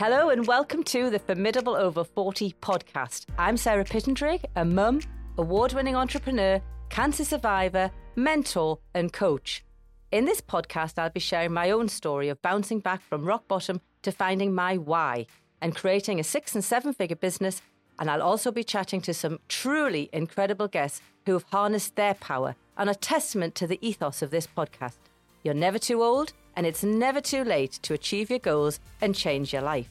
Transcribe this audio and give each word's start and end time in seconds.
Hello 0.00 0.30
and 0.30 0.46
welcome 0.46 0.82
to 0.84 1.10
the 1.10 1.18
Formidable 1.18 1.76
Over 1.76 2.04
40 2.04 2.54
podcast. 2.62 3.26
I'm 3.38 3.58
Sarah 3.58 3.84
Pittendrigh, 3.84 4.42
a 4.56 4.64
mum, 4.64 5.02
award 5.36 5.74
winning 5.74 5.94
entrepreneur, 5.94 6.62
cancer 6.88 7.22
survivor, 7.22 7.90
mentor, 8.16 8.78
and 8.94 9.12
coach. 9.12 9.62
In 10.10 10.24
this 10.24 10.40
podcast, 10.40 10.98
I'll 10.98 11.10
be 11.10 11.20
sharing 11.20 11.52
my 11.52 11.70
own 11.70 11.90
story 11.90 12.30
of 12.30 12.40
bouncing 12.40 12.80
back 12.80 13.02
from 13.02 13.26
rock 13.26 13.46
bottom 13.46 13.82
to 14.00 14.10
finding 14.10 14.54
my 14.54 14.78
why 14.78 15.26
and 15.60 15.76
creating 15.76 16.18
a 16.18 16.24
six 16.24 16.54
and 16.54 16.64
seven 16.64 16.94
figure 16.94 17.14
business. 17.14 17.60
And 17.98 18.10
I'll 18.10 18.22
also 18.22 18.50
be 18.50 18.64
chatting 18.64 19.02
to 19.02 19.12
some 19.12 19.38
truly 19.48 20.08
incredible 20.14 20.68
guests 20.68 21.02
who 21.26 21.34
have 21.34 21.44
harnessed 21.52 21.96
their 21.96 22.14
power 22.14 22.56
and 22.78 22.88
are 22.88 22.94
testament 22.94 23.54
to 23.56 23.66
the 23.66 23.78
ethos 23.86 24.22
of 24.22 24.30
this 24.30 24.46
podcast. 24.46 24.96
You're 25.42 25.52
never 25.52 25.78
too 25.78 26.02
old, 26.02 26.32
and 26.60 26.66
it's 26.66 26.84
never 26.84 27.22
too 27.22 27.42
late 27.42 27.72
to 27.80 27.94
achieve 27.94 28.28
your 28.28 28.38
goals 28.38 28.80
and 29.00 29.14
change 29.14 29.50
your 29.50 29.62
life. 29.62 29.88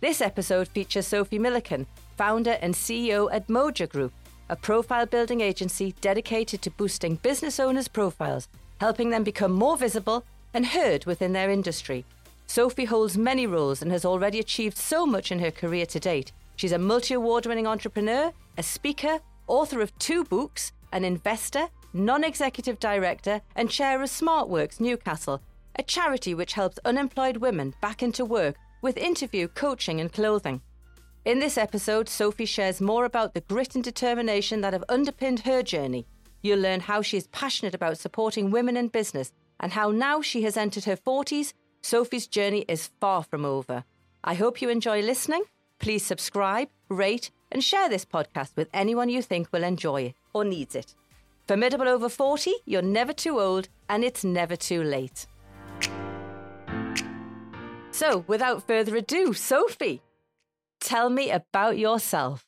This 0.00 0.20
episode 0.20 0.68
features 0.68 1.08
Sophie 1.08 1.40
Milliken, 1.40 1.88
founder 2.16 2.56
and 2.62 2.72
CEO 2.72 3.28
at 3.32 3.48
Moja 3.48 3.88
Group, 3.88 4.12
a 4.48 4.54
profile 4.54 5.06
building 5.06 5.40
agency 5.40 5.92
dedicated 6.00 6.62
to 6.62 6.70
boosting 6.70 7.16
business 7.16 7.58
owners' 7.58 7.88
profiles, 7.88 8.46
helping 8.78 9.10
them 9.10 9.24
become 9.24 9.50
more 9.50 9.76
visible 9.76 10.24
and 10.54 10.66
heard 10.66 11.04
within 11.04 11.32
their 11.32 11.50
industry. 11.50 12.04
Sophie 12.46 12.84
holds 12.84 13.18
many 13.18 13.44
roles 13.44 13.82
and 13.82 13.90
has 13.90 14.04
already 14.04 14.38
achieved 14.38 14.78
so 14.78 15.04
much 15.04 15.32
in 15.32 15.40
her 15.40 15.50
career 15.50 15.84
to 15.84 15.98
date. 15.98 16.30
She's 16.54 16.70
a 16.70 16.78
multi 16.78 17.14
award 17.14 17.44
winning 17.44 17.66
entrepreneur, 17.66 18.32
a 18.56 18.62
speaker, 18.62 19.18
author 19.48 19.80
of 19.80 19.98
two 19.98 20.22
books, 20.22 20.70
an 20.92 21.04
investor, 21.04 21.66
non 21.92 22.22
executive 22.22 22.78
director, 22.78 23.40
and 23.56 23.68
chair 23.68 24.00
of 24.00 24.08
SmartWorks 24.08 24.78
Newcastle, 24.78 25.42
a 25.76 25.82
charity 25.82 26.34
which 26.34 26.52
helps 26.52 26.78
unemployed 26.84 27.38
women 27.38 27.74
back 27.80 28.02
into 28.02 28.24
work 28.24 28.56
with 28.82 28.96
interview, 28.96 29.48
coaching, 29.48 30.00
and 30.00 30.12
clothing. 30.12 30.60
In 31.24 31.38
this 31.38 31.56
episode, 31.56 32.08
Sophie 32.08 32.44
shares 32.44 32.80
more 32.80 33.06
about 33.06 33.32
the 33.32 33.40
grit 33.40 33.74
and 33.74 33.82
determination 33.82 34.60
that 34.60 34.74
have 34.74 34.84
underpinned 34.88 35.40
her 35.40 35.62
journey. 35.62 36.06
You'll 36.42 36.60
learn 36.60 36.80
how 36.80 37.00
she 37.00 37.16
is 37.16 37.28
passionate 37.28 37.74
about 37.74 37.96
supporting 37.96 38.50
women 38.50 38.76
in 38.76 38.88
business 38.88 39.32
and 39.60 39.72
how 39.72 39.90
now 39.90 40.20
she 40.20 40.42
has 40.42 40.56
entered 40.58 40.84
her 40.84 40.96
40s, 40.96 41.54
Sophie's 41.80 42.26
journey 42.26 42.64
is 42.68 42.90
far 43.00 43.22
from 43.22 43.44
over. 43.44 43.84
I 44.22 44.34
hope 44.34 44.60
you 44.60 44.68
enjoy 44.68 45.00
listening. 45.00 45.44
Please 45.78 46.04
subscribe, 46.04 46.68
rate, 46.88 47.30
and 47.50 47.64
share 47.64 47.88
this 47.88 48.04
podcast 48.04 48.56
with 48.56 48.68
anyone 48.74 49.08
you 49.08 49.22
think 49.22 49.48
will 49.52 49.64
enjoy 49.64 50.02
it 50.02 50.14
or 50.34 50.44
needs 50.44 50.74
it. 50.74 50.94
Formidable 51.46 51.88
over 51.88 52.08
40, 52.08 52.52
you're 52.64 52.82
never 52.82 53.12
too 53.12 53.40
old 53.40 53.68
and 53.88 54.04
it's 54.04 54.24
never 54.24 54.56
too 54.56 54.82
late. 54.82 55.26
So, 57.94 58.24
without 58.26 58.66
further 58.66 58.96
ado, 58.96 59.32
Sophie, 59.34 60.02
tell 60.80 61.08
me 61.08 61.30
about 61.30 61.78
yourself. 61.78 62.44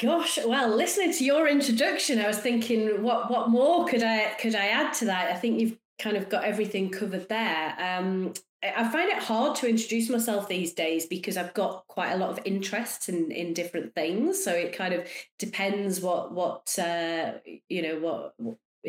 Gosh, 0.00 0.36
well, 0.44 0.68
listening 0.68 1.12
to 1.12 1.24
your 1.24 1.46
introduction, 1.46 2.18
I 2.18 2.26
was 2.26 2.38
thinking, 2.38 3.04
what 3.04 3.30
what 3.30 3.50
more 3.50 3.86
could 3.86 4.02
I 4.02 4.34
could 4.40 4.56
I 4.56 4.66
add 4.66 4.94
to 4.94 5.04
that? 5.04 5.30
I 5.30 5.34
think 5.34 5.60
you've 5.60 5.78
kind 6.00 6.16
of 6.16 6.28
got 6.28 6.42
everything 6.42 6.90
covered 6.90 7.28
there. 7.28 7.76
Um, 7.78 8.34
I 8.64 8.88
find 8.88 9.10
it 9.10 9.22
hard 9.22 9.54
to 9.58 9.68
introduce 9.68 10.10
myself 10.10 10.48
these 10.48 10.72
days 10.72 11.06
because 11.06 11.36
I've 11.36 11.54
got 11.54 11.86
quite 11.86 12.10
a 12.10 12.16
lot 12.16 12.30
of 12.30 12.40
interests 12.44 13.08
in 13.08 13.30
in 13.30 13.54
different 13.54 13.94
things. 13.94 14.42
So 14.42 14.50
it 14.50 14.76
kind 14.76 14.92
of 14.92 15.06
depends 15.38 16.00
what 16.00 16.32
what 16.32 16.76
uh, 16.80 17.34
you 17.68 17.82
know 17.82 18.00
what 18.00 18.34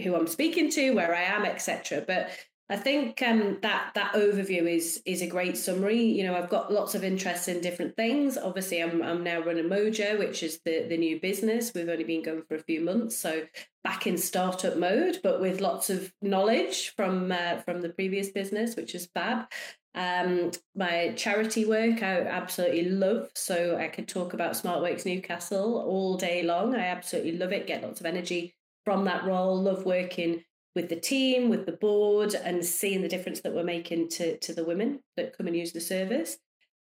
who 0.04 0.16
I'm 0.16 0.26
speaking 0.26 0.72
to, 0.72 0.96
where 0.96 1.14
I 1.14 1.22
am, 1.22 1.46
etc. 1.46 2.04
But 2.08 2.32
I 2.70 2.78
think 2.78 3.22
um, 3.22 3.60
that 3.62 3.92
that 3.94 4.14
overview 4.14 4.74
is 4.74 5.02
is 5.06 5.22
a 5.22 5.28
great 5.28 5.58
summary. 5.58 6.02
You 6.02 6.24
know, 6.24 6.36
I've 6.36 6.50
got 6.50 6.72
lots 6.72 6.96
of 6.96 7.04
interest 7.04 7.50
in 7.50 7.60
different 7.60 7.96
things. 7.98 8.38
Obviously, 8.38 8.82
I'm 8.82 9.02
I'm 9.04 9.24
now 9.24 9.42
running 9.42 9.66
Moja, 9.66 10.18
which 10.18 10.44
is 10.44 10.62
the 10.64 10.88
the 10.88 10.98
new 10.98 11.20
business. 11.20 11.74
We've 11.76 11.90
only 11.90 12.06
been 12.06 12.24
going 12.24 12.44
for 12.48 12.56
a 12.56 12.64
few 12.64 12.80
months, 12.82 13.18
so 13.18 13.44
back 13.84 14.08
in 14.08 14.18
startup 14.18 14.78
mode, 14.78 15.20
but 15.24 15.42
with 15.42 15.60
lots 15.60 15.90
of 15.90 16.14
knowledge 16.22 16.94
from 16.96 17.34
uh, 17.34 17.58
from 17.60 17.82
the 17.82 17.90
previous 17.90 18.30
business, 18.30 18.78
which 18.78 18.96
is 18.96 19.10
fab. 19.14 19.52
Um, 19.96 20.52
my 20.76 21.14
charity 21.16 21.66
work 21.66 22.02
I 22.02 22.22
absolutely 22.22 22.86
love, 22.86 23.30
so 23.36 23.78
I 23.78 23.90
could 23.90 24.08
talk 24.08 24.34
about 24.34 24.54
SmartWorks 24.54 25.06
Newcastle 25.06 25.84
all 25.86 26.18
day 26.18 26.44
long. 26.44 26.76
I 26.76 26.86
absolutely 26.88 27.38
love 27.38 27.52
it. 27.52 27.68
Get 27.68 27.84
lots 27.84 28.00
of 28.00 28.06
energy 28.06 28.56
from 28.86 29.04
that 29.06 29.26
role. 29.26 29.62
Love 29.62 29.86
working 29.86 30.44
with 30.76 30.90
the 30.90 31.00
team, 31.00 31.50
with 31.50 31.66
the 31.66 31.74
board, 31.74 32.34
and 32.34 32.66
seeing 32.66 33.02
the 33.02 33.08
difference 33.08 33.42
that 33.42 33.54
we're 33.54 33.64
making 33.64 34.10
to, 34.10 34.38
to 34.40 34.54
the 34.54 34.64
women 34.64 35.00
that 35.18 35.38
come 35.38 35.48
and 35.48 35.56
use 35.56 35.72
the 35.72 35.82
service. 35.82 36.38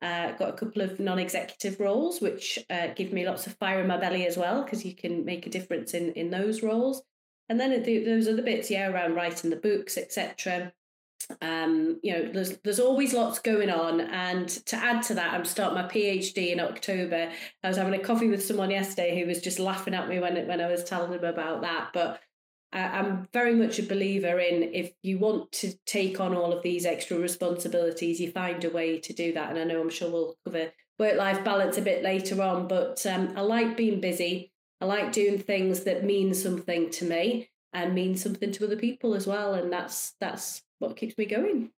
Uh, 0.02 0.32
got 0.32 0.50
a 0.50 0.52
couple 0.52 0.82
of 0.82 1.00
non-executive 1.00 1.80
roles, 1.80 2.20
which 2.20 2.58
uh, 2.68 2.88
give 2.94 3.12
me 3.12 3.26
lots 3.26 3.46
of 3.46 3.54
fire 3.54 3.80
in 3.80 3.86
my 3.86 3.96
belly 3.96 4.26
as 4.26 4.36
well, 4.36 4.62
because 4.62 4.84
you 4.84 4.94
can 4.94 5.24
make 5.24 5.46
a 5.46 5.50
difference 5.50 5.94
in 5.94 6.12
in 6.12 6.30
those 6.30 6.62
roles. 6.62 7.02
And 7.48 7.58
then 7.58 7.82
those 7.82 8.28
other 8.28 8.42
bits, 8.42 8.70
yeah, 8.70 8.88
around 8.88 9.14
writing 9.14 9.50
the 9.50 9.56
books, 9.56 9.96
etc. 9.96 10.72
Um, 11.40 11.98
you 12.02 12.12
know, 12.12 12.30
there's 12.32 12.58
there's 12.58 12.80
always 12.80 13.14
lots 13.14 13.38
going 13.38 13.70
on. 13.70 14.00
And 14.00 14.48
to 14.66 14.76
add 14.76 15.02
to 15.04 15.14
that, 15.14 15.32
I'm 15.32 15.44
starting 15.44 15.78
my 15.82 15.88
PhD 15.88 16.52
in 16.52 16.60
October. 16.60 17.30
I 17.62 17.68
was 17.68 17.76
having 17.76 17.94
a 17.94 18.02
coffee 18.02 18.28
with 18.28 18.44
someone 18.44 18.70
yesterday 18.70 19.18
who 19.18 19.26
was 19.26 19.40
just 19.40 19.58
laughing 19.58 19.94
at 19.94 20.08
me 20.08 20.18
when 20.18 20.46
when 20.46 20.60
I 20.60 20.68
was 20.68 20.84
telling 20.84 21.10
them 21.10 21.24
about 21.24 21.62
that, 21.62 21.90
but 21.92 22.20
I'm 22.72 23.28
very 23.32 23.54
much 23.54 23.78
a 23.78 23.82
believer 23.82 24.38
in 24.38 24.74
if 24.74 24.92
you 25.02 25.18
want 25.18 25.52
to 25.52 25.72
take 25.86 26.20
on 26.20 26.34
all 26.34 26.52
of 26.52 26.62
these 26.62 26.84
extra 26.84 27.16
responsibilities, 27.16 28.20
you 28.20 28.30
find 28.30 28.62
a 28.64 28.70
way 28.70 28.98
to 29.00 29.12
do 29.12 29.32
that. 29.32 29.50
And 29.50 29.58
I 29.58 29.64
know 29.64 29.80
I'm 29.80 29.90
sure 29.90 30.10
we'll 30.10 30.36
cover 30.44 30.72
work 30.98 31.16
life 31.16 31.44
balance 31.44 31.78
a 31.78 31.82
bit 31.82 32.02
later 32.02 32.42
on, 32.42 32.68
but 32.68 33.04
um, 33.06 33.32
I 33.36 33.42
like 33.42 33.76
being 33.76 34.00
busy. 34.00 34.52
I 34.80 34.86
like 34.86 35.12
doing 35.12 35.38
things 35.38 35.84
that 35.84 36.04
mean 36.04 36.34
something 36.34 36.90
to 36.90 37.04
me 37.04 37.50
and 37.72 37.94
mean 37.94 38.16
something 38.16 38.52
to 38.52 38.66
other 38.66 38.76
people 38.76 39.14
as 39.14 39.26
well. 39.26 39.54
And 39.54 39.72
that's 39.72 40.14
that's 40.20 40.62
what 40.78 40.96
keeps 40.96 41.16
me 41.16 41.26
going. 41.26 41.70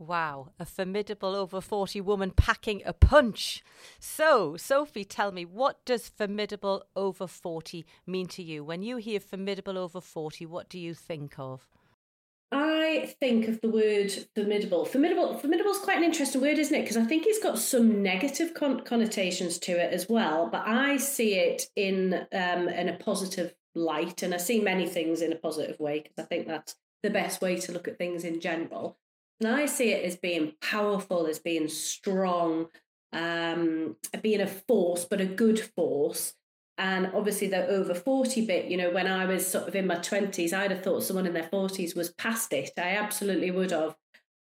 Wow, 0.00 0.48
a 0.58 0.64
formidable 0.64 1.36
over 1.36 1.60
40 1.60 2.00
woman 2.00 2.30
packing 2.30 2.80
a 2.86 2.94
punch. 2.94 3.62
So, 3.98 4.56
Sophie, 4.56 5.04
tell 5.04 5.30
me, 5.30 5.44
what 5.44 5.84
does 5.84 6.08
formidable 6.08 6.84
over 6.96 7.26
40 7.26 7.84
mean 8.06 8.26
to 8.28 8.42
you? 8.42 8.64
When 8.64 8.80
you 8.80 8.96
hear 8.96 9.20
formidable 9.20 9.76
over 9.76 10.00
40, 10.00 10.46
what 10.46 10.70
do 10.70 10.78
you 10.78 10.94
think 10.94 11.38
of? 11.38 11.68
I 12.50 13.14
think 13.20 13.46
of 13.46 13.60
the 13.60 13.68
word 13.68 14.10
formidable. 14.34 14.86
Formidable, 14.86 15.36
formidable 15.36 15.72
is 15.72 15.78
quite 15.78 15.98
an 15.98 16.04
interesting 16.04 16.40
word, 16.40 16.58
isn't 16.58 16.74
it? 16.74 16.80
Because 16.80 16.96
I 16.96 17.04
think 17.04 17.26
it's 17.26 17.42
got 17.42 17.58
some 17.58 18.02
negative 18.02 18.54
con- 18.54 18.80
connotations 18.80 19.58
to 19.58 19.72
it 19.72 19.92
as 19.92 20.08
well. 20.08 20.48
But 20.50 20.66
I 20.66 20.96
see 20.96 21.34
it 21.34 21.66
in 21.76 22.26
um, 22.32 22.70
in 22.70 22.88
a 22.88 22.96
positive 22.96 23.54
light, 23.74 24.22
and 24.22 24.32
I 24.32 24.38
see 24.38 24.60
many 24.60 24.88
things 24.88 25.20
in 25.20 25.30
a 25.30 25.36
positive 25.36 25.78
way 25.78 26.00
because 26.00 26.18
I 26.18 26.22
think 26.22 26.48
that's 26.48 26.74
the 27.02 27.10
best 27.10 27.42
way 27.42 27.56
to 27.56 27.72
look 27.72 27.86
at 27.86 27.98
things 27.98 28.24
in 28.24 28.40
general. 28.40 28.96
And 29.40 29.48
I 29.48 29.66
see 29.66 29.92
it 29.92 30.04
as 30.04 30.16
being 30.16 30.52
powerful, 30.60 31.26
as 31.26 31.38
being 31.38 31.68
strong, 31.68 32.68
um, 33.12 33.96
being 34.22 34.40
a 34.40 34.46
force, 34.46 35.04
but 35.04 35.20
a 35.20 35.26
good 35.26 35.60
force. 35.60 36.34
And 36.76 37.10
obviously, 37.14 37.48
the 37.48 37.66
over 37.66 37.94
40 37.94 38.46
bit, 38.46 38.66
you 38.66 38.76
know, 38.76 38.90
when 38.90 39.06
I 39.06 39.26
was 39.26 39.46
sort 39.46 39.68
of 39.68 39.74
in 39.74 39.86
my 39.86 39.96
20s, 39.96 40.52
I'd 40.52 40.70
have 40.70 40.82
thought 40.82 41.02
someone 41.02 41.26
in 41.26 41.34
their 41.34 41.48
40s 41.48 41.94
was 41.94 42.10
past 42.12 42.52
it. 42.52 42.70
I 42.78 42.96
absolutely 42.96 43.50
would 43.50 43.70
have. 43.70 43.96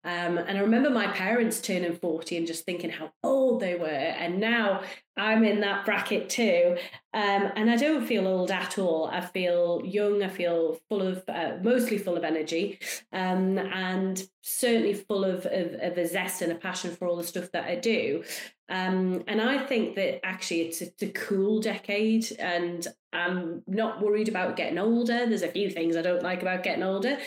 Um, 0.05 0.37
and 0.37 0.57
I 0.57 0.61
remember 0.61 0.89
my 0.89 1.07
parents 1.07 1.59
turning 1.59 1.93
40 1.93 2.37
and 2.37 2.47
just 2.47 2.65
thinking 2.65 2.89
how 2.89 3.11
old 3.21 3.59
they 3.59 3.75
were. 3.75 3.87
And 3.87 4.39
now 4.39 4.81
I'm 5.17 5.43
in 5.43 5.59
that 5.61 5.85
bracket 5.85 6.29
too. 6.29 6.77
Um, 7.13 7.51
and 7.55 7.69
I 7.69 7.75
don't 7.75 8.05
feel 8.05 8.25
old 8.25 8.49
at 8.49 8.77
all. 8.77 9.07
I 9.11 9.19
feel 9.19 9.81
young. 9.83 10.23
I 10.23 10.29
feel 10.29 10.79
full 10.87 11.01
of, 11.01 11.23
uh, 11.27 11.57
mostly 11.61 11.97
full 11.97 12.15
of 12.15 12.23
energy 12.23 12.79
um, 13.11 13.57
and 13.57 14.25
certainly 14.41 14.93
full 14.93 15.25
of, 15.25 15.45
of, 15.45 15.73
of, 15.73 15.97
a 15.97 16.07
zest 16.07 16.41
and 16.41 16.51
a 16.51 16.55
passion 16.55 16.95
for 16.95 17.07
all 17.07 17.17
the 17.17 17.23
stuff 17.23 17.51
that 17.51 17.65
I 17.65 17.75
do. 17.75 18.23
Um, 18.69 19.23
and 19.27 19.41
I 19.41 19.65
think 19.65 19.95
that 19.95 20.25
actually 20.25 20.61
it's 20.61 20.81
a, 20.81 20.85
it's 20.85 21.03
a 21.03 21.09
cool 21.09 21.59
decade 21.59 22.31
and 22.39 22.87
I'm 23.11 23.63
not 23.67 24.01
worried 24.01 24.29
about 24.29 24.55
getting 24.55 24.77
older. 24.77 25.25
There's 25.25 25.41
a 25.41 25.51
few 25.51 25.69
things 25.69 25.97
I 25.97 26.03
don't 26.03 26.23
like 26.23 26.41
about 26.41 26.63
getting 26.63 26.83
older, 26.83 27.17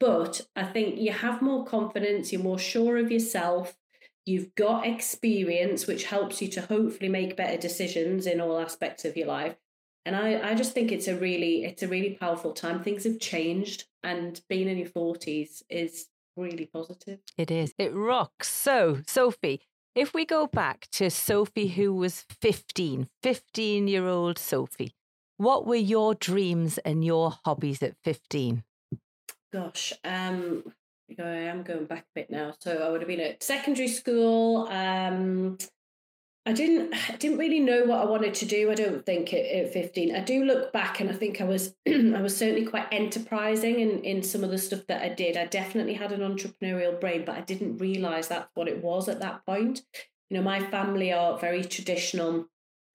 but 0.00 0.40
I 0.56 0.64
think 0.64 0.98
you 0.98 1.12
have 1.12 1.42
more 1.42 1.64
confidence, 1.64 2.32
you're 2.32 2.42
more 2.42 2.58
sure 2.58 2.96
of 2.96 3.12
yourself, 3.12 3.76
you've 4.24 4.54
got 4.54 4.86
experience, 4.86 5.86
which 5.86 6.04
helps 6.04 6.42
you 6.42 6.48
to 6.48 6.62
hopefully 6.62 7.10
make 7.10 7.36
better 7.36 7.58
decisions 7.58 8.26
in 8.26 8.40
all 8.40 8.58
aspects 8.58 9.04
of 9.04 9.16
your 9.16 9.28
life. 9.28 9.56
And 10.06 10.16
I, 10.16 10.50
I 10.50 10.54
just 10.54 10.72
think 10.72 10.90
it's 10.90 11.08
a 11.08 11.14
really 11.14 11.64
it's 11.64 11.82
a 11.82 11.88
really 11.88 12.14
powerful 12.14 12.52
time. 12.52 12.82
Things 12.82 13.04
have 13.04 13.20
changed 13.20 13.84
and 14.02 14.40
being 14.48 14.68
in 14.68 14.78
your 14.78 14.88
forties 14.88 15.62
is 15.68 16.06
really 16.36 16.66
positive. 16.66 17.18
It 17.36 17.50
is. 17.50 17.74
It 17.78 17.94
rocks. 17.94 18.48
So, 18.48 19.02
Sophie, 19.06 19.60
if 19.94 20.14
we 20.14 20.24
go 20.24 20.46
back 20.46 20.88
to 20.92 21.10
Sophie 21.10 21.68
who 21.68 21.94
was 21.94 22.24
15, 22.40 23.08
15 23.22 23.88
year 23.88 24.06
old 24.06 24.38
Sophie, 24.38 24.94
what 25.36 25.66
were 25.66 25.74
your 25.74 26.14
dreams 26.14 26.78
and 26.78 27.04
your 27.04 27.34
hobbies 27.44 27.82
at 27.82 27.96
15? 28.02 28.64
Gosh, 29.52 29.92
um, 30.04 30.62
I 31.18 31.22
am 31.22 31.62
going 31.62 31.86
back 31.86 32.02
a 32.02 32.14
bit 32.14 32.30
now. 32.30 32.54
So 32.60 32.78
I 32.78 32.90
would 32.90 33.00
have 33.00 33.08
been 33.08 33.20
at 33.20 33.42
secondary 33.42 33.88
school. 33.88 34.68
Um, 34.70 35.58
I 36.46 36.52
didn't 36.52 36.94
I 36.94 37.16
didn't 37.18 37.38
really 37.38 37.60
know 37.60 37.84
what 37.84 38.00
I 38.00 38.04
wanted 38.04 38.34
to 38.34 38.46
do. 38.46 38.70
I 38.70 38.74
don't 38.74 39.04
think 39.04 39.32
at, 39.32 39.44
at 39.44 39.72
15. 39.72 40.14
I 40.14 40.20
do 40.20 40.44
look 40.44 40.72
back 40.72 41.00
and 41.00 41.10
I 41.10 41.12
think 41.12 41.40
I 41.40 41.44
was 41.44 41.74
I 41.88 42.20
was 42.20 42.36
certainly 42.36 42.64
quite 42.64 42.86
enterprising 42.92 43.80
in, 43.80 44.04
in 44.04 44.22
some 44.22 44.44
of 44.44 44.50
the 44.50 44.58
stuff 44.58 44.86
that 44.88 45.02
I 45.02 45.08
did. 45.08 45.36
I 45.36 45.46
definitely 45.46 45.94
had 45.94 46.12
an 46.12 46.20
entrepreneurial 46.20 47.00
brain, 47.00 47.24
but 47.24 47.36
I 47.36 47.40
didn't 47.40 47.78
realize 47.78 48.28
that's 48.28 48.50
what 48.54 48.68
it 48.68 48.82
was 48.82 49.08
at 49.08 49.20
that 49.20 49.44
point. 49.46 49.82
You 50.28 50.36
know, 50.36 50.42
my 50.42 50.60
family 50.60 51.12
are 51.12 51.38
very 51.38 51.64
traditional. 51.64 52.46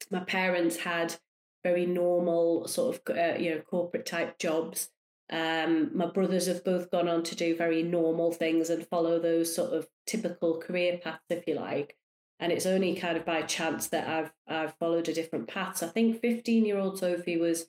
My 0.10 0.22
parents 0.22 0.78
had 0.78 1.16
very 1.64 1.86
normal 1.86 2.68
sort 2.68 2.96
of 2.96 3.18
uh, 3.18 3.38
you 3.38 3.52
know 3.52 3.62
corporate 3.62 4.06
type 4.06 4.40
jobs. 4.40 4.90
Um, 5.32 5.92
my 5.98 6.06
brothers 6.06 6.48
have 6.48 6.64
both 6.64 6.92
gone 6.92 7.08
on 7.08 7.24
to 7.24 7.36
do 7.36 7.56
very 7.56 7.82
normal 7.82 8.32
things 8.32 8.70
and 8.70 8.86
follow 8.88 9.20
those 9.20 9.56
sort 9.56 9.74
of 9.74 9.88
typical 10.06 10.60
career 10.60 11.00
paths, 11.04 11.24
if 11.30 11.48
you 11.48 11.56
like 11.56 11.98
and 12.40 12.52
it's 12.52 12.66
only 12.66 12.96
kind 12.96 13.18
of 13.18 13.26
by 13.26 13.42
chance 13.44 13.88
that 13.88 14.08
I've 14.08 14.32
I've 14.48 14.76
followed 14.78 15.08
a 15.08 15.14
different 15.14 15.48
path. 15.48 15.78
So 15.78 15.88
I 15.88 15.90
think 15.90 16.22
15 16.22 16.66
year 16.66 16.78
old 16.78 17.00
Sophie 17.00 17.38
was 17.38 17.68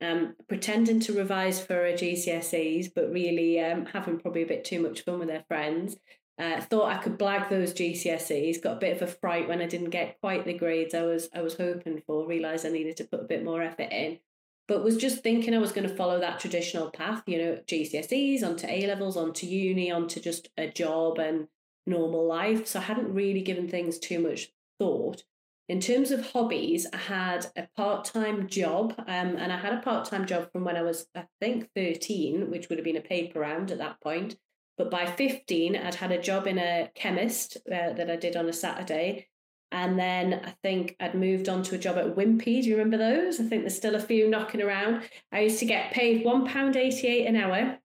um, 0.00 0.34
pretending 0.48 1.00
to 1.00 1.12
revise 1.12 1.60
for 1.60 1.74
her 1.74 1.92
GCSEs, 1.92 2.90
but 2.94 3.12
really 3.12 3.60
um, 3.60 3.86
having 3.86 4.18
probably 4.18 4.42
a 4.42 4.46
bit 4.46 4.64
too 4.64 4.80
much 4.80 5.02
fun 5.02 5.18
with 5.18 5.28
their 5.28 5.44
friends. 5.48 5.96
Uh, 6.36 6.60
thought 6.60 6.90
I 6.90 6.98
could 6.98 7.16
blag 7.16 7.48
those 7.48 7.72
GCSEs. 7.72 8.60
Got 8.60 8.78
a 8.78 8.80
bit 8.80 8.96
of 8.96 9.08
a 9.08 9.12
fright 9.12 9.48
when 9.48 9.62
I 9.62 9.66
didn't 9.66 9.90
get 9.90 10.20
quite 10.20 10.44
the 10.44 10.54
grades 10.54 10.94
I 10.94 11.02
was 11.02 11.28
I 11.34 11.42
was 11.42 11.56
hoping 11.56 12.02
for. 12.06 12.26
Realised 12.26 12.66
I 12.66 12.70
needed 12.70 12.96
to 12.98 13.04
put 13.04 13.20
a 13.20 13.28
bit 13.28 13.44
more 13.44 13.62
effort 13.62 13.92
in, 13.92 14.18
but 14.66 14.84
was 14.84 14.96
just 14.96 15.22
thinking 15.22 15.54
I 15.54 15.58
was 15.58 15.72
going 15.72 15.88
to 15.88 15.94
follow 15.94 16.20
that 16.20 16.40
traditional 16.40 16.90
path. 16.90 17.22
You 17.26 17.38
know, 17.38 17.58
GCSEs 17.66 18.42
onto 18.42 18.66
A 18.66 18.86
levels, 18.86 19.16
onto 19.16 19.46
uni, 19.46 19.90
onto 19.90 20.20
just 20.20 20.48
a 20.56 20.68
job 20.68 21.18
and 21.18 21.48
normal 21.86 22.26
life. 22.26 22.66
So 22.66 22.78
I 22.78 22.82
hadn't 22.82 23.12
really 23.12 23.42
given 23.42 23.68
things 23.68 23.98
too 23.98 24.18
much 24.20 24.50
thought. 24.78 25.22
In 25.68 25.80
terms 25.80 26.10
of 26.10 26.30
hobbies, 26.32 26.86
I 26.92 26.98
had 26.98 27.46
a 27.56 27.66
part 27.74 28.04
time 28.04 28.48
job, 28.48 28.94
um, 28.98 29.36
and 29.36 29.50
I 29.50 29.56
had 29.56 29.72
a 29.72 29.80
part 29.80 30.06
time 30.06 30.26
job 30.26 30.52
from 30.52 30.64
when 30.64 30.76
I 30.76 30.82
was, 30.82 31.06
I 31.14 31.24
think, 31.40 31.70
13, 31.74 32.50
which 32.50 32.68
would 32.68 32.78
have 32.78 32.84
been 32.84 32.98
a 32.98 33.02
paper 33.02 33.40
round 33.40 33.70
at 33.70 33.78
that 33.78 34.00
point. 34.02 34.36
But 34.76 34.90
by 34.90 35.06
15, 35.06 35.76
I'd 35.76 35.94
had 35.94 36.12
a 36.12 36.20
job 36.20 36.46
in 36.46 36.58
a 36.58 36.90
chemist 36.94 37.56
uh, 37.66 37.92
that 37.94 38.10
I 38.10 38.16
did 38.16 38.36
on 38.36 38.48
a 38.48 38.52
Saturday. 38.52 39.28
And 39.74 39.98
then 39.98 40.40
I 40.44 40.54
think 40.62 40.94
I'd 41.00 41.16
moved 41.16 41.48
on 41.48 41.64
to 41.64 41.74
a 41.74 41.78
job 41.78 41.98
at 41.98 42.14
Wimpy. 42.14 42.62
Do 42.62 42.68
you 42.68 42.76
remember 42.76 42.96
those? 42.96 43.40
I 43.40 43.42
think 43.42 43.62
there's 43.62 43.76
still 43.76 43.96
a 43.96 44.00
few 44.00 44.30
knocking 44.30 44.62
around. 44.62 45.02
I 45.32 45.40
used 45.40 45.58
to 45.58 45.66
get 45.66 45.90
paid 45.90 46.24
£1.88 46.24 47.28
an 47.28 47.34
hour 47.34 47.78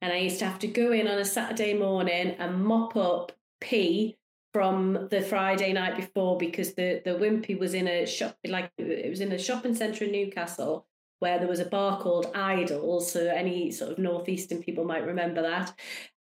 and 0.00 0.12
I 0.12 0.18
used 0.18 0.38
to 0.38 0.46
have 0.46 0.60
to 0.60 0.68
go 0.68 0.92
in 0.92 1.08
on 1.08 1.18
a 1.18 1.24
Saturday 1.24 1.74
morning 1.74 2.36
and 2.38 2.64
mop 2.64 2.94
up 2.94 3.32
pee 3.60 4.16
from 4.52 5.08
the 5.10 5.22
Friday 5.22 5.72
night 5.72 5.96
before 5.96 6.38
because 6.38 6.74
the 6.74 7.02
the 7.04 7.12
Wimpy 7.12 7.58
was 7.58 7.74
in 7.74 7.88
a 7.88 8.06
shop 8.06 8.36
like 8.46 8.70
it 8.78 9.10
was 9.10 9.20
in 9.20 9.32
a 9.32 9.38
shopping 9.38 9.74
centre 9.74 10.04
in 10.04 10.12
Newcastle 10.12 10.86
where 11.18 11.38
there 11.38 11.48
was 11.48 11.60
a 11.60 11.64
bar 11.64 12.00
called 12.00 12.30
Idols. 12.34 13.10
So 13.10 13.26
any 13.26 13.72
sort 13.72 13.90
of 13.90 13.98
northeastern 13.98 14.62
people 14.62 14.84
might 14.84 15.06
remember 15.06 15.42
that. 15.42 15.72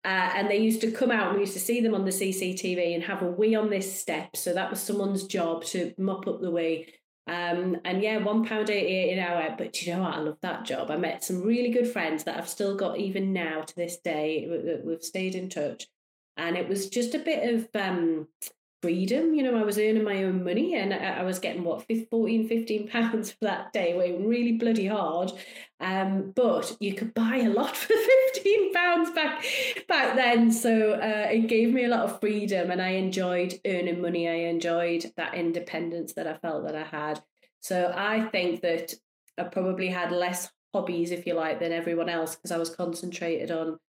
Uh, 0.06 0.31
and 0.36 0.50
they 0.50 0.57
used 0.57 0.81
to 0.81 0.92
come 0.92 1.12
out 1.12 1.28
and 1.28 1.36
we 1.36 1.42
used 1.42 1.54
to 1.54 1.60
see 1.60 1.81
them 1.81 1.94
on 1.94 2.06
the 2.06 2.12
CCTV 2.12 2.96
and 2.96 3.04
have 3.04 3.22
a 3.22 3.28
wee 3.28 3.56
on 3.56 3.69
this 3.69 4.00
step. 4.00 4.36
So 4.36 4.54
that 4.54 4.69
was 4.69 4.80
someone's 4.80 5.25
job 5.25 5.66
to 5.66 5.94
mop 5.98 6.25
up 6.28 6.42
the 6.42 6.51
wee. 6.51 6.94
Um, 7.28 7.78
and 7.86 8.01
yeah, 8.01 8.18
one 8.18 8.46
pound 8.46 8.69
eighty 8.69 8.96
eight 8.96 9.18
an 9.18 9.19
hour. 9.19 9.54
But 9.57 9.81
you 9.81 9.94
know 9.94 10.01
what? 10.01 10.16
I 10.16 10.19
love 10.19 10.38
that 10.42 10.66
job. 10.66 10.90
I 10.90 10.98
met 10.98 11.24
some 11.24 11.44
really 11.44 11.69
good 11.69 11.88
friends 11.88 12.24
that 12.24 12.38
I've 12.38 12.50
still 12.50 12.75
got 12.75 12.98
even 12.98 13.34
now 13.34 13.62
to 13.62 13.75
this 13.75 13.98
day. 13.98 14.81
We've 14.84 15.04
stayed 15.04 15.36
in 15.36 15.48
touch, 15.50 15.86
and 16.38 16.57
it 16.57 16.68
was 16.68 16.90
just 16.90 17.13
a 17.13 17.19
bit 17.19 17.54
of 17.54 17.68
um, 17.75 18.28
freedom. 18.81 19.34
You 19.34 19.44
know, 19.44 19.58
I 19.58 19.64
was 19.64 19.78
earning 19.78 20.04
my 20.04 20.24
own 20.24 20.44
money 20.44 20.76
and 20.76 20.94
I 20.94 21.24
was 21.24 21.40
getting 21.40 21.64
what, 21.64 21.86
14, 22.10 22.48
15 22.48 22.88
pounds 22.88 23.31
for 23.40 23.46
that 23.46 23.74
day, 23.74 23.96
working 23.96 24.28
really 24.28 24.54
bloody 24.54 24.88
hard. 24.88 25.31
Um, 25.80 26.34
but 26.36 26.76
you 26.80 26.94
could 26.94 27.14
buy 27.14 27.38
a 27.38 27.50
lot 27.50 27.76
for 27.76 27.94
15 28.34 28.74
pounds 28.74 29.12
back 29.12 29.46
back 29.88 30.16
then. 30.16 30.52
So 30.52 30.94
uh, 30.94 31.28
it 31.31 31.48
gave 31.48 31.74
me 31.74 31.86
a 31.86 31.90
lot 31.90 32.10
of 32.10 32.20
freedom 32.20 32.72
and 32.72 32.81
I 32.81 32.90
enjoyed 32.90 33.60
earning 33.66 34.02
money. 34.02 34.28
I 34.28 34.50
enjoyed 34.50 35.12
that 35.18 35.36
independence 35.36 36.14
that 36.14 36.28
I 36.28 36.36
felt 36.36 36.66
that 36.66 36.76
I 36.76 36.84
had. 36.84 37.22
So 37.62 37.94
I 37.96 38.22
think 38.30 38.62
that 38.62 38.94
I 39.38 39.44
probably 39.44 39.88
had 39.88 40.12
less 40.12 40.50
hobbies, 40.74 41.12
if 41.12 41.26
you 41.26 41.34
like, 41.34 41.60
than 41.60 41.72
everyone 41.72 42.10
else 42.10 42.36
because 42.36 42.52
I 42.52 42.58
was 42.58 42.70
concentrated 42.70 43.52
on 43.52 43.80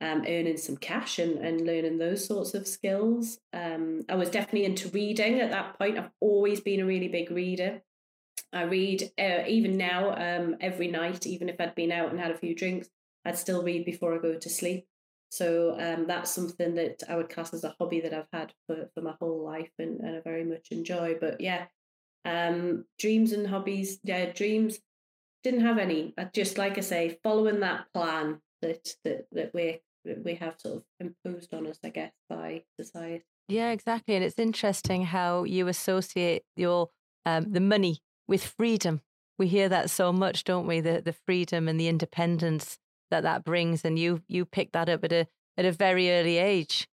um, 0.00 0.24
earning 0.28 0.56
some 0.56 0.76
cash 0.76 1.18
and, 1.18 1.38
and 1.38 1.66
learning 1.66 1.98
those 1.98 2.26
sorts 2.26 2.54
of 2.54 2.68
skills. 2.68 3.38
Um, 3.52 4.02
I 4.08 4.14
was 4.14 4.30
definitely 4.30 4.64
into 4.64 4.88
reading 4.90 5.40
at 5.40 5.50
that 5.50 5.78
point. 5.78 5.98
I've 5.98 6.10
always 6.20 6.60
been 6.60 6.80
a 6.80 6.86
really 6.86 7.08
big 7.08 7.30
reader. 7.30 7.82
I 8.52 8.62
read 8.62 9.10
uh, 9.18 9.42
even 9.46 9.76
now 9.76 10.12
um, 10.12 10.56
every 10.60 10.88
night, 10.88 11.26
even 11.26 11.48
if 11.48 11.60
I'd 11.60 11.74
been 11.74 11.92
out 11.92 12.10
and 12.10 12.20
had 12.20 12.30
a 12.30 12.38
few 12.38 12.54
drinks, 12.54 12.88
I'd 13.24 13.36
still 13.36 13.62
read 13.62 13.84
before 13.84 14.14
I 14.14 14.18
go 14.18 14.34
to 14.38 14.48
sleep. 14.48 14.86
So 15.30 15.76
um, 15.78 16.06
that's 16.06 16.30
something 16.30 16.74
that 16.76 17.02
I 17.08 17.16
would 17.16 17.28
class 17.28 17.52
as 17.52 17.64
a 17.64 17.74
hobby 17.78 18.00
that 18.00 18.14
I've 18.14 18.28
had 18.32 18.54
for, 18.66 18.88
for 18.94 19.02
my 19.02 19.14
whole 19.20 19.44
life 19.44 19.70
and, 19.78 20.00
and 20.00 20.16
I 20.16 20.20
very 20.20 20.44
much 20.44 20.68
enjoy. 20.70 21.16
But 21.20 21.40
yeah, 21.40 21.66
um, 22.24 22.86
dreams 22.98 23.32
and 23.32 23.46
hobbies, 23.46 23.98
yeah, 24.04 24.32
dreams 24.32 24.78
didn't 25.44 25.60
have 25.60 25.78
any. 25.78 26.14
I 26.16 26.24
just 26.32 26.56
like 26.56 26.78
I 26.78 26.82
say, 26.82 27.18
following 27.22 27.60
that 27.60 27.86
plan 27.92 28.40
that 28.62 28.88
that 29.04 29.26
that 29.32 29.54
we're 29.54 29.78
we 30.04 30.34
have 30.36 30.54
sort 30.58 30.76
of 30.76 30.84
imposed 31.00 31.52
on 31.54 31.66
us, 31.66 31.78
I 31.84 31.90
guess, 31.90 32.12
by 32.28 32.64
society. 32.78 33.24
Yeah, 33.48 33.70
exactly. 33.70 34.14
And 34.14 34.24
it's 34.24 34.38
interesting 34.38 35.06
how 35.06 35.44
you 35.44 35.68
associate 35.68 36.44
your 36.56 36.90
um, 37.24 37.52
the 37.52 37.60
money 37.60 37.98
with 38.26 38.44
freedom. 38.44 39.00
We 39.38 39.48
hear 39.48 39.68
that 39.68 39.90
so 39.90 40.12
much, 40.12 40.44
don't 40.44 40.66
we? 40.66 40.80
The 40.80 41.00
the 41.02 41.12
freedom 41.12 41.68
and 41.68 41.78
the 41.80 41.88
independence 41.88 42.78
that 43.10 43.22
that 43.22 43.44
brings, 43.44 43.84
and 43.84 43.98
you 43.98 44.22
you 44.28 44.44
pick 44.44 44.72
that 44.72 44.88
up 44.88 45.04
at 45.04 45.12
a 45.12 45.26
at 45.56 45.64
a 45.64 45.72
very 45.72 46.10
early 46.10 46.36
age. 46.36 46.88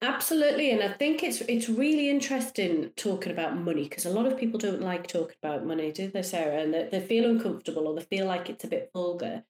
Absolutely, 0.00 0.70
and 0.70 0.80
I 0.80 0.92
think 0.92 1.24
it's 1.24 1.40
it's 1.42 1.68
really 1.68 2.08
interesting 2.08 2.90
talking 2.94 3.32
about 3.32 3.58
money 3.58 3.84
because 3.84 4.06
a 4.06 4.10
lot 4.10 4.26
of 4.26 4.38
people 4.38 4.60
don't 4.60 4.80
like 4.80 5.08
talking 5.08 5.36
about 5.42 5.66
money, 5.66 5.90
do 5.90 6.08
they, 6.08 6.22
Sarah? 6.22 6.62
And 6.62 6.72
they, 6.72 6.88
they 6.90 7.00
feel 7.00 7.28
uncomfortable 7.28 7.88
or 7.88 7.96
they 7.96 8.04
feel 8.04 8.26
like 8.26 8.48
it's 8.48 8.62
a 8.62 8.68
bit 8.68 8.90
vulgar. 8.94 9.42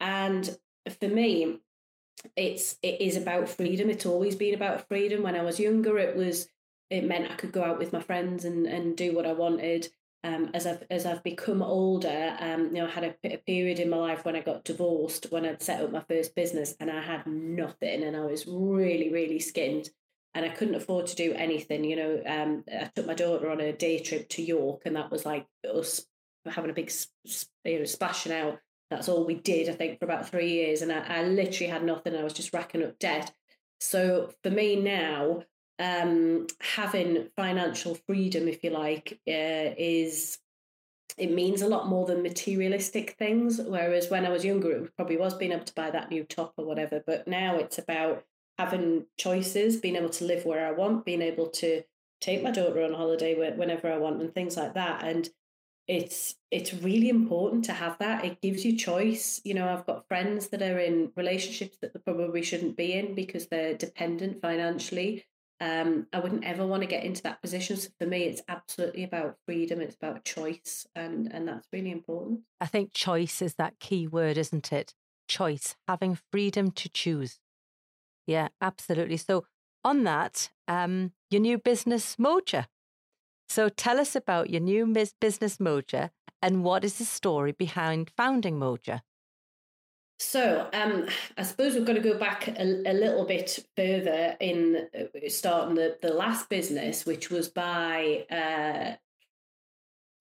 And 0.00 0.58
for 1.00 1.08
me, 1.08 1.60
it's 2.36 2.76
it 2.82 3.00
is 3.00 3.16
about 3.16 3.48
freedom. 3.48 3.90
It's 3.90 4.06
always 4.06 4.36
been 4.36 4.54
about 4.54 4.88
freedom. 4.88 5.22
When 5.22 5.36
I 5.36 5.42
was 5.42 5.60
younger, 5.60 5.98
it 5.98 6.16
was 6.16 6.48
it 6.90 7.04
meant 7.04 7.30
I 7.30 7.34
could 7.34 7.52
go 7.52 7.64
out 7.64 7.78
with 7.78 7.92
my 7.92 8.00
friends 8.00 8.44
and 8.44 8.66
and 8.66 8.96
do 8.96 9.14
what 9.14 9.26
I 9.26 9.32
wanted. 9.32 9.88
Um, 10.22 10.50
as 10.54 10.66
I've 10.66 10.82
as 10.90 11.04
I've 11.04 11.22
become 11.22 11.62
older, 11.62 12.36
um, 12.40 12.66
you 12.66 12.82
know, 12.82 12.86
I 12.86 12.90
had 12.90 13.04
a, 13.04 13.34
a 13.34 13.36
period 13.36 13.78
in 13.78 13.90
my 13.90 13.98
life 13.98 14.24
when 14.24 14.36
I 14.36 14.40
got 14.40 14.64
divorced, 14.64 15.26
when 15.30 15.44
I'd 15.44 15.62
set 15.62 15.82
up 15.82 15.92
my 15.92 16.02
first 16.08 16.34
business, 16.34 16.74
and 16.80 16.90
I 16.90 17.02
had 17.02 17.26
nothing, 17.26 18.02
and 18.02 18.16
I 18.16 18.20
was 18.20 18.46
really 18.46 19.12
really 19.12 19.38
skinned, 19.38 19.90
and 20.34 20.46
I 20.46 20.48
couldn't 20.48 20.76
afford 20.76 21.08
to 21.08 21.16
do 21.16 21.34
anything. 21.34 21.84
You 21.84 21.96
know, 21.96 22.22
um, 22.26 22.64
I 22.72 22.90
took 22.94 23.06
my 23.06 23.14
daughter 23.14 23.50
on 23.50 23.60
a 23.60 23.72
day 23.72 23.98
trip 23.98 24.28
to 24.30 24.42
York, 24.42 24.82
and 24.86 24.96
that 24.96 25.10
was 25.10 25.26
like 25.26 25.46
us 25.70 26.06
having 26.46 26.70
a 26.70 26.74
big 26.74 26.90
you 27.64 27.78
know 27.80 27.84
splashing 27.84 28.32
out 28.32 28.58
that's 28.90 29.08
all 29.08 29.24
we 29.24 29.34
did, 29.34 29.68
I 29.68 29.72
think, 29.72 29.98
for 29.98 30.04
about 30.04 30.28
three 30.28 30.50
years. 30.50 30.82
And 30.82 30.92
I, 30.92 31.20
I 31.20 31.22
literally 31.24 31.70
had 31.70 31.84
nothing. 31.84 32.14
I 32.14 32.24
was 32.24 32.32
just 32.32 32.52
racking 32.52 32.84
up 32.84 32.98
debt. 32.98 33.32
So 33.80 34.30
for 34.42 34.50
me 34.50 34.76
now, 34.76 35.42
um, 35.78 36.46
having 36.60 37.28
financial 37.36 37.96
freedom, 38.06 38.48
if 38.48 38.62
you 38.62 38.70
like, 38.70 39.18
uh, 39.26 39.74
is 39.76 40.38
it 41.16 41.30
means 41.30 41.62
a 41.62 41.68
lot 41.68 41.88
more 41.88 42.06
than 42.06 42.22
materialistic 42.22 43.12
things. 43.18 43.60
Whereas 43.60 44.10
when 44.10 44.26
I 44.26 44.30
was 44.30 44.44
younger, 44.44 44.72
it 44.72 44.96
probably 44.96 45.16
was 45.16 45.34
being 45.34 45.52
able 45.52 45.64
to 45.64 45.74
buy 45.74 45.90
that 45.90 46.10
new 46.10 46.24
top 46.24 46.54
or 46.56 46.64
whatever. 46.64 47.02
But 47.06 47.28
now 47.28 47.56
it's 47.56 47.78
about 47.78 48.24
having 48.58 49.06
choices, 49.16 49.76
being 49.76 49.96
able 49.96 50.08
to 50.10 50.24
live 50.24 50.44
where 50.44 50.66
I 50.66 50.72
want, 50.72 51.04
being 51.04 51.22
able 51.22 51.48
to 51.48 51.82
take 52.20 52.42
my 52.42 52.50
daughter 52.50 52.82
on 52.82 52.94
holiday 52.94 53.34
whenever 53.56 53.92
I 53.92 53.98
want, 53.98 54.20
and 54.22 54.34
things 54.34 54.56
like 54.56 54.74
that. 54.74 55.04
And 55.04 55.28
it's 55.86 56.36
it's 56.50 56.72
really 56.72 57.08
important 57.08 57.64
to 57.66 57.72
have 57.72 57.98
that. 57.98 58.24
It 58.24 58.40
gives 58.40 58.64
you 58.64 58.76
choice. 58.76 59.40
You 59.44 59.54
know 59.54 59.68
i've 59.68 59.86
got 59.86 60.08
friends 60.08 60.48
that 60.48 60.62
are 60.62 60.78
in 60.78 61.12
relationships 61.16 61.76
that 61.80 61.92
they 61.92 62.00
probably 62.00 62.42
shouldn't 62.42 62.76
be 62.76 62.92
in 62.94 63.14
because 63.14 63.46
they're 63.46 63.74
dependent 63.74 64.40
financially. 64.40 65.24
Um 65.60 66.06
i 66.12 66.18
wouldn't 66.20 66.44
ever 66.44 66.66
want 66.66 66.82
to 66.82 66.88
get 66.88 67.04
into 67.04 67.22
that 67.22 67.42
position. 67.42 67.76
So 67.76 67.90
for 67.98 68.06
me 68.06 68.24
it's 68.24 68.42
absolutely 68.48 69.04
about 69.04 69.36
freedom. 69.46 69.80
It's 69.80 69.96
about 69.96 70.24
choice 70.24 70.86
and 70.94 71.30
and 71.32 71.46
that's 71.46 71.68
really 71.72 71.90
important. 71.90 72.40
I 72.60 72.66
think 72.66 72.92
choice 72.94 73.42
is 73.42 73.54
that 73.56 73.78
key 73.78 74.06
word 74.06 74.38
isn't 74.38 74.72
it? 74.72 74.94
Choice 75.28 75.76
having 75.86 76.18
freedom 76.32 76.70
to 76.72 76.88
choose. 76.88 77.40
Yeah 78.26 78.48
absolutely. 78.60 79.18
So 79.18 79.44
on 79.84 80.04
that 80.04 80.48
um 80.66 81.12
your 81.30 81.42
new 81.42 81.58
business 81.58 82.16
moja 82.16 82.66
so 83.48 83.68
tell 83.68 84.00
us 84.00 84.16
about 84.16 84.50
your 84.50 84.60
new 84.60 84.86
business 84.86 85.58
Moja 85.58 86.10
and 86.42 86.64
what 86.64 86.84
is 86.84 86.98
the 86.98 87.04
story 87.04 87.52
behind 87.52 88.10
founding 88.16 88.58
Moja? 88.58 89.00
So 90.18 90.68
um, 90.72 91.06
I 91.36 91.42
suppose 91.42 91.74
we've 91.74 91.84
got 91.84 91.94
to 91.94 92.00
go 92.00 92.18
back 92.18 92.48
a, 92.48 92.62
a 92.62 92.94
little 92.94 93.24
bit 93.24 93.58
further 93.76 94.36
in 94.40 94.88
uh, 94.94 95.28
starting 95.28 95.74
the, 95.74 95.96
the 96.00 96.12
last 96.12 96.48
business, 96.48 97.04
which 97.04 97.30
was 97.30 97.48
by 97.48 98.24
uh, 98.30 98.96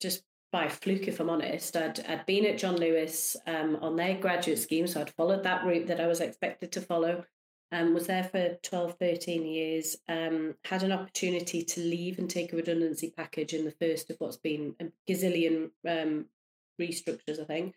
just 0.02 0.24
by 0.52 0.68
fluke, 0.68 1.08
if 1.08 1.20
I'm 1.20 1.30
honest. 1.30 1.76
I'd, 1.76 2.00
I'd 2.08 2.26
been 2.26 2.46
at 2.46 2.58
John 2.58 2.78
Lewis 2.78 3.36
um, 3.48 3.78
on 3.82 3.96
their 3.96 4.16
graduate 4.16 4.60
scheme, 4.60 4.88
so 4.88 5.02
I'd 5.02 5.10
followed 5.10 5.44
that 5.44 5.66
route 5.66 5.88
that 5.88 6.00
I 6.00 6.08
was 6.08 6.22
expected 6.22 6.72
to 6.74 6.82
follow. 6.82 7.26
Um, 7.74 7.96
was 7.96 8.06
there 8.06 8.24
for 8.24 8.56
12, 8.62 8.98
13 9.00 9.46
years, 9.48 9.98
um, 10.08 10.54
had 10.64 10.84
an 10.84 10.92
opportunity 10.92 11.64
to 11.64 11.82
leave 11.82 12.20
and 12.20 12.30
take 12.30 12.54
a 12.54 12.56
redundancy 12.56 13.12
package 13.18 13.56
in 13.56 13.66
the 13.66 13.74
first 13.82 14.12
of 14.12 14.18
what's 14.20 14.38
been 14.38 14.76
a 14.80 14.86
gazillion 15.12 15.72
um, 15.88 16.26
restructures, 16.80 17.42
I 17.42 17.46
think, 17.46 17.74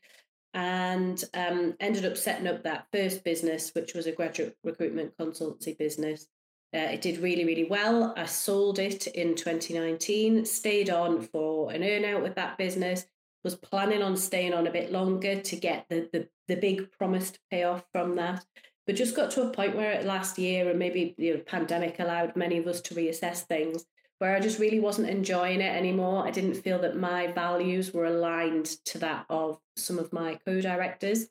and 0.52 1.24
um, 1.32 1.76
ended 1.80 2.04
up 2.04 2.18
setting 2.18 2.46
up 2.46 2.62
that 2.64 2.88
first 2.92 3.24
business, 3.24 3.70
which 3.74 3.94
was 3.94 4.06
a 4.06 4.12
graduate 4.12 4.58
recruitment 4.62 5.16
consultancy 5.16 5.78
business. 5.78 6.26
Uh, 6.74 6.92
it 6.92 7.00
did 7.00 7.18
really, 7.18 7.46
really 7.46 7.64
well. 7.64 8.12
I 8.18 8.26
sold 8.26 8.78
it 8.78 9.06
in 9.06 9.34
2019, 9.34 10.44
stayed 10.44 10.90
on 10.90 11.22
for 11.22 11.72
an 11.72 11.80
earnout 11.80 12.22
with 12.22 12.34
that 12.34 12.58
business, 12.58 13.06
was 13.42 13.54
planning 13.54 14.02
on 14.02 14.18
staying 14.18 14.52
on 14.52 14.66
a 14.66 14.72
bit 14.72 14.92
longer 14.92 15.40
to 15.40 15.56
get 15.56 15.86
the, 15.88 16.10
the, 16.12 16.28
the 16.48 16.56
big 16.56 16.92
promised 16.92 17.38
payoff 17.50 17.86
from 17.92 18.16
that 18.16 18.44
but 18.86 18.96
just 18.96 19.16
got 19.16 19.30
to 19.32 19.42
a 19.42 19.50
point 19.50 19.76
where 19.76 20.02
last 20.02 20.38
year 20.38 20.70
and 20.70 20.78
maybe 20.78 21.14
the 21.18 21.24
you 21.24 21.34
know, 21.34 21.40
pandemic 21.40 21.98
allowed 21.98 22.36
many 22.36 22.58
of 22.58 22.66
us 22.66 22.80
to 22.82 22.94
reassess 22.94 23.40
things 23.40 23.84
where 24.18 24.34
I 24.34 24.40
just 24.40 24.58
really 24.58 24.80
wasn't 24.80 25.10
enjoying 25.10 25.60
it 25.60 25.74
anymore. 25.74 26.26
I 26.26 26.30
didn't 26.30 26.54
feel 26.54 26.78
that 26.80 26.96
my 26.96 27.26
values 27.32 27.92
were 27.92 28.06
aligned 28.06 28.66
to 28.86 28.98
that 28.98 29.26
of 29.28 29.58
some 29.76 29.98
of 29.98 30.12
my 30.12 30.38
co-directors. 30.46 31.26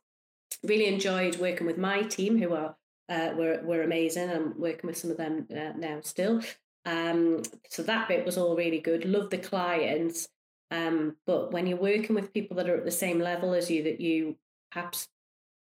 Really 0.63 0.87
enjoyed 0.87 1.37
working 1.37 1.65
with 1.65 1.77
my 1.77 2.03
team, 2.03 2.37
who 2.37 2.53
are 2.53 2.75
uh, 3.09 3.31
were 3.35 3.61
were 3.63 3.81
amazing. 3.81 4.29
I'm 4.29 4.59
working 4.59 4.87
with 4.87 4.97
some 4.97 5.11
of 5.11 5.17
them 5.17 5.47
uh, 5.51 5.73
now 5.77 5.99
still. 6.03 6.41
Um, 6.85 7.41
so 7.69 7.81
that 7.83 8.07
bit 8.07 8.25
was 8.25 8.37
all 8.37 8.55
really 8.55 8.79
good. 8.79 9.05
Love 9.05 9.31
the 9.31 9.39
clients, 9.39 10.27
um, 10.69 11.15
but 11.25 11.51
when 11.51 11.65
you're 11.65 11.77
working 11.77 12.15
with 12.15 12.33
people 12.33 12.57
that 12.57 12.69
are 12.69 12.77
at 12.77 12.85
the 12.85 12.91
same 12.91 13.19
level 13.19 13.53
as 13.53 13.69
you, 13.71 13.83
that 13.83 13.99
you 13.99 14.37
perhaps 14.71 15.07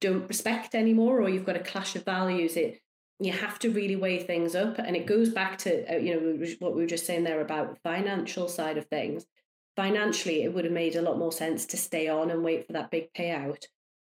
don't 0.03 0.29
respect 0.29 0.75
anymore 0.75 1.21
or 1.21 1.29
you've 1.29 1.47
got 1.47 1.57
a 1.57 1.61
clash 1.61 1.97
of 1.97 2.05
values 2.05 2.57
it 2.57 2.81
you 3.21 3.33
have 3.33 3.59
to 3.61 3.71
really 3.71 3.97
weigh 3.97 4.23
things 4.23 4.55
up 4.55 4.79
and 4.79 4.97
it 4.97 5.07
goes 5.07 5.31
back 5.31 5.57
to 5.59 5.95
uh, 5.95 5.97
you 5.97 6.15
know 6.15 6.47
what 6.59 6.75
we 6.75 6.83
were 6.83 6.89
just 6.89 7.07
saying 7.07 7.25
there 7.25 7.41
about 7.41 7.71
the 7.71 7.81
financial 7.81 8.49
side 8.49 8.77
of 8.77 8.87
things. 8.87 9.25
Financially 9.77 10.43
it 10.43 10.53
would 10.53 10.65
have 10.65 10.73
made 10.73 10.97
a 10.97 11.03
lot 11.03 11.19
more 11.19 11.33
sense 11.33 11.65
to 11.67 11.77
stay 11.77 12.09
on 12.09 12.31
and 12.31 12.43
wait 12.43 12.67
for 12.67 12.73
that 12.75 12.91
big 12.91 13.13
payout 13.15 13.65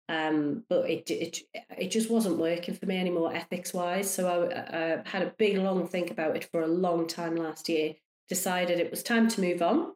um, 0.09 0.63
but 0.69 0.89
it, 0.89 1.09
it 1.09 1.39
it 1.77 1.87
just 1.89 2.11
wasn't 2.11 2.37
working 2.37 2.75
for 2.75 2.85
me 2.85 2.97
anymore 2.97 3.33
ethics 3.33 3.73
wise 3.73 4.11
so 4.11 4.27
I, 4.29 4.77
I 4.77 5.09
had 5.09 5.23
a 5.23 5.33
big 5.37 5.57
long 5.57 5.87
think 5.87 6.11
about 6.11 6.35
it 6.35 6.47
for 6.51 6.61
a 6.61 6.67
long 6.67 7.07
time 7.07 7.35
last 7.35 7.69
year 7.69 7.95
decided 8.29 8.79
it 8.79 8.91
was 8.91 9.01
time 9.01 9.27
to 9.29 9.41
move 9.41 9.61
on 9.63 9.93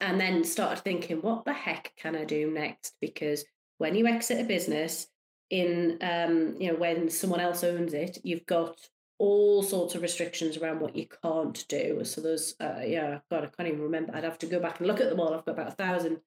and 0.00 0.18
then 0.18 0.44
started 0.44 0.82
thinking 0.82 1.18
what 1.18 1.44
the 1.44 1.52
heck 1.52 1.92
can 1.96 2.16
i 2.16 2.24
do 2.24 2.50
next? 2.50 2.94
Because 3.00 3.44
when 3.78 3.94
you 3.94 4.06
exit 4.06 4.40
a 4.40 4.44
business 4.44 5.06
in 5.54 5.98
um, 6.00 6.56
you 6.58 6.72
know 6.72 6.78
when 6.78 7.08
someone 7.08 7.40
else 7.40 7.62
owns 7.62 7.94
it, 7.94 8.18
you've 8.24 8.44
got 8.46 8.76
all 9.18 9.62
sorts 9.62 9.94
of 9.94 10.02
restrictions 10.02 10.56
around 10.56 10.80
what 10.80 10.96
you 10.96 11.06
can't 11.22 11.64
do. 11.68 12.04
So 12.04 12.20
there's 12.20 12.56
uh, 12.60 12.80
yeah, 12.84 13.20
God, 13.30 13.44
I 13.44 13.46
can't 13.46 13.68
even 13.68 13.82
remember. 13.82 14.14
I'd 14.14 14.24
have 14.24 14.38
to 14.40 14.46
go 14.46 14.58
back 14.58 14.80
and 14.80 14.88
look 14.88 15.00
at 15.00 15.08
them 15.08 15.20
all. 15.20 15.32
I've 15.32 15.44
got 15.44 15.52
about 15.52 15.68
a 15.68 15.76
thousand. 15.76 16.18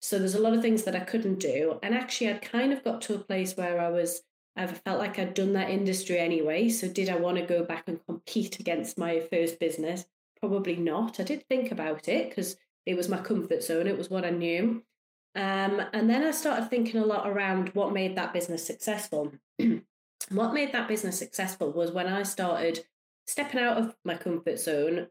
So 0.00 0.18
there's 0.18 0.34
a 0.34 0.40
lot 0.40 0.54
of 0.54 0.62
things 0.62 0.84
that 0.84 0.96
I 0.96 1.00
couldn't 1.00 1.40
do, 1.40 1.78
and 1.82 1.94
actually, 1.94 2.30
I'd 2.30 2.40
kind 2.40 2.72
of 2.72 2.82
got 2.82 3.02
to 3.02 3.14
a 3.14 3.18
place 3.18 3.56
where 3.56 3.78
I 3.80 3.90
was. 3.90 4.22
I 4.56 4.66
felt 4.66 4.98
like 4.98 5.18
I'd 5.18 5.34
done 5.34 5.52
that 5.52 5.70
industry 5.70 6.18
anyway. 6.18 6.70
So 6.70 6.88
did 6.88 7.08
I 7.08 7.16
want 7.16 7.36
to 7.36 7.44
go 7.44 7.62
back 7.64 7.84
and 7.86 8.04
compete 8.04 8.58
against 8.58 8.98
my 8.98 9.20
first 9.32 9.60
business? 9.60 10.06
Probably 10.40 10.76
not. 10.76 11.20
I 11.20 11.22
did 11.22 11.46
think 11.48 11.70
about 11.70 12.08
it 12.08 12.30
because 12.30 12.56
it 12.84 12.96
was 12.96 13.08
my 13.08 13.18
comfort 13.18 13.62
zone. 13.62 13.86
It 13.86 13.96
was 13.96 14.10
what 14.10 14.24
I 14.24 14.30
knew. 14.30 14.82
Um, 15.34 15.80
and 15.92 16.10
then 16.10 16.24
I 16.24 16.32
started 16.32 16.68
thinking 16.68 17.00
a 17.00 17.06
lot 17.06 17.28
around 17.28 17.70
what 17.70 17.92
made 17.92 18.16
that 18.16 18.32
business 18.32 18.66
successful. 18.66 19.32
what 20.30 20.54
made 20.54 20.72
that 20.72 20.88
business 20.88 21.18
successful 21.18 21.72
was 21.72 21.92
when 21.92 22.08
I 22.08 22.24
started 22.24 22.84
stepping 23.26 23.60
out 23.60 23.78
of 23.78 23.94
my 24.04 24.16
comfort 24.16 24.58
zone 24.58 25.06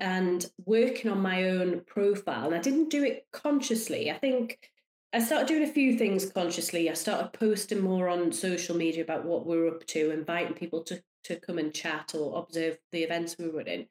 and 0.00 0.46
working 0.64 1.10
on 1.10 1.20
my 1.20 1.50
own 1.50 1.82
profile. 1.86 2.46
And 2.46 2.54
I 2.54 2.58
didn't 2.58 2.90
do 2.90 3.04
it 3.04 3.26
consciously. 3.32 4.10
I 4.10 4.18
think 4.18 4.58
I 5.12 5.20
started 5.20 5.48
doing 5.48 5.62
a 5.62 5.72
few 5.72 5.96
things 5.96 6.30
consciously. 6.30 6.90
I 6.90 6.94
started 6.94 7.32
posting 7.32 7.80
more 7.80 8.08
on 8.08 8.32
social 8.32 8.76
media 8.76 9.04
about 9.04 9.24
what 9.24 9.46
we 9.46 9.56
were 9.56 9.68
up 9.68 9.86
to, 9.86 10.10
inviting 10.10 10.54
people 10.54 10.82
to, 10.84 11.00
to 11.24 11.36
come 11.36 11.58
and 11.58 11.72
chat 11.72 12.14
or 12.14 12.38
observe 12.38 12.78
the 12.90 13.02
events 13.02 13.36
we 13.38 13.48
were 13.48 13.60
in. 13.60 13.86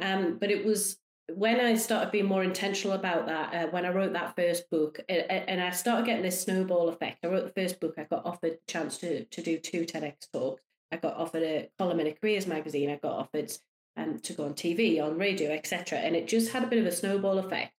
Um, 0.00 0.38
but 0.38 0.50
it 0.50 0.64
was 0.64 0.98
when 1.34 1.60
I 1.60 1.74
started 1.74 2.10
being 2.10 2.26
more 2.26 2.42
intentional 2.42 2.96
about 2.96 3.26
that, 3.26 3.54
uh, 3.54 3.66
when 3.68 3.84
I 3.84 3.90
wrote 3.90 4.14
that 4.14 4.34
first 4.34 4.70
book, 4.70 4.98
and 5.08 5.60
I 5.60 5.70
started 5.70 6.06
getting 6.06 6.22
this 6.22 6.42
snowball 6.42 6.88
effect. 6.88 7.24
I 7.24 7.28
wrote 7.28 7.44
the 7.44 7.60
first 7.60 7.80
book. 7.80 7.94
I 7.98 8.04
got 8.04 8.24
offered 8.24 8.52
a 8.52 8.72
chance 8.72 8.98
to 8.98 9.24
to 9.24 9.42
do 9.42 9.58
two 9.58 9.82
TEDx 9.82 10.30
talks. 10.32 10.62
I 10.90 10.96
got 10.96 11.16
offered 11.16 11.42
a 11.42 11.68
column 11.78 12.00
in 12.00 12.06
a 12.06 12.12
careers 12.12 12.46
magazine. 12.46 12.90
I 12.90 12.96
got 12.96 13.12
offered 13.12 13.52
um, 13.96 14.18
to 14.20 14.32
go 14.32 14.44
on 14.44 14.54
TV, 14.54 15.02
on 15.02 15.18
radio, 15.18 15.50
etc. 15.50 15.98
And 15.98 16.16
it 16.16 16.28
just 16.28 16.52
had 16.52 16.64
a 16.64 16.68
bit 16.68 16.78
of 16.78 16.86
a 16.86 16.92
snowball 16.92 17.38
effect. 17.38 17.72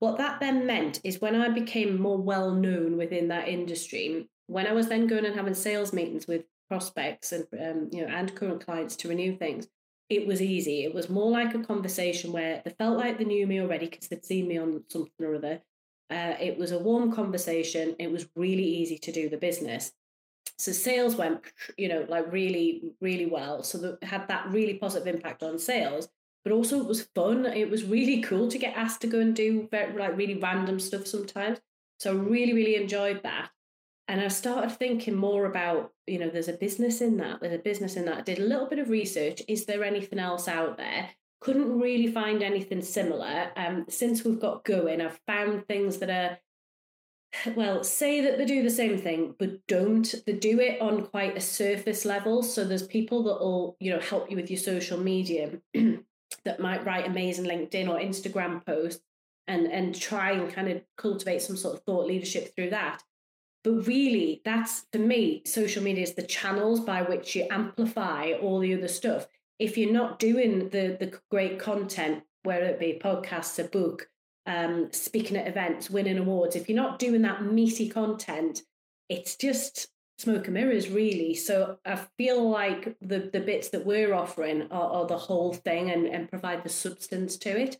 What 0.00 0.18
that 0.18 0.40
then 0.40 0.66
meant 0.66 1.00
is 1.04 1.20
when 1.20 1.36
I 1.36 1.48
became 1.48 2.00
more 2.00 2.18
well 2.18 2.50
known 2.50 2.96
within 2.96 3.28
that 3.28 3.48
industry, 3.48 4.28
when 4.46 4.66
I 4.66 4.72
was 4.72 4.88
then 4.88 5.06
going 5.06 5.24
and 5.24 5.34
having 5.34 5.54
sales 5.54 5.92
meetings 5.92 6.26
with 6.26 6.44
prospects 6.68 7.30
and 7.30 7.46
um, 7.60 7.88
you 7.92 8.04
know 8.04 8.12
and 8.12 8.34
current 8.34 8.64
clients 8.64 8.96
to 8.96 9.08
renew 9.08 9.36
things, 9.36 9.68
it 10.08 10.26
was 10.26 10.40
easy. 10.40 10.84
It 10.84 10.94
was 10.94 11.10
more 11.10 11.30
like 11.30 11.54
a 11.54 11.64
conversation 11.64 12.32
where 12.32 12.62
they 12.64 12.70
felt 12.70 12.96
like 12.96 13.18
they 13.18 13.24
knew 13.24 13.46
me 13.46 13.60
already 13.60 13.86
because 13.86 14.08
they'd 14.08 14.24
seen 14.24 14.48
me 14.48 14.58
on 14.58 14.84
something 14.88 15.26
or 15.26 15.34
other. 15.34 15.60
Uh, 16.08 16.34
it 16.40 16.56
was 16.56 16.70
a 16.70 16.78
warm 16.78 17.12
conversation. 17.12 17.96
It 17.98 18.12
was 18.12 18.28
really 18.36 18.62
easy 18.64 18.98
to 18.98 19.12
do 19.12 19.28
the 19.28 19.36
business. 19.36 19.92
So 20.58 20.72
sales 20.72 21.16
went, 21.16 21.40
you 21.76 21.88
know, 21.88 22.06
like 22.08 22.32
really, 22.32 22.94
really 23.00 23.26
well. 23.26 23.62
So 23.62 23.78
that 23.78 24.04
had 24.04 24.28
that 24.28 24.50
really 24.50 24.74
positive 24.74 25.12
impact 25.12 25.42
on 25.42 25.58
sales. 25.58 26.08
But 26.44 26.52
also 26.52 26.78
it 26.78 26.86
was 26.86 27.08
fun. 27.14 27.44
It 27.44 27.68
was 27.68 27.84
really 27.84 28.22
cool 28.22 28.48
to 28.48 28.58
get 28.58 28.76
asked 28.76 29.00
to 29.00 29.08
go 29.08 29.18
and 29.18 29.34
do 29.34 29.68
very, 29.70 29.92
like 29.98 30.16
really 30.16 30.36
random 30.36 30.78
stuff 30.78 31.06
sometimes. 31.06 31.58
So 31.98 32.12
I 32.12 32.14
really, 32.14 32.52
really 32.52 32.76
enjoyed 32.76 33.22
that 33.24 33.50
and 34.08 34.20
I 34.20 34.28
started 34.28 34.70
thinking 34.70 35.16
more 35.16 35.46
about, 35.46 35.92
you 36.06 36.18
know, 36.18 36.28
there's 36.28 36.48
a 36.48 36.52
business 36.52 37.00
in 37.00 37.16
that, 37.16 37.40
there's 37.40 37.54
a 37.54 37.58
business 37.58 37.96
in 37.96 38.04
that. 38.04 38.18
I 38.18 38.20
did 38.20 38.38
a 38.38 38.44
little 38.44 38.66
bit 38.66 38.78
of 38.78 38.88
research. 38.88 39.42
Is 39.48 39.66
there 39.66 39.82
anything 39.82 40.20
else 40.20 40.46
out 40.46 40.76
there? 40.76 41.10
Couldn't 41.40 41.80
really 41.80 42.06
find 42.06 42.42
anything 42.42 42.82
similar. 42.82 43.50
Um, 43.56 43.86
since 43.88 44.24
we've 44.24 44.38
got 44.38 44.64
going, 44.64 45.00
I've 45.00 45.20
found 45.26 45.66
things 45.66 45.98
that 45.98 46.10
are, 46.10 46.38
well, 47.56 47.82
say 47.82 48.20
that 48.20 48.38
they 48.38 48.44
do 48.44 48.62
the 48.62 48.70
same 48.70 48.96
thing, 48.96 49.34
but 49.40 49.66
don't. 49.66 50.14
They 50.24 50.34
do 50.34 50.60
it 50.60 50.80
on 50.80 51.06
quite 51.06 51.36
a 51.36 51.40
surface 51.40 52.04
level. 52.04 52.44
So 52.44 52.64
there's 52.64 52.86
people 52.86 53.24
that 53.24 53.40
will, 53.40 53.76
you 53.80 53.92
know, 53.92 54.00
help 54.00 54.30
you 54.30 54.36
with 54.36 54.50
your 54.50 54.60
social 54.60 54.98
media 54.98 55.50
that 56.44 56.60
might 56.60 56.86
write 56.86 57.08
amazing 57.08 57.46
LinkedIn 57.46 57.88
or 57.88 57.98
Instagram 57.98 58.64
posts 58.64 59.02
and 59.48 59.66
and 59.66 59.94
try 59.94 60.32
and 60.32 60.52
kind 60.52 60.68
of 60.68 60.82
cultivate 60.96 61.40
some 61.42 61.56
sort 61.56 61.76
of 61.76 61.82
thought 61.84 62.06
leadership 62.06 62.54
through 62.54 62.70
that 62.70 63.02
but 63.66 63.88
really, 63.88 64.42
that's 64.44 64.86
for 64.92 65.00
me, 65.00 65.42
social 65.44 65.82
media 65.82 66.04
is 66.04 66.14
the 66.14 66.22
channels 66.22 66.78
by 66.78 67.02
which 67.02 67.34
you 67.34 67.48
amplify 67.50 68.34
all 68.40 68.60
the 68.60 68.72
other 68.72 68.86
stuff. 68.86 69.26
If 69.58 69.76
you're 69.76 69.92
not 69.92 70.20
doing 70.20 70.68
the 70.68 70.96
the 71.00 71.18
great 71.32 71.58
content, 71.58 72.22
whether 72.44 72.66
it 72.66 72.78
be 72.78 73.00
podcasts, 73.02 73.58
a 73.58 73.66
book, 73.66 74.08
um, 74.46 74.90
speaking 74.92 75.36
at 75.36 75.48
events, 75.48 75.90
winning 75.90 76.16
awards, 76.16 76.54
if 76.54 76.68
you're 76.68 76.76
not 76.76 77.00
doing 77.00 77.22
that 77.22 77.42
meaty 77.42 77.88
content, 77.88 78.62
it's 79.08 79.34
just 79.34 79.88
smoke 80.18 80.46
and 80.46 80.54
mirrors 80.54 80.88
really 80.88 81.34
so 81.34 81.78
i 81.84 81.94
feel 82.16 82.48
like 82.48 82.96
the 83.02 83.28
the 83.34 83.40
bits 83.40 83.68
that 83.68 83.84
we're 83.84 84.14
offering 84.14 84.62
are, 84.70 84.90
are 84.90 85.06
the 85.06 85.18
whole 85.18 85.52
thing 85.52 85.90
and, 85.90 86.06
and 86.06 86.30
provide 86.30 86.64
the 86.64 86.70
substance 86.70 87.36
to 87.36 87.50
it 87.50 87.76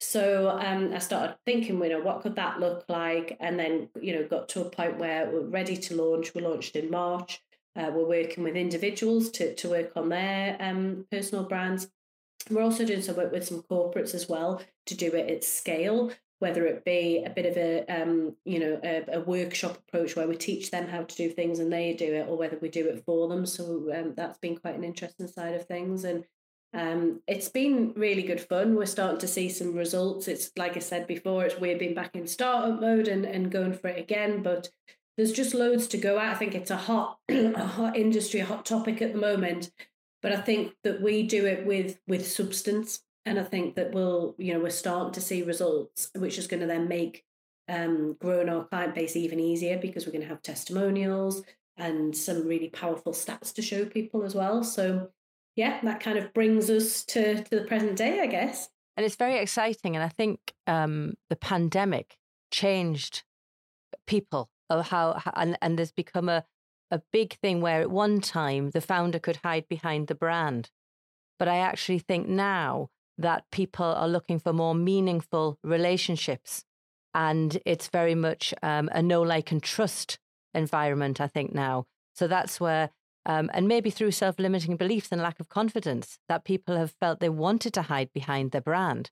so 0.00 0.50
um, 0.50 0.92
i 0.94 0.98
started 0.98 1.36
thinking 1.44 1.82
you 1.82 1.88
know 1.88 2.00
what 2.00 2.22
could 2.22 2.36
that 2.36 2.60
look 2.60 2.84
like? 2.88 3.36
And 3.40 3.58
then 3.58 3.88
you 4.00 4.14
know 4.14 4.26
got 4.26 4.48
to 4.50 4.62
a 4.62 4.70
point 4.70 4.98
where 4.98 5.30
we're 5.30 5.40
ready 5.40 5.76
to 5.76 5.96
launch. 5.96 6.34
We 6.34 6.42
launched 6.42 6.76
in 6.76 6.90
march. 6.90 7.42
Uh, 7.76 7.90
we're 7.94 8.08
working 8.08 8.42
with 8.42 8.56
individuals 8.56 9.30
to, 9.30 9.54
to 9.54 9.68
work 9.68 9.92
on 9.94 10.08
their 10.08 10.56
um, 10.58 11.06
personal 11.12 11.44
brands. 11.44 11.88
We're 12.50 12.62
also 12.62 12.84
doing 12.84 13.02
some 13.02 13.16
work 13.16 13.30
with 13.30 13.46
some 13.46 13.62
corporates 13.62 14.14
as 14.14 14.28
well 14.28 14.62
to 14.86 14.96
do 14.96 15.12
it 15.12 15.30
at 15.30 15.44
scale 15.44 16.10
whether 16.40 16.66
it 16.66 16.84
be 16.84 17.22
a 17.24 17.30
bit 17.30 17.46
of 17.46 17.56
a 17.56 17.84
um, 17.88 18.36
you 18.44 18.60
know 18.60 18.80
a, 18.84 19.16
a, 19.16 19.20
workshop 19.20 19.78
approach 19.88 20.14
where 20.14 20.28
we 20.28 20.36
teach 20.36 20.70
them 20.70 20.86
how 20.86 21.02
to 21.02 21.16
do 21.16 21.30
things 21.30 21.58
and 21.58 21.72
they 21.72 21.92
do 21.94 22.14
it 22.14 22.28
or 22.28 22.36
whether 22.36 22.58
we 22.60 22.68
do 22.68 22.86
it 22.86 23.02
for 23.04 23.28
them. 23.28 23.44
So 23.44 23.90
um, 23.94 24.14
that's 24.16 24.38
been 24.38 24.56
quite 24.56 24.76
an 24.76 24.84
interesting 24.84 25.26
side 25.26 25.54
of 25.54 25.66
things. 25.66 26.04
And 26.04 26.24
um, 26.74 27.22
it's 27.26 27.48
been 27.48 27.92
really 27.96 28.22
good 28.22 28.40
fun 28.40 28.74
we're 28.74 28.86
starting 28.86 29.18
to 29.18 29.26
see 29.28 29.48
some 29.48 29.74
results 29.74 30.28
it's 30.28 30.50
like 30.56 30.76
i 30.76 30.80
said 30.80 31.06
before 31.06 31.44
it's 31.44 31.58
we've 31.58 31.78
been 31.78 31.94
back 31.94 32.14
in 32.14 32.26
startup 32.26 32.80
mode 32.80 33.08
and, 33.08 33.24
and 33.24 33.50
going 33.50 33.72
for 33.72 33.88
it 33.88 33.98
again 33.98 34.42
but 34.42 34.68
there's 35.18 35.32
just 35.32 35.52
loads 35.52 35.88
to 35.88 35.98
go 35.98 36.18
at. 36.18 36.30
I 36.32 36.34
think 36.36 36.54
it's 36.54 36.70
a 36.70 36.76
hot 36.76 37.18
a 37.28 37.66
hot 37.66 37.96
industry, 37.96 38.40
a 38.40 38.46
hot 38.46 38.64
topic 38.64 39.02
at 39.02 39.12
the 39.12 39.18
moment. 39.18 39.70
But 40.22 40.32
I 40.32 40.40
think 40.40 40.74
that 40.84 41.02
we 41.02 41.24
do 41.24 41.44
it 41.44 41.66
with 41.66 41.98
with 42.06 42.26
substance, 42.26 43.00
and 43.26 43.38
I 43.38 43.42
think 43.42 43.74
that 43.74 43.92
we'll 43.92 44.36
you 44.38 44.54
know 44.54 44.60
we're 44.60 44.70
starting 44.70 45.12
to 45.12 45.20
see 45.20 45.42
results, 45.42 46.10
which 46.14 46.38
is 46.38 46.46
going 46.46 46.60
to 46.60 46.66
then 46.66 46.86
make 46.86 47.24
um, 47.68 48.16
growing 48.20 48.48
our 48.48 48.64
client 48.64 48.94
base 48.94 49.16
even 49.16 49.40
easier 49.40 49.76
because 49.76 50.06
we're 50.06 50.12
going 50.12 50.22
to 50.22 50.28
have 50.28 50.40
testimonials 50.40 51.42
and 51.76 52.16
some 52.16 52.46
really 52.46 52.68
powerful 52.68 53.12
stats 53.12 53.52
to 53.54 53.62
show 53.62 53.84
people 53.84 54.22
as 54.22 54.34
well. 54.34 54.62
So 54.62 55.10
yeah, 55.58 55.80
that 55.82 56.00
kind 56.00 56.16
of 56.16 56.32
brings 56.32 56.70
us 56.70 57.04
to 57.06 57.42
to 57.42 57.50
the 57.50 57.64
present 57.64 57.96
day, 57.96 58.20
I 58.20 58.26
guess. 58.26 58.70
And 58.96 59.04
it's 59.04 59.16
very 59.16 59.38
exciting, 59.38 59.96
and 59.96 60.04
I 60.04 60.08
think 60.08 60.54
um, 60.66 61.14
the 61.28 61.36
pandemic 61.36 62.16
changed 62.50 63.24
people 64.06 64.48
of 64.70 64.88
how, 64.88 65.20
and, 65.34 65.58
and 65.60 65.78
there's 65.78 65.92
become 65.92 66.28
a, 66.28 66.44
a 66.90 67.02
big 67.12 67.34
thing 67.34 67.60
where 67.60 67.80
at 67.80 67.90
one 67.90 68.20
time 68.20 68.70
the 68.70 68.80
founder 68.80 69.18
could 69.18 69.40
hide 69.44 69.66
behind 69.68 70.06
the 70.06 70.14
brand. 70.14 70.70
But 71.38 71.48
I 71.48 71.58
actually 71.58 72.00
think 72.00 72.28
now 72.28 72.90
that 73.16 73.44
people 73.50 73.86
are 73.86 74.08
looking 74.08 74.38
for 74.38 74.52
more 74.52 74.74
meaningful 74.74 75.58
relationships. 75.64 76.64
And 77.14 77.58
it's 77.64 77.88
very 77.88 78.14
much 78.14 78.54
um, 78.62 78.88
a 78.92 79.02
know, 79.02 79.22
like, 79.22 79.50
and 79.50 79.62
trust 79.62 80.18
environment, 80.54 81.20
I 81.20 81.26
think, 81.26 81.54
now. 81.54 81.86
So 82.14 82.28
that's 82.28 82.60
where, 82.60 82.90
um, 83.28 83.50
and 83.52 83.68
maybe 83.68 83.90
through 83.90 84.10
self 84.10 84.38
limiting 84.38 84.76
beliefs 84.76 85.08
and 85.12 85.20
lack 85.20 85.38
of 85.38 85.50
confidence, 85.50 86.18
that 86.28 86.44
people 86.44 86.76
have 86.76 86.94
felt 86.98 87.20
they 87.20 87.28
wanted 87.28 87.74
to 87.74 87.82
hide 87.82 88.10
behind 88.12 88.50
their 88.50 88.62
brand. 88.62 89.10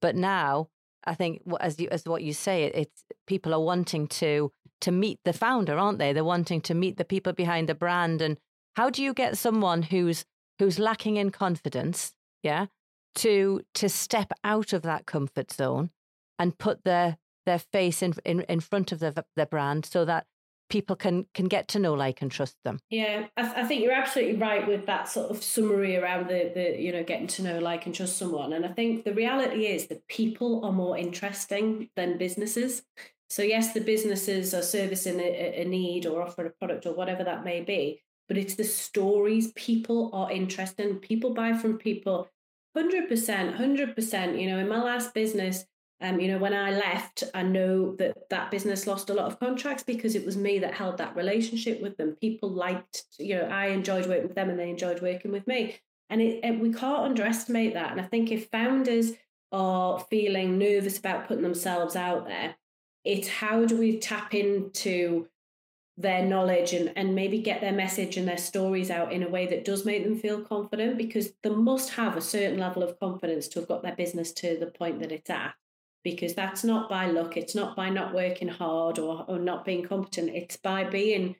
But 0.00 0.16
now 0.16 0.68
I 1.04 1.14
think 1.14 1.42
as 1.60 1.78
you, 1.78 1.88
as 1.90 2.04
what 2.06 2.22
you 2.22 2.32
say, 2.32 2.64
it's 2.64 3.04
people 3.26 3.54
are 3.54 3.60
wanting 3.60 4.08
to 4.08 4.50
to 4.80 4.90
meet 4.90 5.18
the 5.24 5.32
founder, 5.32 5.76
aren't 5.76 5.98
they? 5.98 6.12
They're 6.12 6.24
wanting 6.24 6.60
to 6.62 6.74
meet 6.74 6.96
the 6.96 7.04
people 7.04 7.32
behind 7.32 7.68
the 7.68 7.74
brand. 7.74 8.22
And 8.22 8.38
how 8.76 8.90
do 8.90 9.02
you 9.02 9.12
get 9.12 9.36
someone 9.36 9.82
who's 9.82 10.24
who's 10.58 10.78
lacking 10.78 11.16
in 11.16 11.30
confidence, 11.30 12.14
yeah, 12.42 12.66
to 13.16 13.62
to 13.74 13.88
step 13.88 14.32
out 14.44 14.72
of 14.72 14.82
that 14.82 15.06
comfort 15.06 15.52
zone 15.52 15.90
and 16.38 16.58
put 16.58 16.84
their 16.84 17.18
their 17.44 17.58
face 17.58 18.02
in 18.02 18.14
in, 18.24 18.40
in 18.42 18.60
front 18.60 18.92
of 18.92 19.00
the, 19.00 19.24
their 19.36 19.46
brand 19.46 19.84
so 19.84 20.04
that 20.04 20.26
people 20.68 20.96
can 20.96 21.26
can 21.34 21.46
get 21.46 21.68
to 21.68 21.78
know, 21.78 21.94
like, 21.94 22.22
and 22.22 22.30
trust 22.30 22.56
them. 22.64 22.80
Yeah, 22.90 23.26
I, 23.36 23.42
th- 23.42 23.54
I, 23.56 23.64
think 23.64 23.82
you're 23.82 23.92
absolutely 23.92 24.36
right 24.36 24.66
with 24.66 24.86
that 24.86 25.08
sort 25.08 25.30
of 25.30 25.42
summary 25.42 25.96
around 25.96 26.28
the 26.28 26.50
the 26.54 26.80
you 26.80 26.92
know 26.92 27.02
getting 27.02 27.26
to 27.28 27.42
know, 27.42 27.58
like, 27.58 27.86
and 27.86 27.94
trust 27.94 28.16
someone. 28.16 28.52
And 28.52 28.64
I 28.64 28.68
think 28.68 29.04
the 29.04 29.14
reality 29.14 29.66
is 29.66 29.86
that 29.88 30.06
people 30.08 30.64
are 30.64 30.72
more 30.72 30.96
interesting 30.96 31.90
than 31.96 32.18
businesses. 32.18 32.82
So 33.30 33.42
yes, 33.42 33.74
the 33.74 33.80
businesses 33.80 34.54
are 34.54 34.62
servicing 34.62 35.20
a, 35.20 35.62
a 35.62 35.64
need 35.64 36.06
or 36.06 36.22
offering 36.22 36.48
a 36.48 36.50
product 36.50 36.86
or 36.86 36.94
whatever 36.94 37.24
that 37.24 37.44
may 37.44 37.60
be, 37.60 38.02
but 38.26 38.38
it's 38.38 38.54
the 38.54 38.64
stories 38.64 39.52
people 39.52 40.10
are 40.12 40.32
interested 40.32 40.86
in. 40.86 40.96
People 40.96 41.34
buy 41.34 41.52
from 41.52 41.78
people. 41.78 42.28
100%, 42.76 43.08
100%. 43.08 44.40
You 44.40 44.48
know, 44.50 44.58
in 44.58 44.68
my 44.68 44.80
last 44.80 45.12
business, 45.12 45.64
um, 46.00 46.20
you 46.20 46.28
know, 46.28 46.38
when 46.38 46.54
I 46.54 46.70
left, 46.70 47.24
I 47.34 47.42
know 47.42 47.96
that 47.96 48.30
that 48.30 48.52
business 48.52 48.86
lost 48.86 49.10
a 49.10 49.14
lot 49.14 49.26
of 49.26 49.40
contracts 49.40 49.82
because 49.82 50.14
it 50.14 50.24
was 50.24 50.36
me 50.36 50.60
that 50.60 50.74
held 50.74 50.98
that 50.98 51.16
relationship 51.16 51.82
with 51.82 51.96
them. 51.96 52.16
People 52.20 52.50
liked, 52.50 53.04
you 53.18 53.34
know, 53.34 53.42
I 53.42 53.68
enjoyed 53.68 54.06
working 54.06 54.28
with 54.28 54.36
them 54.36 54.48
and 54.48 54.58
they 54.58 54.70
enjoyed 54.70 55.02
working 55.02 55.32
with 55.32 55.46
me. 55.48 55.76
And 56.08 56.20
it, 56.20 56.44
it, 56.44 56.60
we 56.60 56.72
can't 56.72 57.02
underestimate 57.02 57.74
that. 57.74 57.90
And 57.90 58.00
I 58.00 58.04
think 58.04 58.30
if 58.30 58.48
founders 58.48 59.12
are 59.50 59.98
feeling 60.08 60.56
nervous 60.56 60.98
about 60.98 61.26
putting 61.26 61.42
themselves 61.42 61.96
out 61.96 62.26
there, 62.26 62.54
it's 63.04 63.28
how 63.28 63.64
do 63.64 63.76
we 63.76 63.98
tap 63.98 64.34
into 64.34 65.26
their 65.96 66.24
knowledge 66.24 66.74
and, 66.74 66.92
and 66.94 67.16
maybe 67.16 67.40
get 67.40 67.60
their 67.60 67.72
message 67.72 68.16
and 68.16 68.28
their 68.28 68.38
stories 68.38 68.88
out 68.88 69.12
in 69.12 69.24
a 69.24 69.28
way 69.28 69.46
that 69.46 69.64
does 69.64 69.84
make 69.84 70.04
them 70.04 70.16
feel 70.16 70.40
confident 70.42 70.96
because 70.96 71.32
they 71.42 71.50
must 71.50 71.90
have 71.90 72.16
a 72.16 72.20
certain 72.20 72.58
level 72.58 72.84
of 72.84 73.00
confidence 73.00 73.48
to 73.48 73.58
have 73.58 73.68
got 73.68 73.82
their 73.82 73.96
business 73.96 74.30
to 74.30 74.56
the 74.60 74.66
point 74.66 75.00
that 75.00 75.10
it's 75.10 75.28
at 75.28 75.54
because 76.04 76.34
that's 76.34 76.64
not 76.64 76.88
by 76.88 77.06
luck. 77.06 77.36
It's 77.36 77.54
not 77.54 77.76
by 77.76 77.90
not 77.90 78.14
working 78.14 78.48
hard 78.48 78.98
or, 78.98 79.24
or 79.28 79.38
not 79.38 79.64
being 79.64 79.84
competent. 79.84 80.30
It's 80.30 80.56
by 80.56 80.84
being 80.84 81.36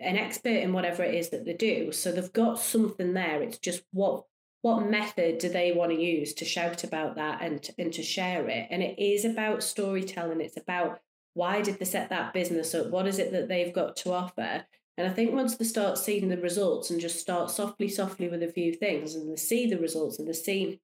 an 0.00 0.16
expert 0.16 0.48
in 0.48 0.72
whatever 0.72 1.02
it 1.02 1.14
is 1.14 1.30
that 1.30 1.44
they 1.44 1.54
do. 1.54 1.92
So 1.92 2.12
they've 2.12 2.32
got 2.32 2.60
something 2.60 3.14
there. 3.14 3.42
It's 3.42 3.58
just 3.58 3.82
what 3.92 4.24
what 4.62 4.90
method 4.90 5.38
do 5.38 5.48
they 5.48 5.70
want 5.70 5.92
to 5.92 6.00
use 6.02 6.34
to 6.34 6.44
shout 6.44 6.82
about 6.82 7.14
that 7.16 7.40
and 7.40 7.68
and 7.78 7.92
to 7.92 8.02
share 8.02 8.48
it? 8.48 8.68
And 8.70 8.82
it 8.82 8.98
is 8.98 9.24
about 9.24 9.62
storytelling. 9.62 10.40
It's 10.40 10.56
about 10.56 11.00
why 11.34 11.62
did 11.62 11.78
they 11.78 11.84
set 11.84 12.10
that 12.10 12.32
business 12.32 12.74
up? 12.74 12.90
What 12.90 13.06
is 13.06 13.18
it 13.18 13.32
that 13.32 13.48
they've 13.48 13.72
got 13.72 13.96
to 13.96 14.12
offer? 14.12 14.64
And 14.98 15.06
I 15.06 15.10
think 15.10 15.34
once 15.34 15.56
they 15.56 15.66
start 15.66 15.98
seeing 15.98 16.28
the 16.28 16.38
results 16.38 16.90
and 16.90 17.00
just 17.00 17.20
start 17.20 17.50
softly, 17.50 17.88
softly 17.88 18.28
with 18.28 18.42
a 18.42 18.48
few 18.48 18.72
things 18.72 19.14
and 19.14 19.30
they 19.30 19.36
see 19.36 19.68
the 19.68 19.78
results 19.78 20.18
and 20.18 20.26
they 20.26 20.32
see 20.32 20.80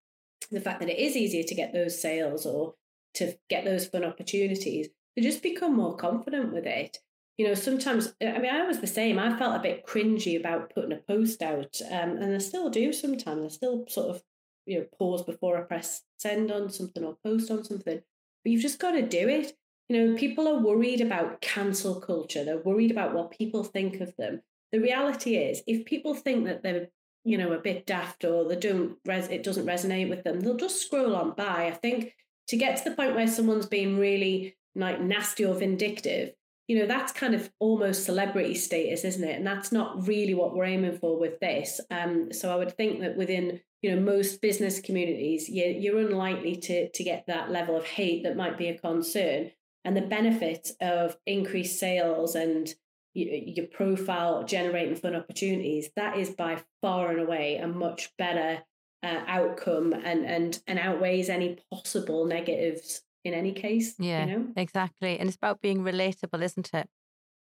the 0.51 0.61
fact 0.61 0.81
that 0.81 0.91
it 0.91 0.99
is 0.99 1.17
easier 1.17 1.43
to 1.43 1.55
get 1.55 1.73
those 1.73 2.01
sales 2.01 2.45
or 2.45 2.75
to 3.15 3.37
get 3.49 3.65
those 3.65 3.87
fun 3.87 4.05
opportunities, 4.05 4.89
to 5.17 5.23
just 5.23 5.43
become 5.43 5.77
more 5.77 5.97
confident 5.97 6.53
with 6.53 6.67
it. 6.67 6.99
You 7.39 7.49
know, 7.49 7.55
sometimes, 7.55 8.15
I 8.21 8.39
mean, 8.39 8.55
I 8.55 8.67
was 8.67 8.81
the 8.81 8.87
same. 8.87 9.19
I 9.19 9.37
felt 9.39 9.57
a 9.57 9.63
bit 9.63 9.87
cringy 9.87 10.39
about 10.39 10.75
putting 10.75 10.93
a 10.93 10.97
post 10.97 11.43
out, 11.43 11.81
um, 11.91 12.17
and 12.19 12.35
I 12.35 12.39
still 12.39 12.69
do 12.71 12.93
sometimes. 12.93 13.45
I 13.45 13.49
still 13.49 13.85
sort 13.89 14.15
of, 14.15 14.23
you 14.67 14.79
know, 14.79 14.87
pause 14.99 15.23
before 15.23 15.59
I 15.59 15.63
press 15.63 16.03
send 16.19 16.53
on 16.53 16.71
something 16.71 17.03
or 17.05 17.17
post 17.25 17.51
on 17.51 17.65
something. 17.65 18.01
But 18.45 18.51
you've 18.51 18.63
just 18.63 18.79
got 18.79 18.93
to 18.93 19.03
do 19.03 19.29
it. 19.29 19.57
You 19.89 20.07
know, 20.07 20.17
people 20.17 20.47
are 20.47 20.61
worried 20.61 21.01
about 21.01 21.41
cancel 21.41 22.01
culture. 22.01 22.45
They're 22.45 22.59
worried 22.59 22.91
about 22.91 23.15
what 23.15 23.31
people 23.31 23.65
think 23.65 24.01
of 24.01 24.15
them. 24.17 24.43
The 24.71 24.81
reality 24.81 25.37
is, 25.37 25.63
if 25.67 25.85
people 25.85 26.15
think 26.15 26.47
that 26.47 26.63
they're, 26.63 26.89
you 27.25 27.39
know, 27.39 27.53
a 27.53 27.59
bit 27.59 27.87
daft 27.87 28.25
or 28.25 28.49
they 28.49 28.57
don't 28.57 28.97
res- 29.05 29.29
it 29.29 29.43
doesn't 29.43 29.67
resonate 29.67 30.09
with 30.09 30.25
them, 30.25 30.41
they'll 30.41 30.57
just 30.57 30.83
scroll 30.83 31.15
on 31.15 31.33
by. 31.33 31.67
I 31.67 31.73
think 31.73 32.15
to 32.49 32.57
get 32.57 32.77
to 32.77 32.85
the 32.85 32.97
point 32.97 33.15
where 33.15 33.27
someone's 33.27 33.67
being 33.67 33.99
really 33.99 34.57
like 34.75 35.01
nasty 35.01 35.45
or 35.45 35.55
vindictive, 35.55 36.35
you 36.69 36.79
know, 36.79 36.87
that's 36.87 37.13
kind 37.13 37.35
of 37.35 37.51
almost 37.59 38.05
celebrity 38.05 38.55
status, 38.55 39.05
isn't 39.05 39.25
it? 39.25 39.37
And 39.37 39.47
that's 39.47 39.73
not 39.73 40.07
really 40.07 40.35
what 40.35 40.55
we're 40.55 40.65
aiming 40.65 40.99
for 40.99 41.19
with 41.19 41.41
this. 41.41 41.81
Um, 41.91 42.33
so 42.33 42.53
I 42.53 42.57
would 42.57 42.77
think 42.77 43.01
that 43.01 43.17
within 43.17 43.61
you 43.83 43.95
know 43.95 44.01
most 44.01 44.41
business 44.41 44.81
communities, 44.81 45.49
you're, 45.49 45.69
you're 45.69 45.99
unlikely 45.99 46.57
to 46.57 46.89
to 46.89 47.05
get 47.05 47.25
that 47.27 47.51
level 47.51 47.77
of 47.77 47.85
hate 47.85 48.23
that 48.23 48.37
might 48.37 48.57
be 48.57 48.69
a 48.69 48.79
concern. 48.79 49.51
And 49.85 49.97
the 49.97 50.03
benefit 50.03 50.71
of 50.81 51.17
increased 51.27 51.81
sales 51.81 52.37
and 52.37 52.73
your 53.15 53.67
profile 53.67 54.45
generating 54.45 54.95
fun 54.97 55.15
opportunities 55.15 55.91
that 55.97 56.17
is 56.17 56.31
by 56.31 56.63
far 56.81 57.11
and 57.11 57.21
away 57.21 57.57
a 57.57 57.69
much 57.69 58.11
better 58.17 58.63
uh, 59.03 59.21
outcome 59.27 59.93
and 59.93 60.25
and 60.25 60.61
and 60.67 60.79
outweighs 60.79 61.29
any 61.29 61.59
possible 61.71 62.25
negatives 62.25 63.03
in 63.25 63.35
any 63.35 63.53
case. 63.53 63.95
Yeah, 63.99 64.27
you 64.27 64.39
know? 64.39 64.47
exactly. 64.57 65.19
And 65.19 65.29
it's 65.29 65.37
about 65.37 65.61
being 65.61 65.83
relatable, 65.83 66.43
isn't 66.43 66.71
it? 66.75 66.89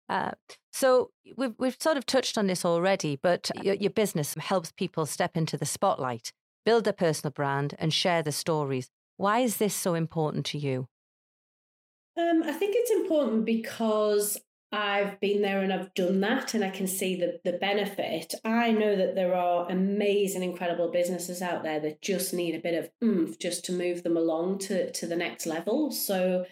Uh, 0.10 0.32
so 0.72 1.12
we've 1.38 1.54
we've 1.58 1.78
sort 1.80 1.98
of 1.98 2.06
touched 2.06 2.38
on 2.38 2.48
this 2.48 2.66
already, 2.66 3.18
but 3.22 3.50
your, 3.62 3.76
your 3.76 3.92
business 3.92 4.36
helps 4.38 4.72
people 4.72 5.06
step 5.06 5.38
into 5.38 5.58
the 5.58 5.66
spotlight, 5.66 6.32
build 6.66 6.88
a 6.88 6.94
personal 6.94 7.32
brand, 7.32 7.76
and 7.80 7.94
share 7.94 8.22
the 8.22 8.32
stories. 8.32 8.90
Why 9.18 9.40
is 9.40 9.58
this 9.58 9.74
so 9.74 9.94
important 9.94 10.46
to 10.48 10.58
you? 10.58 10.88
Um, 12.18 12.44
I 12.44 12.52
think 12.52 12.76
it's 12.76 12.92
important 12.92 13.46
because 13.46 14.38
I've 14.72 15.20
been 15.20 15.42
there 15.42 15.62
and 15.62 15.74
I've 15.74 15.94
done 15.94 16.22
that 16.22 16.54
and 16.54 16.64
I 16.64 16.70
can 16.70 16.88
see 16.88 17.16
the, 17.16 17.42
the 17.44 17.58
benefit. 17.58 18.34
I 18.46 18.72
know 18.72 18.96
that 18.96 19.16
there 19.16 19.36
are 19.36 19.70
amazing, 19.70 20.44
incredible 20.44 20.90
businesses 20.90 21.42
out 21.42 21.64
there 21.64 21.80
that 21.82 22.02
just 22.02 22.34
need 22.34 22.56
a 22.56 22.62
bit 22.62 22.76
of 22.76 22.90
oomph 23.04 23.38
just 23.38 23.66
to 23.66 23.74
move 23.74 24.04
them 24.04 24.16
along 24.16 24.60
to, 24.60 24.92
to 24.92 25.08
the 25.08 25.18
next 25.18 25.46
level. 25.46 25.92
So 25.92 26.46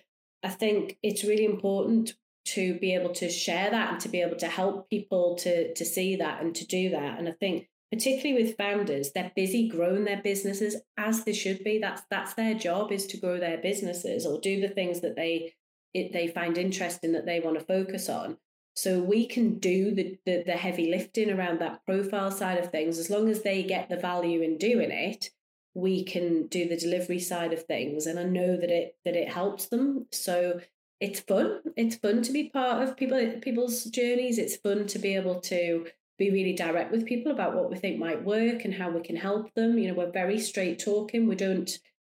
I 0.43 0.49
think 0.49 0.97
it's 1.01 1.23
really 1.23 1.45
important 1.45 2.13
to 2.47 2.77
be 2.79 2.93
able 2.93 3.13
to 3.13 3.29
share 3.29 3.69
that 3.69 3.91
and 3.91 3.99
to 4.01 4.09
be 4.09 4.21
able 4.21 4.37
to 4.37 4.47
help 4.47 4.89
people 4.89 5.35
to, 5.37 5.73
to 5.73 5.85
see 5.85 6.17
that 6.17 6.41
and 6.41 6.53
to 6.55 6.65
do 6.65 6.89
that. 6.89 7.19
And 7.19 7.29
I 7.29 7.33
think 7.33 7.69
particularly 7.91 8.43
with 8.43 8.57
founders, 8.57 9.11
they're 9.11 9.31
busy 9.35 9.67
growing 9.69 10.03
their 10.03 10.21
businesses 10.21 10.75
as 10.97 11.23
they 11.23 11.33
should 11.33 11.63
be. 11.63 11.79
That's 11.79 12.01
that's 12.09 12.33
their 12.33 12.53
job 12.53 12.91
is 12.91 13.07
to 13.07 13.17
grow 13.17 13.39
their 13.39 13.57
businesses 13.57 14.25
or 14.25 14.39
do 14.39 14.59
the 14.61 14.69
things 14.69 15.01
that 15.01 15.15
they 15.15 15.53
it, 15.93 16.13
they 16.13 16.27
find 16.27 16.57
interesting 16.57 17.13
that 17.13 17.25
they 17.25 17.39
want 17.39 17.57
to 17.59 17.65
focus 17.65 18.09
on. 18.09 18.37
So 18.75 19.01
we 19.01 19.25
can 19.25 19.59
do 19.59 19.93
the, 19.93 20.17
the, 20.25 20.43
the 20.45 20.53
heavy 20.53 20.89
lifting 20.89 21.29
around 21.29 21.59
that 21.59 21.85
profile 21.85 22.31
side 22.31 22.57
of 22.57 22.71
things 22.71 22.97
as 22.97 23.09
long 23.09 23.27
as 23.27 23.41
they 23.41 23.63
get 23.63 23.89
the 23.89 23.97
value 23.97 24.41
in 24.41 24.57
doing 24.57 24.91
it. 24.91 25.31
We 25.73 26.03
can 26.03 26.47
do 26.47 26.67
the 26.67 26.77
delivery 26.77 27.19
side 27.19 27.53
of 27.53 27.63
things, 27.63 28.05
and 28.05 28.17
I 28.17 28.23
know 28.23 28.57
that 28.57 28.71
it 28.71 28.95
that 29.05 29.15
it 29.15 29.31
helps 29.31 29.67
them. 29.67 30.07
So 30.11 30.61
it's 30.99 31.19
fun. 31.19 31.61
It's 31.77 31.95
fun 31.95 32.21
to 32.23 32.31
be 32.31 32.49
part 32.49 32.81
of 32.81 32.97
people 32.97 33.33
people's 33.41 33.83
journeys. 33.85 34.37
It's 34.37 34.55
fun 34.55 34.87
to 34.87 34.99
be 34.99 35.15
able 35.15 35.39
to 35.41 35.85
be 36.17 36.31
really 36.31 36.53
direct 36.53 36.91
with 36.91 37.05
people 37.05 37.31
about 37.31 37.55
what 37.55 37.69
we 37.69 37.77
think 37.77 37.97
might 37.97 38.23
work 38.23 38.65
and 38.65 38.73
how 38.73 38.89
we 38.91 39.01
can 39.01 39.15
help 39.15 39.53
them. 39.53 39.77
You 39.77 39.89
know, 39.89 39.93
we're 39.93 40.11
very 40.11 40.39
straight 40.39 40.79
talking. 40.79 41.27
We 41.27 41.35
don't 41.35 41.71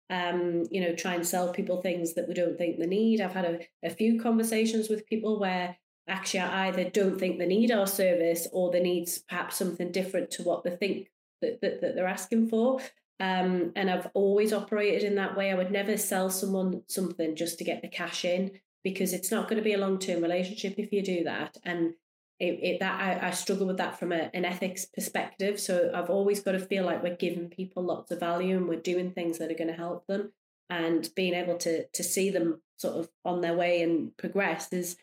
um, 0.10 0.63
you 0.72 0.82
know, 0.82 0.96
try 0.96 1.15
and 1.15 1.26
sell 1.26 1.52
people 1.52 1.82
things 1.82 2.13
that 2.13 2.28
we 2.28 2.34
don't 2.34 2.58
think 2.58 2.80
they 2.80 2.86
need. 2.86 3.22
I've 3.22 3.34
had 3.34 3.46
a, 3.46 3.88
a 3.88 3.89
few 3.89 4.20
conversations 4.22 4.89
with 4.89 5.06
people 5.06 5.39
where 5.39 5.78
actually 6.08 6.41
I 6.41 6.67
either 6.67 6.89
don't 6.89 7.20
think 7.20 7.38
they 7.38 7.46
need 7.46 7.72
our 7.72 7.88
service 7.88 8.48
or 8.52 8.72
they 8.72 8.82
need 8.82 9.10
perhaps 9.28 9.58
something 9.58 9.91
different 9.91 10.32
to 10.32 10.43
what 10.43 10.63
they 10.63 10.76
think 10.76 11.10
that, 11.41 11.60
that, 11.62 11.82
that 11.82 11.96
they're 11.96 12.08
asking 12.08 12.48
for. 12.48 12.80
Um, 13.20 13.72
and 13.76 13.89
I've 13.89 14.10
always 14.13 14.54
operated 14.54 15.04
in 15.04 15.15
that 15.15 15.36
way. 15.36 15.52
I 15.52 15.56
would 15.56 15.72
never 15.72 15.98
sell 15.98 16.30
someone 16.30 16.84
something 16.88 17.36
just 17.36 17.58
to 17.58 17.63
get 17.63 17.82
the 17.82 17.88
cash 17.88 18.24
in 18.24 18.52
because 18.84 19.12
it's 19.12 19.32
not 19.32 19.50
going 19.50 19.58
to 19.58 19.63
be 19.63 19.74
a 19.74 19.78
long 19.78 20.00
term 20.00 20.22
relationship 20.22 20.76
if 20.78 20.93
you 20.93 21.04
do 21.04 21.24
that. 21.26 21.58
And 21.65 21.93
it, 22.39 22.60
it 22.62 22.80
that 22.80 23.00
I, 23.00 23.28
I 23.28 23.32
struggle 23.32 23.67
with 23.67 23.78
that 23.78 23.97
from 23.97 24.12
a, 24.12 24.30
an 24.34 24.45
ethics 24.45 24.86
perspective. 24.86 25.60
So 25.60 25.91
I've 25.93 26.10
always 26.10 26.39
got 26.41 26.52
to 26.52 26.60
feel 26.60 26.86
like 26.86 27.02
we're 27.02 27.15
giving 27.15 27.50
people 27.50 27.84
lots 27.84 28.12
of 28.12 28.19
value 28.19 28.58
and 28.58 28.67
we're 28.67 28.80
doing 28.80 29.12
things 29.12 29.39
that 29.39 29.52
are 29.52 29.56
going 29.56 29.69
to 29.69 29.73
help 29.73 30.06
them. 30.08 30.34
And 30.69 31.10
being 31.15 31.34
able 31.34 31.58
to 31.60 31.88
to 31.88 32.04
see 32.04 32.30
them 32.30 32.62
sort 32.76 32.97
of 32.97 33.10
on 33.23 33.41
their 33.41 33.56
way 33.56 33.82
and 33.82 34.15
progress 34.17 34.71
is 34.73 34.97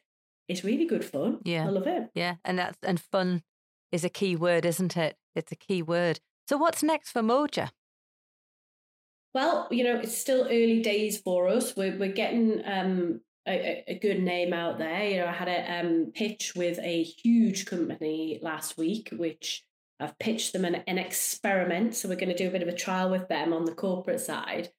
is 0.47 0.63
really 0.63 0.85
good 0.85 1.05
fun. 1.05 1.41
Yeah, 1.45 1.67
I 1.67 1.71
love 1.71 1.87
it. 1.87 2.11
Yeah, 2.15 2.37
and 2.45 2.59
that's 2.59 2.79
and 2.83 3.01
fun 3.01 3.43
is 3.91 4.05
a 4.05 4.11
key 4.11 4.37
word, 4.37 4.67
isn't 4.67 4.97
it? 4.97 5.17
It's 5.35 5.53
a 5.53 5.57
key 5.57 5.83
word. 5.83 6.21
So 6.49 6.59
what's 6.59 6.83
next 6.83 7.13
for 7.13 7.23
Moja? 7.23 7.71
Well, 9.33 9.67
you 9.71 9.83
know, 9.85 9.97
it's 9.97 10.17
still 10.17 10.45
early 10.45 10.83
days 10.83 11.19
for 11.19 11.49
us. 11.49 11.75
We're 11.75 11.97
we're 11.97 12.13
getting 12.13 12.63
um, 12.67 13.23
a, 13.47 13.85
a, 13.89 13.99
good 13.99 14.23
name 14.23 14.53
out 14.53 14.79
there. 14.79 15.05
You 15.05 15.17
know, 15.19 15.27
I 15.27 15.33
had 15.33 15.49
a 15.49 15.81
um, 15.81 16.13
pitch 16.15 16.53
with 16.57 16.79
a 16.81 17.03
huge 17.03 17.67
company 17.67 18.39
last 18.43 18.79
week, 18.79 19.11
which 19.17 19.65
I've 20.01 20.19
pitched 20.19 20.53
them 20.53 20.65
an, 20.65 20.77
an 20.87 20.99
experiment. 20.99 21.95
So 21.95 22.09
we're 22.09 22.17
going 22.17 22.35
to 22.35 22.37
do 22.37 22.49
a 22.49 22.53
bit 22.53 22.63
of 22.63 22.69
a 22.69 22.75
trial 22.75 23.11
with 23.11 23.29
them 23.29 23.53
on 23.53 23.65
the 23.65 23.75
corporate 23.75 24.21
side. 24.21 24.71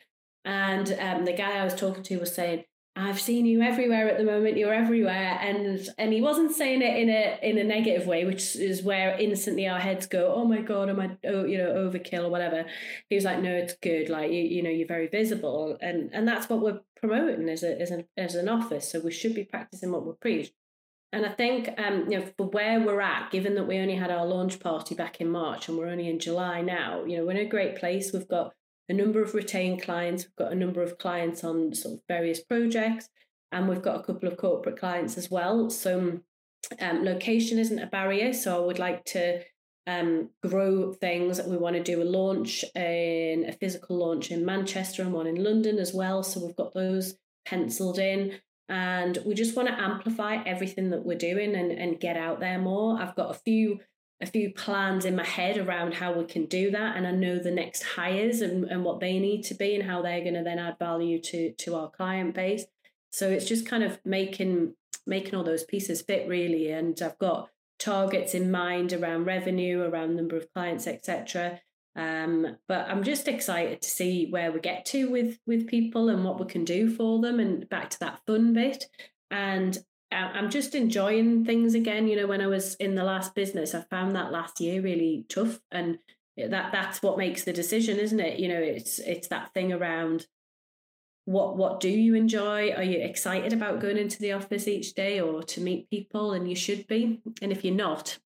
And 0.44 0.92
um, 1.00 1.26
the 1.26 1.34
guy 1.34 1.58
I 1.58 1.64
was 1.64 1.76
talking 1.76 2.04
to 2.04 2.20
was 2.20 2.34
saying, 2.34 2.64
I've 2.98 3.20
seen 3.20 3.46
you 3.46 3.62
everywhere 3.62 4.08
at 4.08 4.18
the 4.18 4.24
moment. 4.24 4.56
You're 4.56 4.74
everywhere, 4.74 5.38
and 5.42 5.86
and 5.98 6.14
he 6.14 6.22
wasn't 6.22 6.54
saying 6.54 6.82
it 6.82 6.96
in 6.96 7.10
a 7.10 7.40
in 7.44 7.58
a 7.58 7.64
negative 7.64 8.08
way, 8.08 8.24
which 8.24 8.56
is 8.56 8.84
where 8.84 9.18
instantly 9.20 9.68
our 9.68 9.80
heads 9.80 10.08
go, 10.08 10.34
oh 10.34 10.46
my 10.46 10.62
god, 10.62 10.90
am 10.90 11.02
I 11.02 11.18
oh 11.28 11.44
you 11.44 11.58
know 11.58 11.74
overkill 11.74 12.24
or 12.24 12.30
whatever. 12.30 12.66
He 13.10 13.16
was 13.16 13.26
like, 13.26 13.42
no, 13.42 13.52
it's 13.54 13.76
good. 13.82 14.08
Like 14.10 14.32
you 14.32 14.42
you 14.42 14.64
know 14.64 14.70
you're 14.70 14.88
very 14.88 15.08
visible, 15.08 15.78
and 15.82 16.10
and 16.14 16.26
that's 16.26 16.48
what 16.48 16.62
we're 16.62 16.80
promoting 16.96 17.50
as 17.50 17.64
a 17.64 17.82
as 17.82 17.92
an 17.92 18.06
as 18.16 18.36
an 18.36 18.48
office. 18.48 18.90
So 18.90 19.02
we 19.02 19.12
should 19.12 19.36
be 19.36 19.44
practicing 19.44 19.92
what 19.92 20.06
we 20.06 20.14
preach. 20.14 20.54
And 21.12 21.26
I 21.26 21.30
think 21.34 21.70
um 21.78 22.10
you 22.10 22.20
know 22.20 22.26
for 22.38 22.48
where 22.48 22.80
we're 22.80 23.02
at, 23.02 23.30
given 23.30 23.56
that 23.56 23.68
we 23.68 23.78
only 23.78 23.96
had 23.96 24.10
our 24.10 24.26
launch 24.26 24.62
party 24.62 24.96
back 24.96 25.20
in 25.20 25.30
March 25.30 25.68
and 25.68 25.78
we're 25.78 25.90
only 25.90 26.08
in 26.08 26.20
July 26.20 26.62
now, 26.62 27.04
you 27.04 27.18
know 27.18 27.26
we're 27.26 27.32
in 27.32 27.46
a 27.46 27.50
great 27.50 27.76
place. 27.76 28.14
We've 28.14 28.28
got 28.28 28.54
a 28.90 28.94
number 28.94 29.22
of 29.22 29.34
retained 29.34 29.82
clients. 29.82 30.24
We've 30.24 30.46
got 30.46 30.52
a 30.52 30.56
number 30.56 30.82
of 30.82 30.98
clients 30.98 31.44
on 31.44 31.74
sort 31.74 31.96
of 31.96 32.02
various 32.08 32.42
projects, 32.42 33.10
and 33.52 33.68
we've 33.68 33.82
got 33.82 34.00
a 34.00 34.04
couple 34.04 34.28
of 34.28 34.38
corporate 34.38 34.80
clients 34.80 35.18
as 35.18 35.32
well. 35.32 35.70
So 35.70 36.20
um, 36.80 37.04
location 37.04 37.60
isn't 37.60 37.80
a 37.80 37.88
barrier. 37.88 38.34
So 38.34 38.62
I 38.62 38.66
would 38.66 38.80
like 38.80 39.06
to 39.06 39.42
um, 39.88 40.30
grow 40.46 40.94
things. 40.94 41.42
We 41.42 41.58
want 41.58 41.76
to 41.76 41.84
do 41.84 42.02
a 42.02 42.04
launch 42.04 42.64
in 42.76 43.46
a 43.48 43.56
physical 43.60 43.98
launch 43.98 44.32
in 44.32 44.46
Manchester 44.46 45.04
and 45.04 45.14
one 45.14 45.28
in 45.28 45.44
London 45.44 45.78
as 45.78 45.94
well. 45.94 46.24
So 46.24 46.44
we've 46.46 46.56
got 46.56 46.74
those 46.74 47.16
penciled 47.46 48.00
in. 48.00 48.40
And 48.68 49.20
we 49.26 49.36
just 49.36 49.56
want 49.56 49.68
to 49.68 49.80
amplify 49.80 50.42
everything 50.44 50.90
that 50.90 51.06
we're 51.06 51.18
doing 51.18 51.56
and, 51.56 51.72
and 51.72 52.00
get 52.00 52.18
out 52.18 52.40
there 52.40 52.58
more. 52.58 53.00
I've 53.00 53.16
got 53.16 53.30
a 53.30 53.40
few 53.40 53.80
a 54.22 54.26
few 54.26 54.52
plans 54.54 55.06
in 55.06 55.16
my 55.16 55.26
head 55.26 55.58
around 55.58 55.94
how 55.94 56.14
we 56.14 56.24
can 56.26 56.46
do 56.46 56.72
that 56.72 56.96
and 56.96 57.06
i 57.06 57.12
know 57.12 57.38
the 57.38 57.52
next 57.52 57.84
hires 57.84 58.42
and, 58.42 58.64
and 58.66 58.84
what 58.84 59.00
they 59.00 59.20
need 59.20 59.44
to 59.44 59.54
be 59.54 59.76
and 59.76 59.84
how 59.84 60.02
they're 60.02 60.22
going 60.22 60.34
to 60.36 60.44
then 60.44 60.60
add 60.60 60.78
value 60.80 61.20
to 61.20 61.52
to 61.54 61.76
our 61.76 61.90
client 61.90 62.34
base. 62.34 62.66
So 63.12 63.30
it's 63.30 63.46
just 63.46 63.68
kind 63.68 63.84
of 63.84 64.00
making 64.06 64.76
making 65.08 65.36
all 65.36 65.44
those 65.44 65.64
pieces 65.64 66.02
fit 66.02 66.28
really 66.28 66.72
and 66.72 67.00
i've 67.02 67.20
got 67.20 67.50
targets 67.78 68.34
in 68.34 68.50
mind 68.50 68.94
around 68.94 69.26
revenue 69.26 69.82
around 69.82 70.16
number 70.16 70.38
of 70.38 70.52
clients 70.54 70.88
etc 70.88 71.60
um, 71.96 72.58
but 72.68 72.88
i'm 72.90 73.04
just 73.04 73.28
excited 73.28 73.82
to 73.82 73.90
see 73.90 74.28
where 74.30 74.52
we 74.52 74.60
get 74.60 74.86
to 74.86 75.10
with 75.10 75.38
with 75.46 75.68
people 75.68 76.10
and 76.10 76.24
what 76.24 76.40
we 76.40 76.46
can 76.46 76.66
do 76.66 76.90
for 76.90 77.22
them 77.22 77.40
and 77.40 77.70
back 77.70 77.90
to 77.92 78.00
that 78.00 78.22
fun 78.26 78.54
bit. 78.54 78.86
And 79.32 79.78
Um, 80.12 80.30
I'm 80.34 80.50
just 80.50 80.76
enjoying 80.76 81.46
things 81.46 81.74
again. 81.74 82.08
You 82.08 82.16
know, 82.16 82.28
when 82.28 82.42
I 82.42 82.48
was 82.48 82.76
in 82.76 82.96
the 82.96 83.04
last 83.04 83.36
business, 83.36 83.74
I 83.74 83.82
found 83.82 84.16
that 84.16 84.32
last 84.32 84.60
year 84.60 84.82
really 84.82 85.26
tough, 85.30 85.60
and 85.72 86.00
that 86.38 86.72
that's 86.72 87.02
what 87.02 87.18
makes 87.18 87.44
the 87.44 87.54
decision, 87.54 87.98
isn't 87.98 88.20
it? 88.20 88.40
You 88.40 88.48
know, 88.50 88.60
it's 88.60 89.00
it's 89.00 89.28
that 89.30 89.54
thing 89.54 89.74
around 89.74 90.28
what 91.26 91.58
what 91.58 91.80
do 91.80 91.90
you 91.90 92.16
enjoy? 92.16 92.72
Are 92.72 92.84
you 92.84 93.00
excited 93.00 93.52
about 93.52 93.80
going 93.80 93.98
into 93.98 94.20
the 94.20 94.34
office 94.34 94.68
each 94.68 94.94
day 94.94 95.20
or 95.20 95.42
to 95.44 95.62
meet 95.62 95.90
people? 95.90 96.34
And 96.34 96.48
you 96.48 96.56
should 96.56 96.88
be. 96.88 97.22
And 97.42 97.52
if 97.52 97.66
you're 97.66 97.76
not, 97.76 98.20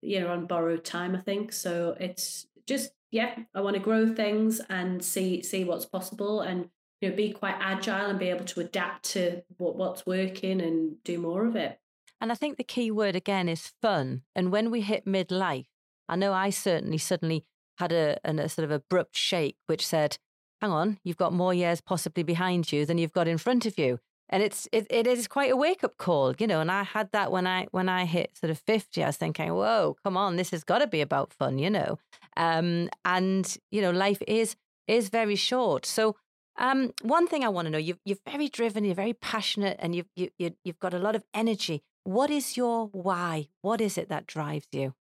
you're 0.00 0.30
on 0.30 0.46
borrowed 0.46 0.84
time, 0.84 1.14
I 1.14 1.20
think. 1.20 1.52
So 1.52 1.96
it's 2.00 2.46
just 2.66 2.90
yeah, 3.10 3.34
I 3.54 3.60
want 3.60 3.74
to 3.74 3.82
grow 3.82 4.12
things 4.14 4.60
and 4.70 5.04
see 5.04 5.42
see 5.42 5.64
what's 5.64 5.84
possible 5.84 6.40
and 6.40 6.70
you 7.00 7.10
know 7.10 7.16
be 7.16 7.32
quite 7.32 7.56
agile 7.58 8.10
and 8.10 8.18
be 8.18 8.30
able 8.30 8.44
to 8.44 8.60
adapt 8.60 9.04
to 9.04 9.42
what, 9.58 9.76
what's 9.76 10.06
working 10.06 10.60
and 10.60 11.02
do 11.04 11.18
more 11.18 11.46
of 11.46 11.56
it. 11.56 11.80
And 12.20 12.30
i 12.30 12.34
think 12.34 12.56
the 12.56 12.64
key 12.64 12.90
word 12.90 13.16
again 13.16 13.48
is 13.48 13.72
fun. 13.80 14.22
And 14.34 14.52
when 14.52 14.70
we 14.70 14.82
hit 14.82 15.06
midlife 15.06 15.66
i 16.08 16.16
know 16.16 16.32
i 16.32 16.50
certainly 16.50 16.98
suddenly 16.98 17.44
had 17.78 17.92
a, 17.92 18.18
a 18.24 18.48
sort 18.48 18.64
of 18.64 18.70
abrupt 18.70 19.16
shake 19.16 19.56
which 19.66 19.86
said 19.86 20.18
hang 20.60 20.70
on 20.70 20.98
you've 21.02 21.16
got 21.16 21.32
more 21.32 21.54
years 21.54 21.80
possibly 21.80 22.22
behind 22.22 22.70
you 22.70 22.84
than 22.84 22.98
you've 22.98 23.12
got 23.12 23.28
in 23.28 23.38
front 23.38 23.66
of 23.66 23.78
you. 23.78 23.98
And 24.32 24.44
it's 24.44 24.68
it, 24.70 24.86
it 24.90 25.08
is 25.08 25.26
quite 25.26 25.50
a 25.50 25.56
wake 25.56 25.82
up 25.82 25.96
call 25.96 26.34
you 26.38 26.46
know 26.46 26.60
and 26.60 26.70
i 26.70 26.84
had 26.84 27.10
that 27.12 27.32
when 27.32 27.46
i 27.48 27.66
when 27.72 27.88
i 27.88 28.04
hit 28.04 28.36
sort 28.36 28.50
of 28.50 28.58
50 28.58 29.02
i 29.02 29.06
was 29.06 29.16
thinking 29.16 29.52
whoa 29.52 29.96
come 30.04 30.16
on 30.16 30.36
this 30.36 30.50
has 30.50 30.62
got 30.62 30.78
to 30.78 30.86
be 30.86 31.00
about 31.00 31.32
fun 31.32 31.58
you 31.58 31.70
know? 31.70 31.98
Um 32.36 32.90
and 33.04 33.56
you 33.72 33.82
know 33.82 33.90
life 33.90 34.22
is 34.28 34.56
is 34.90 35.08
very 35.08 35.36
short. 35.36 35.86
So 35.86 36.16
um, 36.60 36.92
one 37.02 37.26
thing 37.26 37.42
I 37.42 37.48
want 37.48 37.66
to 37.66 37.70
know: 37.70 37.78
you're 37.78 37.98
you're 38.04 38.18
very 38.30 38.48
driven, 38.48 38.84
you're 38.84 38.94
very 38.94 39.14
passionate, 39.14 39.76
and 39.80 39.94
you've 39.94 40.08
you, 40.14 40.30
you 40.38 40.54
you've 40.62 40.78
got 40.78 40.94
a 40.94 40.98
lot 40.98 41.16
of 41.16 41.24
energy. 41.34 41.82
What 42.04 42.30
is 42.30 42.56
your 42.56 42.86
why? 42.88 43.48
What 43.62 43.80
is 43.80 43.98
it 43.98 44.08
that 44.10 44.26
drives 44.26 44.68
you? 44.70 44.94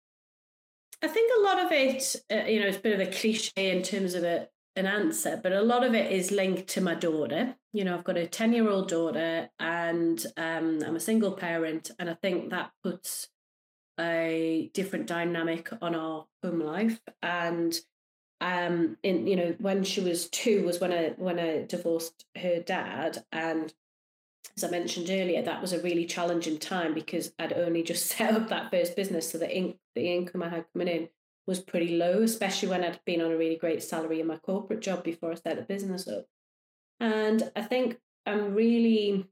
I 1.02 1.08
think 1.08 1.32
a 1.38 1.42
lot 1.42 1.66
of 1.66 1.72
it, 1.72 2.16
uh, 2.32 2.46
you 2.46 2.60
know, 2.60 2.68
it's 2.68 2.78
a 2.78 2.82
bit 2.82 3.00
of 3.00 3.08
a 3.08 3.12
cliche 3.12 3.72
in 3.72 3.84
terms 3.84 4.16
of 4.16 4.24
a, 4.24 4.50
an 4.76 4.86
answer, 4.86 5.40
but 5.42 5.54
a 5.54 5.62
lot 5.62 5.86
of 5.86 5.94
it 5.94 6.12
is 6.12 6.32
linked 6.32 6.68
to 6.70 6.82
my 6.82 6.94
daughter. 6.94 7.56
You 7.72 7.86
know, 7.86 7.94
I've 7.96 8.04
got 8.04 8.18
a 8.18 8.28
10 8.28 8.52
year 8.52 8.70
old 8.70 8.90
daughter 8.90 9.50
and 9.60 10.26
um, 10.36 10.82
I'm 10.86 10.96
a 10.96 11.00
single 11.00 11.32
parent, 11.32 11.92
and 12.00 12.10
I 12.10 12.16
think 12.16 12.50
that 12.50 12.72
puts 12.84 13.30
a 14.00 14.70
different 14.74 15.08
dynamic 15.08 15.70
on 15.82 15.96
our 15.96 16.26
home 16.44 16.60
life. 16.60 17.00
And 17.22 17.80
um 18.42 18.98
in 19.04 19.28
you 19.28 19.36
know 19.36 19.56
when 19.60 19.84
she 19.84 20.02
was 20.02 20.30
two 20.30 20.66
was 20.66 20.80
when 20.80 20.94
I 20.94 21.14
when 21.18 21.40
I 21.40 21.66
divorced 21.66 22.26
her 22.38 22.60
dad. 22.60 23.24
And 23.32 23.74
as 24.58 24.64
I 24.64 24.70
mentioned 24.70 25.10
earlier 25.10 25.42
that 25.42 25.62
was 25.62 25.74
a 25.74 25.82
really 25.82 26.06
challenging 26.06 26.58
time 26.58 26.94
because 26.94 27.34
I'd 27.40 27.54
only 27.54 27.84
just 27.84 28.06
set 28.18 28.34
up 28.34 28.50
that 28.50 28.72
first 28.72 28.96
business 28.96 29.32
so 29.32 29.38
the 29.38 29.56
in, 29.56 29.76
the 29.96 30.14
income 30.14 30.44
I 30.44 30.50
had 30.50 30.66
coming 30.74 30.88
in 30.88 31.10
was 31.48 31.60
pretty 31.60 31.98
low 31.98 32.22
especially 32.24 32.70
when 32.70 32.84
I'd 32.84 33.00
been 33.06 33.22
on 33.22 33.32
a 33.32 33.38
really 33.38 33.58
great 33.58 33.84
salary 33.84 34.20
in 34.20 34.28
my 34.28 34.38
corporate 34.38 34.82
job 34.82 35.04
before 35.04 35.32
I 35.32 35.36
set 35.36 35.58
the 35.58 35.64
business 35.64 36.08
up. 36.08 36.26
And 37.00 37.52
I 37.56 37.62
think 37.62 37.98
I'm 38.26 38.54
really 38.54 39.26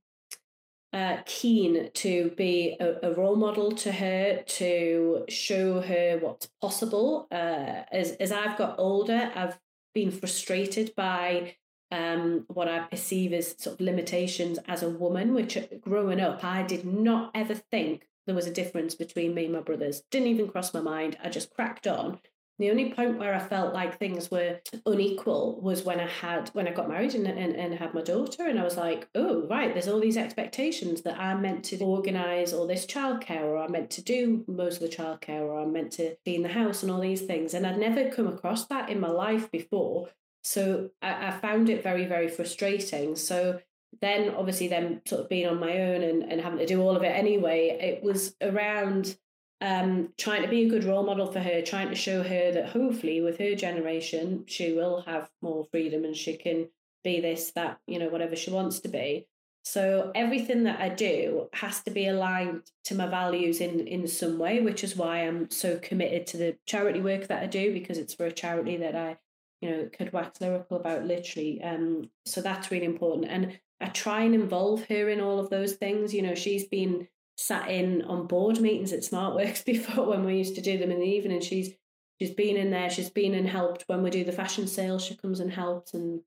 uh, 0.94 1.18
keen 1.26 1.90
to 1.94 2.32
be 2.38 2.78
a, 2.80 3.10
a, 3.10 3.14
role 3.14 3.36
model 3.36 3.72
to 3.74 3.92
her, 3.92 4.42
to 4.44 5.26
show 5.28 5.82
her 5.82 6.18
what's 6.22 6.48
possible. 6.62 7.28
Uh, 7.32 7.84
as, 7.92 8.12
as 8.14 8.32
I've 8.32 8.58
got 8.58 8.76
older, 8.80 9.32
I've 9.36 9.60
been 9.94 10.12
frustrated 10.12 10.94
by 10.96 11.56
um, 11.92 12.46
what 12.48 12.68
I 12.68 12.80
perceive 12.80 13.34
as 13.34 13.56
sort 13.58 13.76
of 13.76 13.82
limitations 13.82 14.60
as 14.68 14.82
a 14.82 14.90
woman, 14.90 15.34
which 15.34 15.58
uh, 15.58 15.64
growing 15.82 16.22
up, 16.22 16.44
I 16.44 16.64
did 16.64 16.86
not 16.86 17.32
ever 17.36 17.56
think 17.56 18.08
there 18.26 18.36
was 18.36 18.48
a 18.48 18.54
difference 18.54 18.96
between 18.96 19.34
me 19.34 19.46
and 19.46 19.54
my 19.54 19.62
brothers. 19.62 20.04
Didn't 20.10 20.28
even 20.30 20.50
cross 20.50 20.74
my 20.74 20.82
mind. 20.82 21.18
I 21.24 21.30
just 21.30 21.54
cracked 21.54 21.88
on 21.88 22.20
the 22.60 22.72
only 22.72 22.92
point 22.92 23.20
where 23.20 23.36
I 23.36 23.40
felt 23.40 23.74
like 23.74 23.98
things 23.98 24.32
were 24.32 24.60
unequal 24.86 25.60
was 25.62 25.84
when 25.84 26.00
I 26.00 26.08
had 26.08 26.50
when 26.54 26.68
I 26.68 26.72
got 26.72 26.90
married 26.90 27.14
and, 27.14 27.28
and, 27.28 27.56
and 27.56 27.74
had 27.76 27.94
my 27.94 28.02
daughter 28.02 28.48
and 28.48 28.60
I 28.60 28.64
was 28.64 28.78
like, 28.78 29.08
oh 29.14 29.46
right, 29.48 29.74
there's 29.74 29.88
all 29.88 30.00
these 30.00 30.18
expectations 30.18 31.04
that 31.04 31.20
I'm 31.20 31.42
meant 31.42 31.64
to 31.66 31.78
organise 31.84 32.54
all 32.54 32.66
this 32.66 32.86
childcare 32.86 33.44
or 33.44 33.58
I'm 33.58 33.72
meant 33.72 33.92
to 33.92 34.02
do 34.02 34.44
most 34.48 34.82
of 34.82 34.90
the 34.90 34.96
childcare 34.96 35.42
or 35.42 35.60
I'm 35.60 35.72
meant 35.72 35.92
to 35.94 36.16
be 36.26 36.36
in 36.36 36.42
the 36.42 36.50
house 36.50 36.82
and 36.82 36.92
all 36.92 37.02
these 37.02 37.22
things. 37.22 37.54
And 37.54 37.66
I'd 37.68 37.78
never 37.78 38.10
come 38.10 38.28
across 38.28 38.66
that 38.68 38.90
in 38.90 39.00
my 39.00 39.10
life 39.10 39.52
before. 39.52 40.10
So 40.44 40.90
I, 41.02 41.28
I 41.28 41.32
found 41.32 41.70
it 41.70 41.84
very, 41.84 42.06
very 42.06 42.28
frustrating. 42.28 43.16
So 43.16 43.60
then 44.02 44.32
obviously 44.32 44.68
then 44.68 45.02
sort 45.06 45.22
of 45.22 45.30
being 45.30 45.48
on 45.48 45.60
my 45.60 45.80
own 45.80 46.02
and, 46.02 46.24
and 46.24 46.42
having 46.42 46.60
to 46.60 46.66
do 46.66 46.82
all 46.82 46.96
of 46.96 47.04
it 47.04 47.16
anyway, 47.16 47.78
it 47.80 48.04
was 48.04 48.36
around 48.42 49.16
um, 49.62 50.14
trying 50.18 50.44
to 50.44 50.48
be 50.48 50.64
a 50.64 50.70
good 50.70 50.84
role 50.84 51.04
model 51.04 51.32
for 51.32 51.40
her, 51.40 51.62
trying 51.62 51.90
to 51.90 51.96
show 51.96 52.24
her 52.24 52.52
that 52.52 52.70
hopefully 52.70 53.22
with 53.22 53.40
her 53.40 53.56
generation, 53.56 54.44
she 54.46 54.74
will 54.74 55.02
have 55.02 55.30
more 55.42 55.66
freedom 55.72 56.06
and 56.06 56.16
she 56.16 56.38
can 56.38 56.70
be 57.04 57.20
this, 57.20 57.52
that, 57.52 57.80
you 57.88 57.98
know, 57.98 58.10
whatever 58.10 58.36
she 58.36 58.52
wants 58.52 58.80
to 58.82 58.88
be. 58.88 59.28
So 59.68 60.14
everything 60.16 60.64
that 60.64 60.80
I 60.80 60.88
do 60.88 61.50
has 61.52 61.82
to 61.84 61.92
be 61.92 62.08
aligned 62.08 62.62
to 62.86 62.96
my 62.96 63.06
values 63.06 63.60
in 63.60 63.86
in 63.86 64.08
some 64.08 64.40
way, 64.40 64.62
which 64.62 64.82
is 64.82 64.96
why 64.96 65.18
I'm 65.18 65.52
so 65.52 65.78
committed 65.80 66.26
to 66.28 66.38
the 66.38 66.58
charity 66.66 67.02
work 67.02 67.28
that 67.28 67.44
I 67.44 67.48
do 67.48 67.74
because 67.74 67.98
it's 67.98 68.14
for 68.14 68.26
a 68.26 68.32
charity 68.32 68.78
that 68.78 68.96
I, 68.96 69.18
you 69.60 69.70
know, 69.70 69.90
could 69.92 70.14
wax 70.14 70.40
lyrical 70.40 70.78
about 70.78 71.04
literally. 71.04 71.62
Um, 71.62 72.10
so 72.26 72.40
that's 72.40 72.72
really 72.72 72.86
important, 72.86 73.28
and 73.30 73.60
I 73.82 73.88
try 73.88 74.22
and 74.22 74.34
involve 74.34 74.86
her 74.86 75.10
in 75.10 75.20
all 75.20 75.38
of 75.38 75.50
those 75.50 75.74
things. 75.74 76.14
You 76.14 76.22
know, 76.22 76.36
she's 76.36 76.66
been 76.66 77.10
sat 77.38 77.70
in 77.70 78.02
on 78.04 78.28
board 78.28 78.60
meetings 78.60 78.92
at 78.92 79.02
SmartWorks 79.02 79.64
before 79.66 80.06
when 80.08 80.26
we 80.26 80.38
used 80.38 80.56
to 80.56 80.62
do 80.62 80.78
them 80.78 80.92
in 80.92 81.00
the 81.00 81.06
evening. 81.06 81.40
She's 81.42 81.74
she's 82.20 82.32
been 82.32 82.58
in 82.58 82.72
there. 82.72 82.90
She's 82.90 83.10
been 83.10 83.34
and 83.34 83.48
helped 83.48 83.84
when 83.88 84.04
we 84.04 84.10
do 84.10 84.24
the 84.24 84.32
fashion 84.32 84.68
sales. 84.68 85.06
She 85.06 85.16
comes 85.16 85.40
and 85.40 85.52
helps 85.52 85.94
and 85.94 86.22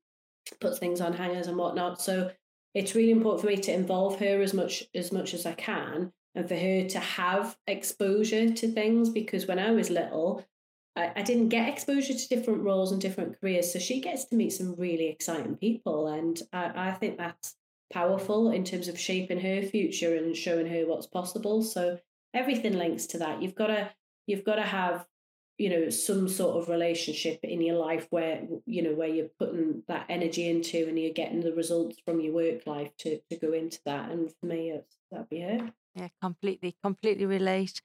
puts 0.59 0.79
things 0.79 1.01
on 1.01 1.13
hangers 1.13 1.47
and 1.47 1.57
whatnot. 1.57 2.01
So 2.01 2.31
it's 2.73 2.95
really 2.95 3.11
important 3.11 3.41
for 3.41 3.47
me 3.47 3.57
to 3.57 3.73
involve 3.73 4.19
her 4.19 4.41
as 4.41 4.53
much 4.53 4.83
as 4.95 5.11
much 5.11 5.33
as 5.33 5.45
I 5.45 5.53
can 5.53 6.13
and 6.33 6.47
for 6.47 6.55
her 6.55 6.87
to 6.87 6.99
have 6.99 7.57
exposure 7.67 8.49
to 8.49 8.71
things 8.71 9.09
because 9.09 9.47
when 9.47 9.59
I 9.59 9.71
was 9.71 9.89
little, 9.89 10.45
I, 10.95 11.11
I 11.17 11.21
didn't 11.23 11.49
get 11.49 11.67
exposure 11.67 12.13
to 12.13 12.27
different 12.29 12.63
roles 12.63 12.93
and 12.93 13.01
different 13.01 13.39
careers. 13.39 13.71
So 13.73 13.79
she 13.79 13.99
gets 13.99 14.25
to 14.25 14.35
meet 14.35 14.51
some 14.51 14.75
really 14.77 15.07
exciting 15.07 15.57
people. 15.57 16.07
And 16.07 16.41
I, 16.53 16.89
I 16.89 16.91
think 16.93 17.17
that's 17.17 17.55
powerful 17.91 18.51
in 18.51 18.63
terms 18.63 18.87
of 18.87 18.99
shaping 18.99 19.39
her 19.39 19.61
future 19.61 20.15
and 20.15 20.35
showing 20.35 20.67
her 20.67 20.85
what's 20.85 21.07
possible. 21.07 21.61
So 21.61 21.99
everything 22.33 22.77
links 22.77 23.05
to 23.07 23.17
that. 23.19 23.41
You've 23.41 23.55
got 23.55 23.67
to 23.67 23.91
you've 24.27 24.43
got 24.43 24.55
to 24.55 24.63
have 24.63 25.05
you 25.57 25.69
know 25.69 25.89
some 25.89 26.27
sort 26.27 26.57
of 26.57 26.69
relationship 26.69 27.39
in 27.43 27.61
your 27.61 27.75
life 27.75 28.07
where 28.09 28.41
you 28.65 28.81
know 28.81 28.93
where 28.93 29.07
you're 29.07 29.29
putting 29.37 29.83
that 29.87 30.05
energy 30.09 30.49
into 30.49 30.87
and 30.87 30.97
you're 30.97 31.13
getting 31.13 31.41
the 31.41 31.53
results 31.53 31.97
from 32.03 32.19
your 32.19 32.33
work 32.33 32.65
life 32.65 32.89
to 32.97 33.19
to 33.29 33.37
go 33.37 33.53
into 33.53 33.79
that 33.85 34.09
and 34.09 34.31
for 34.39 34.47
me 34.47 34.71
it's 34.71 34.97
that'd 35.11 35.29
be 35.29 35.41
it 35.41 35.61
yeah 35.93 36.07
completely 36.19 36.75
completely 36.83 37.27
relate 37.27 37.79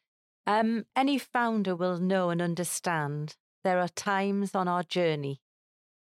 um 0.47 0.87
any 0.97 1.19
founder 1.19 1.77
will 1.77 1.99
know 1.99 2.31
and 2.31 2.41
understand 2.41 3.37
there 3.63 3.79
are 3.79 3.89
times 3.89 4.55
on 4.55 4.69
our 4.69 4.83
journey 4.83 5.43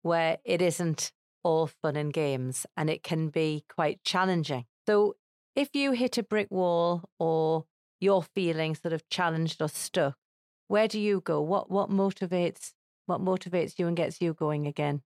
where 0.02 0.38
it 0.44 0.60
isn't 0.60 1.12
all 1.42 1.66
fun 1.66 1.96
and 1.96 2.12
games 2.12 2.66
and 2.76 2.90
it 2.90 3.02
can 3.02 3.28
be 3.28 3.64
quite 3.74 4.02
challenging 4.04 4.64
so 4.86 5.14
if 5.56 5.70
you 5.74 5.92
hit 5.92 6.18
a 6.18 6.22
brick 6.22 6.48
wall 6.50 7.08
or 7.18 7.64
you're 8.00 8.22
feeling 8.22 8.74
sort 8.74 8.92
of 8.92 9.08
challenged 9.08 9.60
or 9.60 9.68
stuck 9.68 10.16
where 10.70 10.86
do 10.86 11.00
you 11.00 11.20
go? 11.20 11.42
What 11.42 11.68
what 11.68 11.90
motivates 11.90 12.74
what 13.06 13.20
motivates 13.20 13.76
you 13.76 13.88
and 13.88 13.96
gets 13.96 14.20
you 14.20 14.32
going 14.32 14.68
again? 14.68 15.02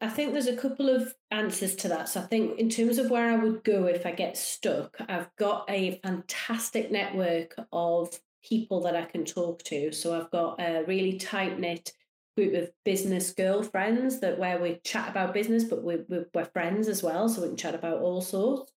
I 0.00 0.08
think 0.08 0.32
there's 0.32 0.46
a 0.46 0.56
couple 0.56 0.88
of 0.88 1.14
answers 1.30 1.76
to 1.76 1.88
that. 1.88 2.08
So 2.08 2.20
I 2.20 2.24
think 2.24 2.58
in 2.58 2.70
terms 2.70 2.96
of 2.96 3.10
where 3.10 3.30
I 3.30 3.36
would 3.36 3.62
go 3.64 3.84
if 3.84 4.06
I 4.06 4.12
get 4.12 4.38
stuck, 4.38 4.96
I've 5.06 5.28
got 5.36 5.66
a 5.68 6.00
fantastic 6.02 6.90
network 6.90 7.54
of 7.70 8.18
people 8.42 8.80
that 8.82 8.96
I 8.96 9.04
can 9.04 9.26
talk 9.26 9.62
to. 9.64 9.92
So 9.92 10.18
I've 10.18 10.30
got 10.30 10.58
a 10.58 10.84
really 10.86 11.18
tight 11.18 11.60
knit 11.60 11.92
group 12.36 12.54
of 12.54 12.70
business 12.84 13.32
girlfriends 13.32 14.20
that 14.20 14.38
where 14.38 14.60
we 14.60 14.80
chat 14.84 15.08
about 15.08 15.34
business, 15.34 15.64
but 15.64 15.82
we're, 15.82 16.04
we're 16.08 16.44
friends 16.46 16.88
as 16.88 17.02
well. 17.02 17.28
So 17.28 17.42
we 17.42 17.48
can 17.48 17.56
chat 17.56 17.74
about 17.74 18.00
all 18.00 18.20
sorts. 18.20 18.72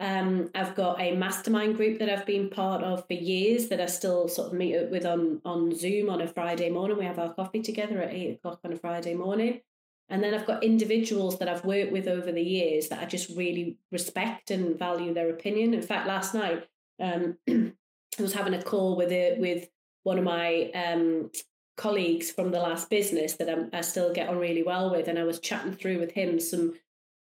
Um, 0.00 0.50
I've 0.54 0.76
got 0.76 1.00
a 1.00 1.16
mastermind 1.16 1.76
group 1.76 1.98
that 1.98 2.08
I've 2.08 2.26
been 2.26 2.50
part 2.50 2.84
of 2.84 3.06
for 3.06 3.14
years 3.14 3.68
that 3.68 3.80
I 3.80 3.86
still 3.86 4.28
sort 4.28 4.48
of 4.48 4.52
meet 4.54 4.76
up 4.76 4.90
with 4.90 5.04
on 5.04 5.40
on 5.44 5.74
Zoom 5.74 6.08
on 6.08 6.20
a 6.20 6.28
Friday 6.28 6.70
morning. 6.70 6.98
We 6.98 7.04
have 7.04 7.18
our 7.18 7.34
coffee 7.34 7.62
together 7.62 8.00
at 8.00 8.14
eight 8.14 8.36
o'clock 8.36 8.60
on 8.64 8.72
a 8.72 8.76
Friday 8.76 9.14
morning. 9.14 9.60
And 10.08 10.22
then 10.22 10.34
I've 10.34 10.46
got 10.46 10.64
individuals 10.64 11.38
that 11.38 11.48
I've 11.48 11.64
worked 11.64 11.92
with 11.92 12.06
over 12.08 12.32
the 12.32 12.42
years 12.42 12.88
that 12.88 13.00
I 13.00 13.06
just 13.06 13.36
really 13.36 13.76
respect 13.92 14.50
and 14.50 14.78
value 14.78 15.12
their 15.12 15.30
opinion. 15.30 15.74
In 15.74 15.82
fact, 15.82 16.06
last 16.06 16.32
night 16.32 16.66
um, 17.00 17.36
I 17.48 18.22
was 18.22 18.32
having 18.32 18.54
a 18.54 18.62
call 18.62 18.96
with 18.96 19.12
it 19.12 19.38
with 19.38 19.68
one 20.04 20.18
of 20.18 20.24
my 20.24 20.70
um, 20.74 21.30
colleagues 21.78 22.30
from 22.30 22.50
the 22.50 22.58
last 22.58 22.90
business 22.90 23.34
that 23.34 23.48
I'm, 23.48 23.70
I 23.72 23.80
still 23.80 24.12
get 24.12 24.28
on 24.28 24.38
really 24.38 24.62
well 24.62 24.90
with, 24.90 25.08
and 25.08 25.18
I 25.18 25.24
was 25.24 25.40
chatting 25.40 25.72
through 25.72 25.98
with 25.98 26.12
him 26.12 26.38
some 26.38 26.74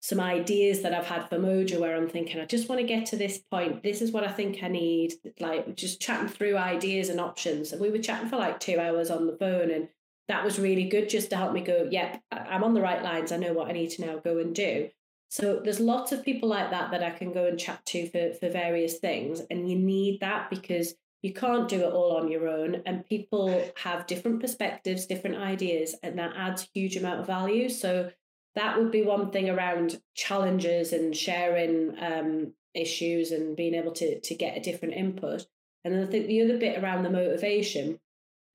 some 0.01 0.21
ideas 0.21 0.83
that 0.83 0.93
I've 0.93 1.07
had 1.07 1.31
for 1.31 1.39
Moja 1.39 1.81
where 1.81 1.97
I'm 1.97 2.11
thinking, 2.11 2.39
I 2.39 2.45
just 2.45 2.69
want 2.69 2.79
to 2.79 2.87
get 2.87 3.07
to 3.07 3.17
this 3.17 3.39
point. 3.39 3.83
This 3.83 4.03
is 4.03 4.13
what 4.13 4.23
I 4.23 4.31
think 4.31 4.63
I 4.63 4.69
need. 4.69 5.15
Like 5.41 5.77
just 5.77 5.99
chatting 5.99 6.29
through 6.29 6.59
ideas 6.59 7.09
and 7.09 7.19
options. 7.19 7.73
And 7.73 7.81
we 7.81 7.89
were 7.89 7.97
chatting 7.97 8.29
for 8.29 8.37
like 8.37 8.61
two 8.61 8.79
hours 8.79 9.11
on 9.11 9.27
the 9.27 9.33
phone. 9.39 9.71
And 9.71 9.89
that 10.29 10.45
was 10.45 10.59
really 10.59 10.91
good 10.91 11.09
just 11.09 11.31
to 11.31 11.37
help 11.37 11.55
me 11.55 11.63
go, 11.63 11.89
yep, 11.91 12.23
I'm 12.31 12.63
on 12.65 12.75
the 12.75 12.83
right 12.83 13.03
lines. 13.03 13.33
I 13.33 13.39
know 13.39 13.55
what 13.55 13.69
I 13.69 13.73
need 13.73 13.93
to 13.93 14.05
now 14.05 14.19
go 14.19 14.37
and 14.37 14.55
do. 14.55 14.91
So 15.31 15.61
there's 15.65 15.81
lots 15.81 16.13
of 16.13 16.23
people 16.23 16.51
like 16.51 16.71
that 16.71 16.91
that 16.91 17.03
I 17.03 17.09
can 17.09 17.33
go 17.33 17.47
and 17.47 17.59
chat 17.59 17.83
to 17.87 18.07
for, 18.11 18.35
for 18.35 18.51
various 18.51 18.99
things. 18.99 19.41
And 19.51 19.71
you 19.71 19.79
need 19.79 20.21
that 20.21 20.51
because 20.51 20.97
you 21.25 21.33
can't 21.33 21.71
do 21.71 21.81
it 21.81 21.91
all 21.95 22.19
on 22.19 22.31
your 22.31 22.47
own. 22.47 22.83
And 22.85 23.07
people 23.07 23.73
have 23.77 24.07
different 24.07 24.41
perspectives, 24.41 25.07
different 25.07 25.37
ideas, 25.37 25.95
and 26.03 26.19
that 26.19 26.35
adds 26.37 26.69
huge 26.75 26.99
amount 26.99 27.21
of 27.21 27.27
value. 27.27 27.71
So 27.71 28.11
that 28.57 28.79
would 28.79 28.91
be 28.91 29.01
one 29.01 29.31
thing 29.31 29.49
around 29.49 30.03
challenges 30.15 30.93
and 30.93 31.17
sharing 31.17 31.97
um, 31.99 32.53
issues 32.75 33.31
and 33.31 33.57
being 33.57 33.75
able 33.75 33.93
to 33.93 34.21
to 34.21 34.35
get 34.35 34.59
a 34.59 34.61
different 34.61 34.97
input. 34.97 35.47
And 35.83 35.95
then 35.95 36.03
I 36.03 36.11
think 36.11 36.27
the 36.27 36.43
other 36.43 36.59
bit 36.59 36.83
around 36.83 37.05
the 37.05 37.11
motivation, 37.11 38.01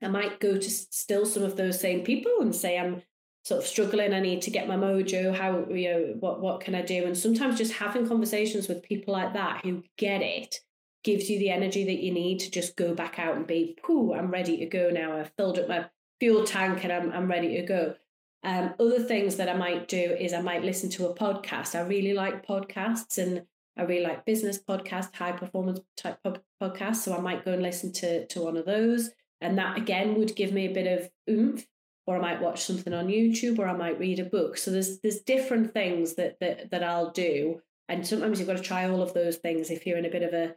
I 0.04 0.10
might 0.10 0.40
go 0.40 0.56
to 0.56 0.70
still 0.70 1.26
some 1.26 1.42
of 1.42 1.58
those 1.58 1.80
same 1.80 2.02
people 2.02 2.34
and 2.40 2.54
say 2.54 2.78
I'm 2.78 3.02
sort 3.46 3.64
of 3.64 3.68
struggling. 3.68 4.14
I 4.14 4.20
need 4.20 4.44
to 4.44 4.52
get 4.52 4.68
my 4.68 4.76
mojo. 4.76 5.36
How 5.36 5.66
you 5.72 5.90
know 5.90 6.16
what 6.20 6.40
what 6.40 6.62
can 6.62 6.76
I 6.76 6.84
do? 6.84 7.06
And 7.06 7.18
sometimes 7.18 7.58
just 7.58 7.74
having 7.74 8.08
conversations 8.08 8.68
with 8.68 8.84
people 8.84 9.12
like 9.12 9.34
that 9.34 9.66
who 9.66 9.82
get 9.98 10.22
it 10.22 10.60
gives 11.04 11.30
you 11.30 11.40
the 11.40 11.50
energy 11.50 11.86
that 11.86 12.04
you 12.04 12.12
need 12.14 12.40
to 12.40 12.52
just 12.52 12.76
go 12.76 12.94
back 12.94 13.20
out 13.20 13.36
and 13.36 13.48
be, 13.48 13.78
"Pooh, 13.84 14.14
I'm 14.14 14.32
ready 14.32 14.58
to 14.58 14.66
go 14.66 14.90
now. 14.90 15.18
I've 15.18 15.32
filled 15.38 15.60
up 15.60 15.68
my 15.68 15.86
fuel 16.20 16.44
tank 16.44 16.84
and 16.84 16.92
I'm 16.92 17.12
I'm 17.12 17.30
ready 17.30 17.56
to 17.56 17.64
go." 17.64 17.96
Um, 18.44 18.74
other 18.80 19.00
things 19.00 19.36
that 19.36 19.50
I 19.50 19.54
might 19.54 19.88
do 19.88 19.98
is 19.98 20.34
I 20.34 20.42
might 20.42 20.64
listen 20.64 20.90
to 20.92 21.08
a 21.08 21.16
podcast. 21.16 21.76
I 21.76 21.82
really 21.82 22.14
like 22.14 22.46
podcasts 22.46 23.18
and 23.18 23.46
I 23.78 23.84
really 23.84 24.04
like 24.04 24.26
business 24.26 24.60
podcasts, 24.60 25.16
high 25.16 25.32
performance 25.32 25.80
type 25.98 26.20
podcasts. 26.62 26.98
So 26.98 27.16
I 27.16 27.20
might 27.20 27.46
go 27.46 27.54
and 27.54 27.62
listen 27.62 27.92
to, 27.94 28.26
to 28.28 28.42
one 28.42 28.58
of 28.58 28.66
those. 28.66 29.10
And 29.42 29.58
that 29.58 29.78
again 29.78 30.16
would 30.16 30.36
give 30.36 30.52
me 30.52 30.68
a 30.68 30.74
bit 30.74 30.88
of 30.88 31.10
oomph. 31.30 31.66
Or 32.06 32.18
I 32.18 32.22
might 32.22 32.42
watch 32.42 32.64
something 32.64 32.92
on 32.92 33.08
YouTube 33.08 33.60
or 33.60 33.68
I 33.68 33.74
might 33.74 34.00
read 34.00 34.20
a 34.20 34.26
book. 34.26 34.58
So 34.58 34.72
there's 34.72 35.00
there's 35.00 35.22
different 35.22 35.74
things 35.74 36.16
that 36.16 36.40
that, 36.40 36.72
that 36.72 36.84
I'll 36.84 37.12
do. 37.12 37.62
And 37.88 38.06
sometimes 38.06 38.40
you've 38.40 38.48
got 38.48 38.58
to 38.58 38.64
try 38.64 38.90
all 38.90 39.02
of 39.02 39.14
those 39.14 39.38
things 39.38 39.70
if 39.70 39.86
you're 39.86 39.98
in 39.98 40.06
a 40.06 40.12
bit 40.12 40.24
of 40.24 40.34
a 40.34 40.56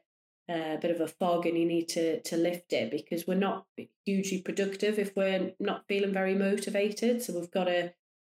a 0.48 0.78
bit 0.80 0.90
of 0.90 1.00
a 1.00 1.08
fog 1.08 1.46
and 1.46 1.56
you 1.56 1.64
need 1.64 1.88
to 1.88 2.20
to 2.22 2.36
lift 2.36 2.72
it 2.72 2.90
because 2.90 3.26
we're 3.26 3.34
not 3.34 3.66
hugely 4.04 4.42
productive 4.42 4.98
if 4.98 5.14
we're 5.16 5.52
not 5.60 5.84
feeling 5.88 6.12
very 6.12 6.34
motivated. 6.34 7.22
So 7.22 7.38
we've 7.38 7.50
got 7.50 7.64
to 7.64 7.92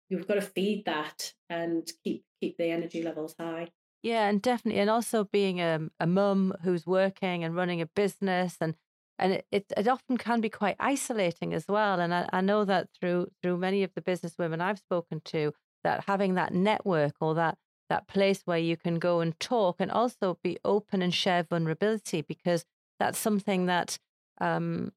we've 0.09 0.27
got 0.27 0.35
to 0.35 0.41
feed 0.41 0.85
that 0.85 1.33
and 1.49 1.89
keep 2.03 2.23
keep 2.39 2.57
the 2.57 2.71
energy 2.71 3.03
levels 3.03 3.35
high. 3.39 3.69
Yeah 4.03 4.27
and 4.27 4.41
definitely 4.41 4.79
and 4.79 4.89
also 4.89 5.25
being 5.25 5.59
a, 5.59 5.79
a 5.99 6.07
mum 6.07 6.53
who's 6.63 6.85
working 6.85 7.43
and 7.43 7.55
running 7.55 7.81
a 7.81 7.87
business 7.87 8.57
and 8.61 8.75
and 9.19 9.33
it, 9.33 9.47
it, 9.51 9.73
it 9.75 9.87
often 9.87 10.17
can 10.17 10.41
be 10.41 10.49
quite 10.49 10.75
isolating 10.79 11.53
as 11.53 11.67
well 11.67 11.99
and 11.99 12.13
I, 12.13 12.29
I 12.31 12.41
know 12.41 12.63
that 12.65 12.89
through 12.97 13.27
through 13.41 13.57
many 13.57 13.83
of 13.83 13.91
the 13.95 14.01
business 14.01 14.35
women 14.37 14.61
i've 14.61 14.77
spoken 14.77 15.21
to 15.25 15.53
that 15.83 16.03
having 16.05 16.35
that 16.35 16.53
network 16.53 17.13
or 17.19 17.33
that 17.35 17.57
that 17.89 18.07
place 18.07 18.41
where 18.45 18.57
you 18.57 18.77
can 18.77 18.99
go 18.99 19.19
and 19.19 19.39
talk 19.39 19.77
and 19.79 19.91
also 19.91 20.37
be 20.43 20.57
open 20.63 21.01
and 21.01 21.13
share 21.13 21.43
vulnerability 21.43 22.21
because 22.21 22.65
that's 22.99 23.17
something 23.17 23.65
that 23.67 23.97
um, 24.39 24.91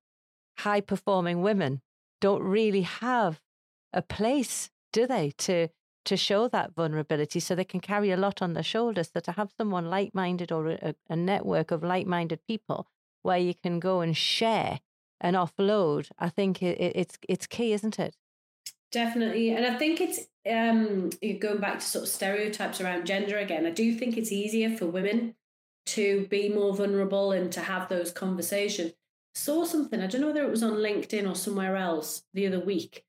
high 0.58 0.80
performing 0.80 1.42
women 1.42 1.80
don't 2.20 2.42
really 2.42 2.82
have 2.82 3.40
a 3.92 4.02
place, 4.02 4.70
do 4.92 5.06
they, 5.06 5.32
to 5.38 5.68
to 6.02 6.16
show 6.16 6.48
that 6.48 6.74
vulnerability 6.74 7.38
so 7.38 7.54
they 7.54 7.64
can 7.64 7.78
carry 7.80 8.10
a 8.10 8.16
lot 8.16 8.40
on 8.40 8.54
their 8.54 8.62
shoulders. 8.62 9.10
So 9.12 9.20
to 9.20 9.32
have 9.32 9.52
someone 9.56 9.90
like 9.90 10.14
minded 10.14 10.50
or 10.50 10.68
a, 10.68 10.94
a 11.10 11.14
network 11.14 11.70
of 11.70 11.82
like 11.82 12.06
minded 12.06 12.40
people 12.46 12.88
where 13.22 13.36
you 13.36 13.54
can 13.54 13.78
go 13.80 14.00
and 14.00 14.16
share 14.16 14.80
and 15.20 15.36
offload, 15.36 16.08
I 16.18 16.30
think 16.30 16.62
it, 16.62 16.80
it, 16.80 16.92
it's 16.94 17.18
it's 17.28 17.46
key, 17.46 17.72
isn't 17.72 17.98
it? 17.98 18.16
Definitely. 18.92 19.50
And 19.50 19.64
I 19.64 19.76
think 19.78 20.00
it's 20.00 20.26
um 20.50 21.10
going 21.38 21.60
back 21.60 21.78
to 21.80 21.84
sort 21.84 22.04
of 22.04 22.08
stereotypes 22.08 22.80
around 22.80 23.06
gender 23.06 23.38
again, 23.38 23.66
I 23.66 23.70
do 23.70 23.94
think 23.94 24.16
it's 24.16 24.32
easier 24.32 24.76
for 24.76 24.86
women 24.86 25.34
to 25.86 26.26
be 26.28 26.48
more 26.48 26.74
vulnerable 26.74 27.32
and 27.32 27.52
to 27.52 27.60
have 27.60 27.88
those 27.88 28.10
conversations. 28.10 28.92
Saw 29.34 29.64
something, 29.64 30.00
I 30.00 30.06
don't 30.06 30.20
know 30.20 30.28
whether 30.28 30.44
it 30.44 30.50
was 30.50 30.62
on 30.62 30.72
LinkedIn 30.74 31.28
or 31.30 31.34
somewhere 31.36 31.76
else 31.76 32.24
the 32.34 32.46
other 32.46 32.60
week 32.60 33.04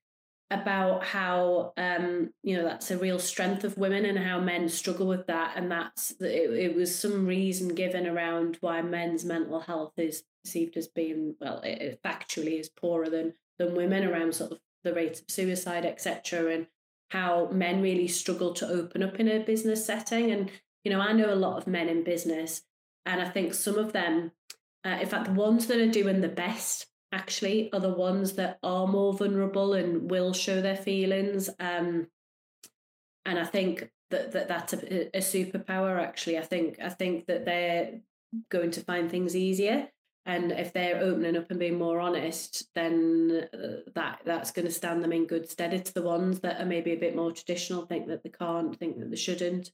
about 0.50 1.02
how 1.02 1.72
um 1.78 2.30
you 2.42 2.54
know 2.56 2.62
that's 2.62 2.90
a 2.90 2.98
real 2.98 3.18
strength 3.18 3.64
of 3.64 3.78
women 3.78 4.04
and 4.04 4.18
how 4.18 4.38
men 4.38 4.68
struggle 4.68 5.06
with 5.06 5.26
that 5.26 5.54
and 5.56 5.70
that's 5.70 6.10
it, 6.20 6.50
it 6.50 6.76
was 6.76 6.94
some 6.94 7.26
reason 7.26 7.68
given 7.74 8.06
around 8.06 8.58
why 8.60 8.82
men's 8.82 9.24
mental 9.24 9.60
health 9.60 9.94
is 9.96 10.24
perceived 10.44 10.76
as 10.76 10.88
being 10.88 11.34
well 11.40 11.60
it, 11.64 11.98
factually 12.04 12.60
is 12.60 12.68
poorer 12.68 13.08
than 13.08 13.32
than 13.58 13.74
women 13.74 14.04
around 14.04 14.34
sort 14.34 14.52
of 14.52 14.60
the 14.84 14.94
rate 14.94 15.20
of 15.20 15.30
suicide, 15.30 15.84
etc., 15.84 16.54
and 16.54 16.66
how 17.10 17.48
men 17.52 17.82
really 17.82 18.08
struggle 18.08 18.54
to 18.54 18.66
open 18.68 19.02
up 19.02 19.20
in 19.20 19.28
a 19.28 19.40
business 19.40 19.84
setting. 19.84 20.30
And 20.30 20.50
you 20.84 20.90
know, 20.90 21.00
I 21.00 21.12
know 21.12 21.32
a 21.32 21.36
lot 21.36 21.58
of 21.58 21.66
men 21.66 21.88
in 21.88 22.04
business, 22.04 22.62
and 23.06 23.20
I 23.20 23.28
think 23.28 23.54
some 23.54 23.76
of 23.76 23.92
them, 23.92 24.32
uh, 24.84 24.98
in 25.00 25.06
fact, 25.06 25.26
the 25.26 25.32
ones 25.32 25.66
that 25.66 25.78
are 25.78 25.90
doing 25.90 26.20
the 26.20 26.28
best 26.28 26.86
actually 27.12 27.70
are 27.72 27.80
the 27.80 27.90
ones 27.90 28.32
that 28.34 28.58
are 28.62 28.86
more 28.86 29.12
vulnerable 29.12 29.74
and 29.74 30.10
will 30.10 30.32
show 30.32 30.60
their 30.60 30.76
feelings. 30.76 31.50
Um, 31.60 32.08
and 33.26 33.38
I 33.38 33.44
think 33.44 33.90
that, 34.10 34.32
that 34.32 34.48
that's 34.48 34.72
a, 34.72 35.16
a 35.16 35.20
superpower. 35.20 36.00
Actually, 36.00 36.38
I 36.38 36.42
think 36.42 36.78
I 36.82 36.88
think 36.88 37.26
that 37.26 37.44
they're 37.44 38.00
going 38.50 38.70
to 38.72 38.80
find 38.80 39.10
things 39.10 39.36
easier 39.36 39.88
and 40.24 40.52
if 40.52 40.72
they're 40.72 41.00
opening 41.00 41.36
up 41.36 41.50
and 41.50 41.58
being 41.58 41.78
more 41.78 42.00
honest 42.00 42.68
then 42.74 43.48
uh, 43.52 43.90
that 43.94 44.20
that's 44.24 44.52
going 44.52 44.66
to 44.66 44.72
stand 44.72 45.02
them 45.02 45.12
in 45.12 45.26
good 45.26 45.48
stead. 45.50 45.72
It's 45.72 45.92
the 45.92 46.02
ones 46.02 46.40
that 46.40 46.60
are 46.60 46.66
maybe 46.66 46.92
a 46.92 46.96
bit 46.96 47.16
more 47.16 47.32
traditional 47.32 47.86
think 47.86 48.06
that 48.08 48.22
they 48.22 48.30
can't 48.30 48.76
think 48.78 48.98
that 48.98 49.10
they 49.10 49.16
shouldn't. 49.16 49.70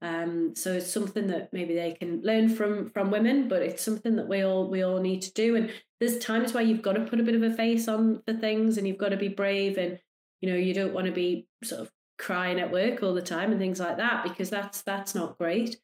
Um, 0.00 0.56
so 0.56 0.72
it's 0.72 0.92
something 0.92 1.28
that 1.28 1.52
maybe 1.52 1.74
they 1.74 1.92
can 1.92 2.22
learn 2.22 2.48
from 2.48 2.90
from 2.90 3.12
women 3.12 3.46
but 3.46 3.62
it's 3.62 3.84
something 3.84 4.16
that 4.16 4.28
we 4.28 4.42
all 4.42 4.68
we 4.68 4.82
all 4.82 5.00
need 5.00 5.22
to 5.22 5.32
do. 5.32 5.56
And 5.56 5.70
there's 6.00 6.18
times 6.18 6.52
where 6.52 6.64
you've 6.64 6.82
got 6.82 6.94
to 6.94 7.04
put 7.04 7.20
a 7.20 7.24
bit 7.24 7.36
of 7.36 7.42
a 7.44 7.54
face 7.54 7.86
on 7.86 8.22
the 8.26 8.34
things 8.34 8.78
and 8.78 8.88
you've 8.88 8.98
got 8.98 9.10
to 9.10 9.16
be 9.16 9.28
brave 9.28 9.78
and 9.78 9.98
you 10.40 10.50
know 10.50 10.56
you 10.56 10.74
don't 10.74 10.92
want 10.92 11.06
to 11.06 11.12
be 11.12 11.46
sort 11.62 11.82
of 11.82 11.92
crying 12.18 12.60
at 12.60 12.72
work 12.72 13.02
all 13.02 13.14
the 13.14 13.22
time 13.22 13.50
and 13.50 13.60
things 13.60 13.80
like 13.80 13.96
that 13.96 14.24
because 14.24 14.50
that's 14.50 14.82
that's 14.82 15.14
not 15.14 15.38
great 15.38 15.76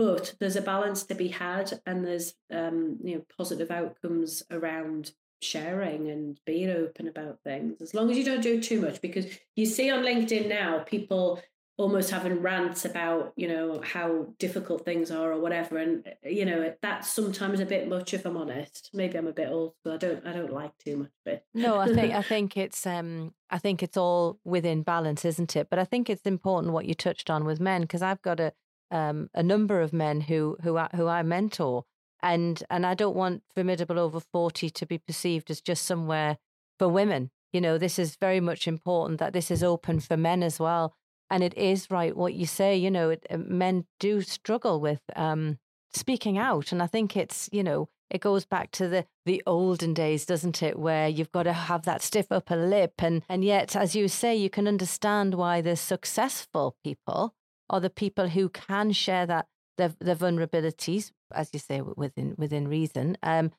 but 0.00 0.32
there's 0.40 0.56
a 0.56 0.62
balance 0.62 1.02
to 1.02 1.14
be 1.14 1.28
had 1.28 1.78
and 1.84 2.06
there's 2.06 2.32
um, 2.50 2.96
you 3.04 3.16
know 3.16 3.24
positive 3.36 3.70
outcomes 3.70 4.42
around 4.50 5.12
sharing 5.42 6.08
and 6.08 6.40
being 6.46 6.70
open 6.70 7.06
about 7.06 7.38
things. 7.44 7.82
As 7.82 7.92
long 7.92 8.10
as 8.10 8.16
you 8.16 8.24
don't 8.24 8.40
do 8.40 8.62
too 8.62 8.80
much 8.80 9.02
because 9.02 9.26
you 9.56 9.66
see 9.66 9.90
on 9.90 10.02
linkedin 10.02 10.48
now 10.48 10.78
people 10.78 11.42
almost 11.76 12.10
having 12.10 12.40
rants 12.40 12.86
about 12.86 13.34
you 13.36 13.46
know 13.46 13.82
how 13.84 14.28
difficult 14.38 14.86
things 14.86 15.10
are 15.10 15.32
or 15.32 15.40
whatever 15.40 15.76
and 15.76 16.06
you 16.22 16.46
know 16.46 16.74
that's 16.80 17.10
sometimes 17.10 17.60
a 17.60 17.66
bit 17.66 17.86
much 17.86 18.14
if 18.14 18.24
i'm 18.24 18.38
honest. 18.38 18.88
Maybe 18.94 19.18
i'm 19.18 19.26
a 19.26 19.34
bit 19.34 19.50
old 19.50 19.74
but 19.84 19.92
i 19.92 19.96
don't 19.98 20.26
i 20.26 20.32
don't 20.32 20.52
like 20.52 20.72
too 20.78 20.96
much 20.96 21.12
of 21.26 21.34
it. 21.34 21.44
No 21.52 21.78
i 21.78 21.86
think 21.94 22.14
i 22.14 22.22
think 22.22 22.56
it's 22.56 22.86
um 22.86 23.34
i 23.50 23.58
think 23.58 23.82
it's 23.82 23.98
all 23.98 24.38
within 24.44 24.82
balance 24.82 25.26
isn't 25.26 25.56
it? 25.56 25.68
But 25.68 25.78
i 25.78 25.84
think 25.84 26.08
it's 26.08 26.22
important 26.22 26.72
what 26.72 26.86
you 26.86 26.94
touched 26.94 27.28
on 27.28 27.44
with 27.44 27.60
men 27.60 27.82
because 27.82 28.00
i've 28.00 28.22
got 28.22 28.40
a 28.40 28.54
um, 28.90 29.30
a 29.34 29.42
number 29.42 29.80
of 29.80 29.92
men 29.92 30.22
who 30.22 30.56
who 30.62 30.76
I, 30.76 30.88
who 30.94 31.06
I 31.06 31.22
mentor, 31.22 31.84
and 32.22 32.62
and 32.70 32.86
I 32.86 32.94
don't 32.94 33.16
want 33.16 33.42
formidable 33.54 33.98
over 33.98 34.20
forty 34.20 34.70
to 34.70 34.86
be 34.86 34.98
perceived 34.98 35.50
as 35.50 35.60
just 35.60 35.84
somewhere 35.84 36.38
for 36.78 36.88
women. 36.88 37.30
You 37.52 37.60
know, 37.60 37.78
this 37.78 37.98
is 37.98 38.16
very 38.16 38.40
much 38.40 38.68
important 38.68 39.18
that 39.18 39.32
this 39.32 39.50
is 39.50 39.62
open 39.62 40.00
for 40.00 40.16
men 40.16 40.42
as 40.42 40.60
well. 40.60 40.94
And 41.32 41.42
it 41.42 41.56
is 41.56 41.90
right 41.90 42.16
what 42.16 42.34
you 42.34 42.46
say. 42.46 42.76
You 42.76 42.90
know, 42.90 43.10
it, 43.10 43.26
uh, 43.30 43.38
men 43.38 43.86
do 43.98 44.20
struggle 44.20 44.80
with 44.80 45.00
um, 45.14 45.58
speaking 45.92 46.38
out, 46.38 46.72
and 46.72 46.82
I 46.82 46.86
think 46.86 47.16
it's 47.16 47.48
you 47.52 47.62
know 47.62 47.88
it 48.10 48.20
goes 48.20 48.44
back 48.44 48.70
to 48.72 48.88
the 48.88 49.06
the 49.24 49.42
olden 49.46 49.94
days 49.94 50.26
doesn't 50.26 50.62
it 50.62 50.78
where 50.78 51.08
you've 51.08 51.32
got 51.32 51.44
to 51.44 51.52
have 51.52 51.82
that 51.82 52.02
stiff 52.02 52.26
upper 52.30 52.56
lip 52.56 52.94
and 52.98 53.22
and 53.28 53.44
yet 53.44 53.76
as 53.76 53.94
you 53.94 54.08
say 54.08 54.34
you 54.34 54.50
can 54.50 54.66
understand 54.66 55.34
why 55.34 55.60
the 55.60 55.76
successful 55.76 56.76
people 56.82 57.34
are 57.70 57.80
the 57.80 57.88
people 57.88 58.28
who 58.28 58.48
can 58.50 58.92
share 58.92 59.26
that 59.26 59.46
their, 59.78 59.94
their 60.00 60.16
vulnerabilities, 60.16 61.10
as 61.32 61.50
you 61.52 61.58
say, 61.58 61.80
within 61.80 62.34
within 62.36 62.68
reason, 62.68 63.16
um, 63.22 63.50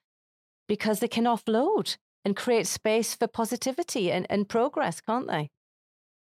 because 0.67 0.99
they 0.99 1.07
can 1.07 1.23
offload 1.25 1.97
and 2.23 2.35
create 2.35 2.67
space 2.67 3.15
for 3.15 3.27
positivity 3.27 4.11
and, 4.11 4.27
and 4.29 4.47
progress, 4.47 5.01
can't 5.01 5.27
they? 5.27 5.49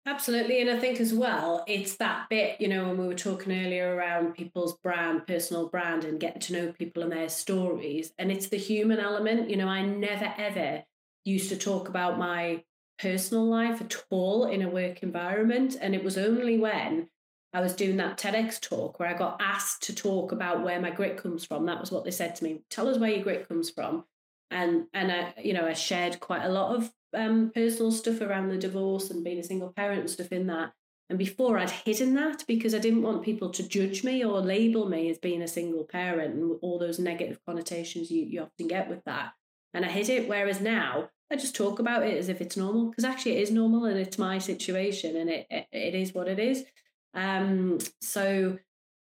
Absolutely. 0.07 0.62
And 0.62 0.70
I 0.70 0.79
think 0.79 1.01
as 1.01 1.12
well, 1.12 1.64
it's 1.66 1.96
that 1.96 2.31
bit, 2.31 2.61
you 2.61 2.68
know, 2.68 2.88
when 2.88 2.96
we 2.96 3.07
were 3.07 3.14
talking 3.14 3.53
earlier 3.53 3.94
around 3.94 4.35
people's 4.35 4.79
brand, 4.79 5.27
personal 5.27 5.68
brand, 5.68 6.05
and 6.05 6.18
getting 6.18 6.40
to 6.42 6.53
know 6.55 6.72
people 6.72 7.03
and 7.03 7.12
their 7.12 7.29
stories. 7.29 8.12
And 8.18 8.33
it's 8.33 8.48
the 8.48 8.57
human 8.57 9.01
element. 9.01 9.51
You 9.51 9.57
know, 9.57 9.68
I 9.68 9.83
never 9.83 10.33
ever 10.38 10.85
used 11.24 11.51
to 11.51 11.57
talk 11.57 11.90
about 11.90 12.18
my 12.18 12.64
personal 12.98 13.44
life 13.44 13.83
at 13.83 13.94
all 14.09 14.46
in 14.46 14.62
a 14.62 14.70
work 14.70 15.03
environment. 15.03 15.77
And 15.79 15.94
it 15.94 16.03
was 16.03 16.16
only 16.16 16.59
when 16.59 17.11
I 17.53 17.61
was 17.61 17.75
doing 17.75 17.97
that 17.97 18.19
TEDx 18.19 18.61
talk 18.61 19.01
where 19.01 19.09
I 19.09 19.17
got 19.17 19.41
asked 19.41 19.85
to 19.85 19.95
talk 19.95 20.33
about 20.33 20.63
where 20.63 20.81
my 20.81 20.91
grit 20.91 21.17
comes 21.17 21.45
from. 21.45 21.67
That 21.67 21.81
was 21.81 21.91
what 21.91 22.05
they 22.05 22.11
said 22.11 22.37
to 22.37 22.45
me. 22.45 22.61
Tell 22.69 22.89
us 22.89 22.99
where 22.99 23.11
your 23.11 23.23
grit 23.23 23.49
comes 23.49 23.71
from. 23.71 24.05
And 24.51 24.87
and 24.93 25.11
I, 25.11 25.35
you 25.43 25.53
know, 25.55 25.67
I 25.67 25.73
shared 25.73 26.21
quite 26.21 26.45
a 26.45 26.51
lot 26.51 26.77
of 26.77 26.93
um, 27.15 27.51
personal 27.55 27.91
stuff 27.91 28.21
around 28.21 28.49
the 28.49 28.59
divorce 28.59 29.11
and 29.11 29.25
being 29.25 29.39
a 29.39 29.45
single 29.45 29.73
parent 29.73 30.01
and 30.01 30.11
stuff 30.11 30.33
in 30.33 30.47
that. 30.49 30.73
And 31.11 31.19
before 31.19 31.59
I'd 31.59 31.71
hidden 31.71 32.15
that 32.15 32.45
because 32.47 32.75
I 32.75 32.79
didn't 32.79 33.03
want 33.03 33.23
people 33.23 33.49
to 33.51 33.67
judge 33.67 34.05
me 34.05 34.23
or 34.23 34.41
label 34.41 34.87
me 34.89 35.09
as 35.11 35.19
being 35.19 35.41
a 35.41 35.49
single 35.49 35.85
parent 35.85 36.35
and 36.35 36.59
all 36.61 36.79
those 36.79 36.99
negative 36.99 37.41
connotations 37.47 38.11
you, 38.11 38.25
you 38.25 38.43
often 38.43 38.69
get 38.69 38.91
with 38.91 39.05
that. 39.05 39.33
And 39.73 39.87
I 39.87 39.89
hid 39.89 40.11
it. 40.11 40.29
Whereas 40.29 40.61
now 40.61 41.09
I 41.31 41.37
just 41.37 41.57
talk 41.57 41.79
about 41.79 42.03
it 42.03 42.19
as 42.19 42.29
if 42.29 42.43
it's 42.43 42.59
normal 42.59 42.91
because 42.91 43.05
actually 43.05 43.37
it 43.37 43.43
is 43.43 43.51
normal 43.51 43.87
and 43.87 43.99
it's 43.99 44.19
my 44.19 44.39
situation 44.39 45.17
and 45.17 45.31
it, 45.31 45.47
it, 45.49 45.67
it 45.73 45.95
is 45.95 46.13
what 46.13 46.29
it 46.29 46.39
is. 46.39 46.65
Um, 47.14 47.79
so 48.01 48.59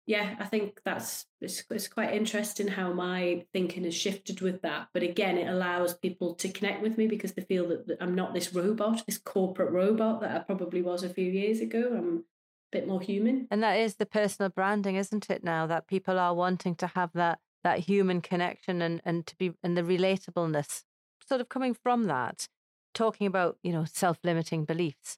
yeah, 0.07 0.35
I 0.39 0.45
think 0.45 0.79
that's 0.85 1.25
it's, 1.41 1.63
it's 1.69 1.89
quite 1.89 2.13
interesting 2.13 2.69
how 2.69 2.93
my 2.93 3.45
thinking 3.51 3.83
has 3.83 3.93
shifted 3.93 4.39
with 4.39 4.61
that. 4.61 4.87
But 4.93 5.03
again, 5.03 5.37
it 5.37 5.49
allows 5.49 5.95
people 5.95 6.33
to 6.35 6.49
connect 6.49 6.81
with 6.81 6.97
me 6.97 7.07
because 7.07 7.33
they 7.33 7.41
feel 7.41 7.67
that, 7.67 7.87
that 7.87 7.97
I'm 7.99 8.15
not 8.15 8.33
this 8.33 8.53
robot, 8.53 9.05
this 9.05 9.17
corporate 9.17 9.71
robot 9.71 10.21
that 10.21 10.31
I 10.33 10.39
probably 10.39 10.81
was 10.81 11.03
a 11.03 11.09
few 11.09 11.29
years 11.29 11.59
ago. 11.59 11.93
I'm 11.93 12.17
a 12.19 12.21
bit 12.71 12.87
more 12.87 13.01
human. 13.01 13.47
And 13.51 13.61
that 13.61 13.79
is 13.79 13.95
the 13.95 14.05
personal 14.05 14.49
branding, 14.49 14.95
isn't 14.95 15.29
it? 15.29 15.43
Now 15.43 15.67
that 15.67 15.87
people 15.87 16.17
are 16.17 16.33
wanting 16.33 16.75
to 16.75 16.87
have 16.87 17.11
that 17.13 17.39
that 17.65 17.79
human 17.79 18.21
connection 18.21 18.81
and 18.81 19.01
and 19.03 19.27
to 19.27 19.35
be 19.35 19.51
and 19.61 19.75
the 19.75 19.81
relatableness, 19.83 20.83
sort 21.27 21.41
of 21.41 21.49
coming 21.49 21.73
from 21.73 22.05
that, 22.05 22.47
talking 22.93 23.27
about 23.27 23.57
you 23.61 23.73
know 23.73 23.83
self 23.83 24.19
limiting 24.23 24.63
beliefs. 24.63 25.17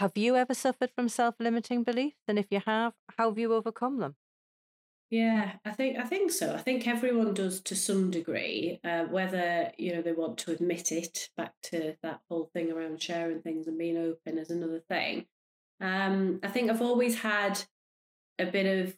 Have 0.00 0.16
you 0.16 0.34
ever 0.34 0.54
suffered 0.54 0.90
from 0.94 1.10
self 1.10 1.34
limiting 1.38 1.82
beliefs? 1.84 2.16
And 2.26 2.38
if 2.38 2.46
you 2.50 2.62
have, 2.64 2.94
how 3.18 3.28
have 3.28 3.38
you 3.38 3.52
overcome 3.52 3.98
them? 3.98 4.16
Yeah, 5.10 5.56
I 5.62 5.72
think 5.72 5.98
I 5.98 6.04
think 6.04 6.30
so. 6.30 6.54
I 6.54 6.58
think 6.58 6.88
everyone 6.88 7.34
does 7.34 7.60
to 7.60 7.76
some 7.76 8.10
degree, 8.10 8.80
uh, 8.82 9.04
whether 9.04 9.72
you 9.76 9.92
know 9.92 10.00
they 10.00 10.12
want 10.12 10.38
to 10.38 10.52
admit 10.52 10.90
it. 10.90 11.28
Back 11.36 11.52
to 11.64 11.96
that 12.02 12.20
whole 12.30 12.48
thing 12.54 12.72
around 12.72 13.02
sharing 13.02 13.42
things 13.42 13.66
and 13.66 13.76
being 13.76 13.98
open 13.98 14.38
is 14.38 14.48
another 14.48 14.80
thing. 14.88 15.26
Um, 15.82 16.40
I 16.42 16.48
think 16.48 16.70
I've 16.70 16.80
always 16.80 17.20
had 17.20 17.62
a 18.38 18.46
bit 18.46 18.86
of 18.86 18.96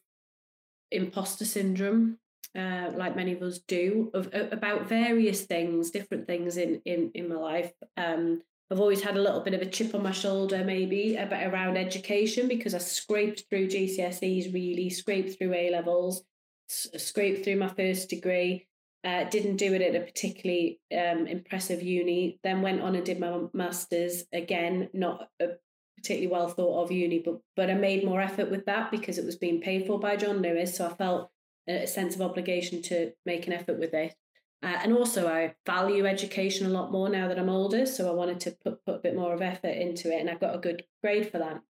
imposter 0.92 1.44
syndrome, 1.44 2.18
uh, 2.56 2.90
like 2.94 3.16
many 3.16 3.32
of 3.32 3.42
us 3.42 3.58
do, 3.58 4.12
of, 4.14 4.28
about 4.32 4.86
various 4.86 5.42
things, 5.46 5.90
different 5.90 6.28
things 6.28 6.56
in 6.56 6.80
in 6.84 7.10
in 7.12 7.28
my 7.28 7.34
life. 7.34 7.72
Um, 7.96 8.42
I've 8.70 8.80
always 8.80 9.02
had 9.02 9.16
a 9.16 9.22
little 9.22 9.40
bit 9.40 9.54
of 9.54 9.60
a 9.60 9.66
chip 9.66 9.94
on 9.94 10.02
my 10.02 10.12
shoulder, 10.12 10.64
maybe 10.64 11.16
about 11.16 11.52
around 11.52 11.76
education 11.76 12.48
because 12.48 12.74
I 12.74 12.78
scraped 12.78 13.44
through 13.50 13.68
GCSEs, 13.68 14.54
really 14.54 14.88
scraped 14.88 15.36
through 15.36 15.52
A 15.54 15.70
levels, 15.70 16.24
scraped 16.68 17.44
through 17.44 17.56
my 17.56 17.68
first 17.68 18.08
degree. 18.08 18.66
Uh, 19.04 19.24
didn't 19.24 19.56
do 19.56 19.74
it 19.74 19.82
at 19.82 19.96
a 19.96 20.04
particularly 20.04 20.80
um, 20.96 21.26
impressive 21.26 21.82
uni. 21.82 22.38
Then 22.44 22.62
went 22.62 22.80
on 22.80 22.94
and 22.94 23.04
did 23.04 23.18
my 23.18 23.40
masters 23.52 24.24
again, 24.32 24.88
not 24.92 25.28
a 25.40 25.48
particularly 25.96 26.32
well 26.32 26.48
thought 26.48 26.84
of 26.84 26.92
uni, 26.92 27.18
but 27.18 27.40
but 27.56 27.68
I 27.68 27.74
made 27.74 28.04
more 28.04 28.20
effort 28.20 28.50
with 28.50 28.64
that 28.66 28.90
because 28.90 29.18
it 29.18 29.24
was 29.24 29.36
being 29.36 29.60
paid 29.60 29.86
for 29.86 29.98
by 29.98 30.16
John 30.16 30.40
Lewis. 30.40 30.76
So 30.76 30.86
I 30.86 30.94
felt 30.94 31.30
a 31.68 31.86
sense 31.86 32.14
of 32.14 32.22
obligation 32.22 32.82
to 32.82 33.12
make 33.26 33.46
an 33.46 33.52
effort 33.52 33.78
with 33.78 33.92
it. 33.92 34.14
Uh, 34.62 34.78
and 34.82 34.92
also, 34.92 35.28
I 35.28 35.54
value 35.66 36.06
education 36.06 36.66
a 36.66 36.70
lot 36.70 36.92
more 36.92 37.08
now 37.08 37.26
that 37.28 37.38
I'm 37.38 37.48
older. 37.48 37.84
So 37.84 38.08
I 38.08 38.14
wanted 38.14 38.40
to 38.40 38.52
put, 38.52 38.84
put 38.84 38.96
a 38.96 39.00
bit 39.00 39.16
more 39.16 39.34
of 39.34 39.42
effort 39.42 39.76
into 39.76 40.12
it, 40.12 40.20
and 40.20 40.30
I 40.30 40.34
got 40.34 40.54
a 40.54 40.58
good 40.58 40.84
grade 41.02 41.30
for 41.30 41.38
that. 41.38 41.62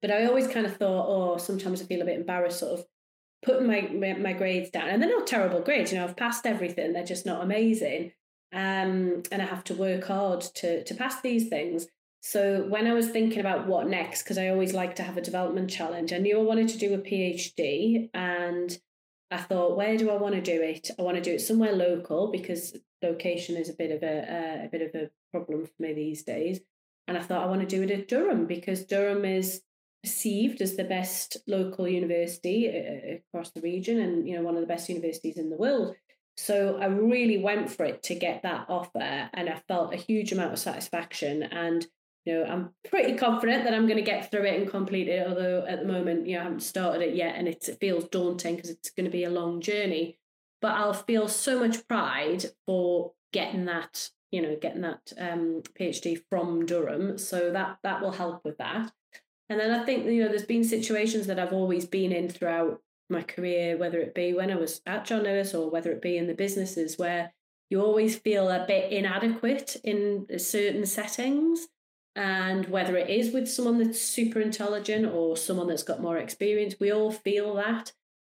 But 0.00 0.10
I 0.10 0.26
always 0.26 0.46
kind 0.46 0.64
of 0.64 0.76
thought, 0.76 1.06
oh, 1.08 1.36
sometimes 1.38 1.82
I 1.82 1.86
feel 1.86 2.02
a 2.02 2.06
bit 2.06 2.18
embarrassed, 2.18 2.60
sort 2.60 2.78
of 2.78 2.86
putting 3.42 3.66
my, 3.66 3.82
my, 3.92 4.14
my 4.14 4.32
grades 4.32 4.70
down. 4.70 4.88
And 4.88 5.02
they're 5.02 5.10
not 5.10 5.26
terrible 5.26 5.60
grades, 5.60 5.92
you 5.92 5.98
know, 5.98 6.04
I've 6.04 6.16
passed 6.16 6.46
everything, 6.46 6.92
they're 6.92 7.04
just 7.04 7.26
not 7.26 7.42
amazing. 7.42 8.12
Um, 8.52 9.22
and 9.30 9.42
I 9.42 9.44
have 9.44 9.64
to 9.64 9.74
work 9.74 10.04
hard 10.04 10.40
to, 10.40 10.84
to 10.84 10.94
pass 10.94 11.20
these 11.20 11.48
things. 11.48 11.86
So 12.20 12.66
when 12.68 12.86
I 12.86 12.94
was 12.94 13.10
thinking 13.10 13.40
about 13.40 13.66
what 13.66 13.88
next, 13.88 14.22
because 14.22 14.38
I 14.38 14.48
always 14.48 14.72
like 14.72 14.96
to 14.96 15.02
have 15.02 15.16
a 15.16 15.22
development 15.22 15.70
challenge, 15.70 16.12
I 16.12 16.18
knew 16.18 16.38
I 16.38 16.42
wanted 16.42 16.68
to 16.68 16.78
do 16.78 16.94
a 16.94 16.98
PhD 16.98 18.10
and 18.14 18.78
I 19.30 19.38
thought, 19.38 19.76
where 19.76 19.96
do 19.96 20.10
I 20.10 20.16
want 20.16 20.34
to 20.34 20.40
do 20.40 20.62
it? 20.62 20.90
I 20.98 21.02
want 21.02 21.16
to 21.16 21.22
do 21.22 21.32
it 21.32 21.40
somewhere 21.40 21.72
local 21.72 22.30
because 22.30 22.76
location 23.02 23.56
is 23.56 23.68
a 23.68 23.74
bit 23.74 23.90
of 23.90 24.02
a, 24.02 24.64
a 24.64 24.68
bit 24.70 24.82
of 24.82 24.94
a 24.94 25.10
problem 25.32 25.66
for 25.66 25.82
me 25.82 25.92
these 25.92 26.22
days. 26.22 26.60
And 27.06 27.16
I 27.16 27.22
thought 27.22 27.42
I 27.42 27.46
want 27.46 27.60
to 27.60 27.66
do 27.66 27.82
it 27.82 27.90
at 27.90 28.08
Durham 28.08 28.46
because 28.46 28.84
Durham 28.84 29.24
is 29.24 29.62
perceived 30.02 30.60
as 30.60 30.76
the 30.76 30.84
best 30.84 31.36
local 31.46 31.88
university 31.88 32.68
uh, 32.68 33.16
across 33.16 33.50
the 33.50 33.60
region 33.60 33.98
and 33.98 34.28
you 34.28 34.36
know 34.36 34.42
one 34.42 34.54
of 34.54 34.60
the 34.60 34.66
best 34.66 34.88
universities 34.88 35.38
in 35.38 35.50
the 35.50 35.56
world. 35.56 35.94
So 36.36 36.78
I 36.80 36.86
really 36.86 37.38
went 37.38 37.68
for 37.68 37.84
it 37.84 38.04
to 38.04 38.14
get 38.14 38.42
that 38.44 38.66
offer, 38.68 39.28
and 39.34 39.48
I 39.48 39.60
felt 39.66 39.92
a 39.92 39.96
huge 39.96 40.30
amount 40.30 40.52
of 40.52 40.60
satisfaction. 40.60 41.42
And 41.42 41.84
you 42.24 42.34
know, 42.34 42.44
I'm 42.44 42.70
pretty 42.88 43.16
confident 43.16 43.64
that 43.64 43.74
I'm 43.74 43.86
going 43.86 43.98
to 43.98 44.02
get 44.02 44.30
through 44.30 44.44
it 44.44 44.60
and 44.60 44.70
complete 44.70 45.08
it. 45.08 45.26
Although 45.26 45.64
at 45.66 45.80
the 45.80 45.86
moment, 45.86 46.26
you 46.26 46.34
know, 46.34 46.40
I 46.40 46.44
haven't 46.44 46.62
started 46.62 47.02
it 47.02 47.14
yet, 47.14 47.36
and 47.36 47.48
it 47.48 47.68
feels 47.80 48.04
daunting 48.08 48.56
because 48.56 48.70
it's 48.70 48.90
going 48.90 49.06
to 49.06 49.10
be 49.10 49.24
a 49.24 49.30
long 49.30 49.60
journey. 49.60 50.18
But 50.60 50.72
I'll 50.72 50.92
feel 50.92 51.28
so 51.28 51.58
much 51.60 51.86
pride 51.88 52.46
for 52.66 53.12
getting 53.32 53.66
that, 53.66 54.10
you 54.30 54.42
know, 54.42 54.56
getting 54.60 54.82
that 54.82 55.12
um, 55.18 55.62
PhD 55.78 56.20
from 56.28 56.66
Durham. 56.66 57.16
So 57.18 57.52
that 57.52 57.78
that 57.82 58.02
will 58.02 58.12
help 58.12 58.44
with 58.44 58.58
that. 58.58 58.92
And 59.48 59.58
then 59.58 59.70
I 59.70 59.84
think 59.84 60.04
you 60.06 60.22
know, 60.22 60.28
there's 60.28 60.44
been 60.44 60.64
situations 60.64 61.26
that 61.28 61.38
I've 61.38 61.52
always 61.52 61.86
been 61.86 62.12
in 62.12 62.28
throughout 62.28 62.82
my 63.08 63.22
career, 63.22 63.78
whether 63.78 63.98
it 64.00 64.14
be 64.14 64.34
when 64.34 64.50
I 64.50 64.56
was 64.56 64.82
at 64.86 65.06
John 65.06 65.22
Lewis 65.22 65.54
or 65.54 65.70
whether 65.70 65.90
it 65.92 66.02
be 66.02 66.18
in 66.18 66.26
the 66.26 66.34
businesses 66.34 66.98
where 66.98 67.32
you 67.70 67.80
always 67.80 68.18
feel 68.18 68.50
a 68.50 68.66
bit 68.66 68.92
inadequate 68.92 69.76
in 69.84 70.26
certain 70.38 70.84
settings 70.86 71.68
and 72.18 72.66
whether 72.66 72.96
it 72.96 73.08
is 73.08 73.32
with 73.32 73.48
someone 73.48 73.78
that's 73.78 74.00
super 74.00 74.40
intelligent 74.40 75.06
or 75.06 75.36
someone 75.36 75.68
that's 75.68 75.84
got 75.84 76.02
more 76.02 76.18
experience 76.18 76.74
we 76.80 76.90
all 76.92 77.12
feel 77.12 77.54
that. 77.54 77.92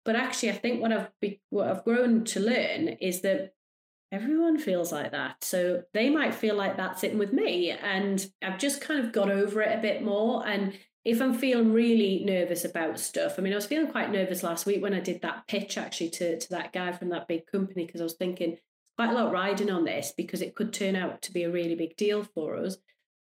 But 0.04 0.16
actually 0.16 0.50
i 0.50 0.54
think 0.54 0.82
what 0.82 0.92
i've 0.92 1.10
be, 1.20 1.40
what 1.50 1.68
i've 1.68 1.84
grown 1.84 2.24
to 2.24 2.40
learn 2.40 2.88
is 3.00 3.20
that 3.22 3.54
everyone 4.10 4.58
feels 4.58 4.90
like 4.90 5.12
that. 5.12 5.44
So 5.44 5.82
they 5.92 6.08
might 6.08 6.34
feel 6.34 6.54
like 6.54 6.78
that 6.78 6.98
sitting 6.98 7.18
with 7.18 7.32
me 7.32 7.70
and 7.70 8.26
i've 8.42 8.58
just 8.58 8.80
kind 8.80 9.04
of 9.04 9.12
got 9.12 9.30
over 9.30 9.62
it 9.62 9.78
a 9.78 9.82
bit 9.82 10.02
more. 10.02 10.46
And 10.46 10.74
if 11.04 11.22
i'm 11.22 11.32
feeling 11.32 11.72
really 11.72 12.22
nervous 12.24 12.64
about 12.64 12.98
stuff 12.98 13.36
i 13.38 13.40
mean 13.40 13.52
i 13.52 13.56
was 13.56 13.66
feeling 13.66 13.90
quite 13.90 14.10
nervous 14.10 14.42
last 14.42 14.66
week 14.66 14.82
when 14.82 14.92
i 14.92 15.00
did 15.00 15.22
that 15.22 15.46
pitch 15.46 15.78
actually 15.78 16.10
to, 16.10 16.38
to 16.38 16.50
that 16.50 16.72
guy 16.72 16.92
from 16.92 17.08
that 17.08 17.28
big 17.28 17.46
company 17.46 17.86
because 17.86 18.00
i 18.00 18.04
was 18.04 18.16
thinking 18.16 18.58
quite 18.96 19.10
a 19.10 19.14
lot 19.14 19.32
riding 19.32 19.70
on 19.70 19.84
this 19.84 20.12
because 20.16 20.42
it 20.42 20.56
could 20.56 20.72
turn 20.72 20.96
out 20.96 21.22
to 21.22 21.32
be 21.32 21.44
a 21.44 21.50
really 21.50 21.76
big 21.76 21.96
deal 21.96 22.24
for 22.24 22.56
us 22.56 22.76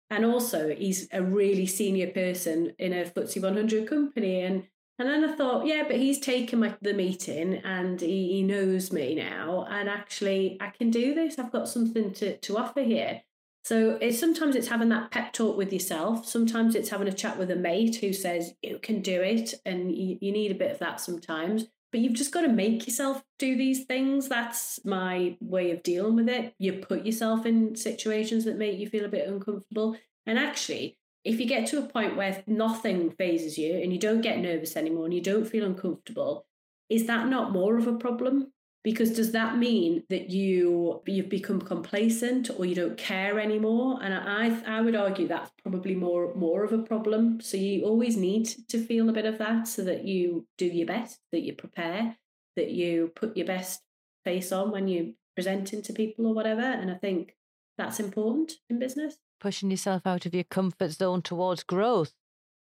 and 0.09 0.25
also 0.25 0.69
he's 0.75 1.07
a 1.11 1.21
really 1.21 1.65
senior 1.65 2.07
person 2.07 2.73
in 2.77 2.93
a 2.93 3.05
FTSE 3.05 3.41
100 3.41 3.87
company 3.87 4.41
and 4.41 4.67
and 4.97 5.09
then 5.09 5.25
I 5.25 5.35
thought, 5.35 5.65
yeah, 5.65 5.83
but 5.85 5.97
he's 5.97 6.19
taken 6.19 6.59
my, 6.59 6.73
the 6.81 6.93
meeting 6.93 7.55
and 7.65 7.99
he, 7.99 8.31
he 8.31 8.43
knows 8.43 8.93
me 8.93 9.13
now, 9.15 9.67
and 9.69 9.89
actually 9.89 10.57
I 10.61 10.69
can 10.69 10.89
do 10.89 11.13
this. 11.13 11.37
I've 11.37 11.51
got 11.51 11.67
something 11.67 12.13
to, 12.13 12.37
to 12.37 12.57
offer 12.57 12.81
here. 12.81 13.23
So 13.65 13.97
it's 13.99 14.19
sometimes 14.19 14.55
it's 14.55 14.69
having 14.69 14.89
that 14.89 15.11
pep 15.11 15.33
talk 15.33 15.57
with 15.57 15.73
yourself. 15.73 16.25
Sometimes 16.25 16.75
it's 16.75 16.89
having 16.89 17.09
a 17.09 17.13
chat 17.13 17.37
with 17.37 17.51
a 17.51 17.57
mate 17.57 17.97
who 17.97 18.13
says 18.13 18.53
you 18.61 18.79
can 18.79 19.01
do 19.01 19.21
it, 19.21 19.53
and 19.65 19.93
you, 19.93 20.17
you 20.21 20.31
need 20.31 20.51
a 20.51 20.55
bit 20.55 20.71
of 20.71 20.79
that 20.79 21.01
sometimes 21.01 21.65
but 21.95 22.01
you've 22.01 22.11
just 22.11 22.33
got 22.33 22.41
to 22.41 22.49
make 22.49 22.85
yourself 22.85 23.23
do 23.39 23.55
these 23.55 23.85
things. 23.85 24.27
That's 24.27 24.83
my 24.83 25.37
way 25.39 25.71
of 25.71 25.81
dealing 25.81 26.17
with 26.17 26.27
it. 26.27 26.53
You 26.59 26.73
put 26.73 27.05
yourself 27.05 27.45
in 27.45 27.73
situations 27.77 28.43
that 28.43 28.57
make 28.57 28.77
you 28.77 28.89
feel 28.89 29.05
a 29.05 29.07
bit 29.07 29.29
uncomfortable. 29.29 29.95
And 30.25 30.37
actually, 30.37 30.97
if 31.23 31.39
you 31.39 31.47
get 31.47 31.67
to 31.67 31.79
a 31.79 31.87
point 31.87 32.17
where 32.17 32.43
nothing 32.47 33.11
phases 33.11 33.57
you 33.57 33.75
and 33.75 33.93
you 33.93 33.99
don't 33.99 34.19
get 34.19 34.39
nervous 34.39 34.75
anymore 34.75 35.05
and 35.05 35.13
you 35.13 35.21
don't 35.21 35.47
feel 35.47 35.63
uncomfortable, 35.63 36.45
is 36.89 37.07
that 37.07 37.29
not 37.29 37.53
more 37.53 37.77
of 37.77 37.87
a 37.87 37.93
problem? 37.93 38.51
Because 38.85 39.09
does 39.09 39.31
that 39.31 39.57
mean 39.57 40.03
that 40.09 40.29
you 40.29 41.01
you've 41.07 41.27
become 41.27 41.59
complacent 41.59 42.51
or 42.55 42.65
you 42.65 42.75
don't 42.75 42.97
care 42.97 43.39
anymore? 43.39 43.99
And 44.01 44.13
i 44.13 44.77
i 44.77 44.79
would 44.79 44.95
argue 44.95 45.27
that's 45.27 45.51
probably 45.63 45.95
more 45.95 46.33
more 46.35 46.63
of 46.63 46.71
a 46.71 46.77
problem. 46.77 47.41
So 47.41 47.57
you 47.57 47.83
always 47.83 48.15
need 48.15 48.45
to 48.69 48.77
feel 48.77 49.09
a 49.09 49.17
bit 49.19 49.25
of 49.25 49.39
that 49.39 49.67
so 49.67 49.83
that 49.83 50.05
you 50.05 50.47
do 50.59 50.67
your 50.67 50.85
best 50.85 51.19
that 51.31 51.41
you 51.41 51.53
prepare 51.53 52.15
that 52.55 52.69
you 52.71 53.11
put 53.15 53.35
your 53.35 53.47
best 53.47 53.81
face 54.23 54.51
on 54.53 54.71
when 54.71 54.87
you're 54.87 55.11
presenting 55.33 55.81
to 55.81 55.91
people 55.91 56.27
or 56.27 56.35
whatever. 56.35 56.61
And 56.61 56.91
i 56.91 56.95
think 56.95 57.35
that's 57.77 57.99
important 57.99 58.53
in 58.69 58.79
business. 58.79 59.17
Pushing 59.41 59.71
yourself 59.71 60.03
out 60.05 60.25
of 60.27 60.33
your 60.35 60.45
comfort 60.45 60.91
zone 60.91 61.23
towards 61.23 61.63
growth 61.63 62.13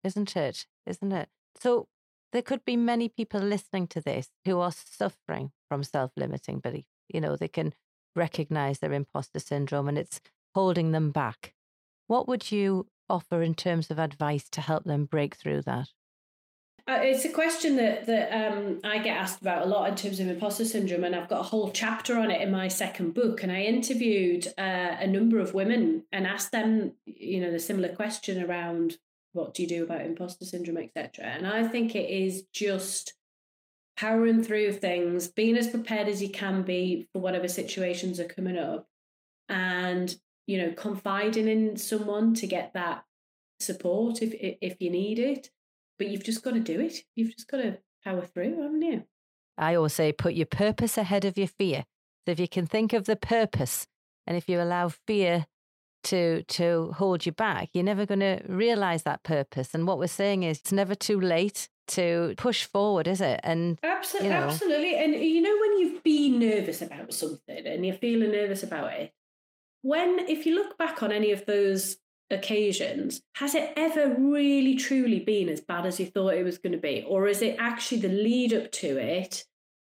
isn't 0.04 0.36
it? 0.36 0.66
Isn't 0.86 1.12
it? 1.12 1.28
So 1.60 1.88
there 2.32 2.42
could 2.42 2.64
be 2.64 2.76
many 2.76 3.08
people 3.08 3.40
listening 3.40 3.86
to 3.88 4.00
this 4.00 4.28
who 4.44 4.58
are 4.58 4.72
suffering 4.72 5.52
from 5.68 5.84
self 5.84 6.10
limiting 6.16 6.58
belief. 6.58 6.86
You 7.08 7.20
know, 7.20 7.36
they 7.36 7.48
can 7.48 7.74
recognize 8.16 8.78
their 8.78 8.92
imposter 8.92 9.38
syndrome 9.38 9.88
and 9.88 9.98
it's 9.98 10.20
holding 10.54 10.92
them 10.92 11.10
back. 11.10 11.54
What 12.06 12.28
would 12.28 12.50
you 12.50 12.88
offer 13.08 13.42
in 13.42 13.54
terms 13.54 13.90
of 13.90 13.98
advice 13.98 14.48
to 14.50 14.60
help 14.60 14.84
them 14.84 15.04
break 15.04 15.34
through 15.34 15.62
that? 15.62 15.88
Uh, 16.88 16.98
it's 17.00 17.24
a 17.24 17.28
question 17.28 17.76
that 17.76 18.06
that 18.06 18.32
um, 18.32 18.80
I 18.82 18.98
get 18.98 19.16
asked 19.16 19.40
about 19.40 19.62
a 19.62 19.68
lot 19.68 19.88
in 19.88 19.94
terms 19.94 20.18
of 20.18 20.26
imposter 20.26 20.64
syndrome, 20.64 21.04
and 21.04 21.14
I've 21.14 21.28
got 21.28 21.40
a 21.40 21.44
whole 21.44 21.70
chapter 21.70 22.18
on 22.18 22.30
it 22.30 22.40
in 22.40 22.50
my 22.50 22.66
second 22.66 23.14
book. 23.14 23.42
And 23.42 23.52
I 23.52 23.62
interviewed 23.62 24.48
uh, 24.58 24.96
a 24.98 25.06
number 25.06 25.38
of 25.38 25.54
women 25.54 26.04
and 26.10 26.26
asked 26.26 26.50
them, 26.50 26.94
you 27.06 27.40
know, 27.40 27.52
the 27.52 27.60
similar 27.60 27.94
question 27.94 28.42
around 28.42 28.98
what 29.32 29.54
do 29.54 29.62
you 29.62 29.68
do 29.68 29.84
about 29.84 30.02
imposter 30.02 30.44
syndrome, 30.44 30.78
etc. 30.78 31.24
And 31.24 31.46
I 31.46 31.66
think 31.66 31.94
it 31.94 32.10
is 32.10 32.44
just 32.52 33.14
powering 33.96 34.42
through 34.42 34.72
things, 34.72 35.28
being 35.28 35.56
as 35.56 35.68
prepared 35.68 36.08
as 36.08 36.22
you 36.22 36.30
can 36.30 36.62
be 36.62 37.08
for 37.12 37.20
whatever 37.20 37.48
situations 37.48 38.18
are 38.20 38.24
coming 38.24 38.58
up, 38.58 38.86
and 39.48 40.14
you 40.46 40.58
know, 40.58 40.72
confiding 40.72 41.48
in 41.48 41.76
someone 41.76 42.34
to 42.34 42.46
get 42.46 42.72
that 42.74 43.04
support 43.60 44.22
if 44.22 44.34
if 44.60 44.80
you 44.80 44.90
need 44.90 45.18
it. 45.18 45.50
But 45.98 46.08
you've 46.08 46.24
just 46.24 46.42
got 46.42 46.54
to 46.54 46.60
do 46.60 46.80
it. 46.80 46.98
You've 47.14 47.32
just 47.32 47.48
got 47.48 47.58
to 47.58 47.78
power 48.04 48.22
through, 48.22 48.60
haven't 48.62 48.82
you? 48.82 49.04
I 49.56 49.74
always 49.74 49.92
say 49.92 50.12
put 50.12 50.34
your 50.34 50.46
purpose 50.46 50.98
ahead 50.98 51.24
of 51.24 51.38
your 51.38 51.46
fear. 51.46 51.84
So 52.26 52.32
if 52.32 52.40
you 52.40 52.48
can 52.48 52.66
think 52.66 52.92
of 52.92 53.04
the 53.04 53.16
purpose, 53.16 53.86
and 54.26 54.36
if 54.36 54.48
you 54.48 54.60
allow 54.60 54.88
fear 54.88 55.46
to 56.04 56.42
to 56.44 56.92
hold 56.96 57.26
you 57.26 57.32
back. 57.32 57.70
You're 57.72 57.84
never 57.84 58.06
going 58.06 58.20
to 58.20 58.40
realize 58.48 59.02
that 59.04 59.22
purpose. 59.22 59.74
And 59.74 59.86
what 59.86 59.98
we're 59.98 60.06
saying 60.06 60.42
is 60.42 60.58
it's 60.58 60.72
never 60.72 60.94
too 60.94 61.20
late 61.20 61.68
to 61.88 62.34
push 62.36 62.64
forward 62.64 63.08
is 63.08 63.20
it? 63.20 63.40
And 63.42 63.78
absolutely 63.82 64.28
you 64.28 64.34
know, 64.34 64.42
absolutely. 64.42 64.96
And 64.96 65.14
you 65.14 65.42
know 65.42 65.56
when 65.60 65.78
you've 65.78 66.02
been 66.02 66.38
nervous 66.38 66.82
about 66.82 67.12
something 67.12 67.66
and 67.66 67.84
you're 67.84 67.96
feeling 67.96 68.32
nervous 68.32 68.62
about 68.62 68.92
it 68.92 69.12
when 69.82 70.20
if 70.28 70.46
you 70.46 70.54
look 70.54 70.78
back 70.78 71.02
on 71.02 71.12
any 71.12 71.32
of 71.32 71.44
those 71.46 71.96
occasions 72.30 73.20
has 73.34 73.54
it 73.54 73.72
ever 73.76 74.14
really 74.16 74.74
truly 74.74 75.20
been 75.20 75.48
as 75.48 75.60
bad 75.60 75.84
as 75.84 76.00
you 76.00 76.06
thought 76.06 76.34
it 76.34 76.44
was 76.44 76.58
going 76.58 76.72
to 76.72 76.78
be? 76.78 77.04
Or 77.06 77.26
is 77.26 77.42
it 77.42 77.56
actually 77.58 78.00
the 78.00 78.08
lead 78.08 78.54
up 78.54 78.72
to 78.72 78.96
it 78.96 79.44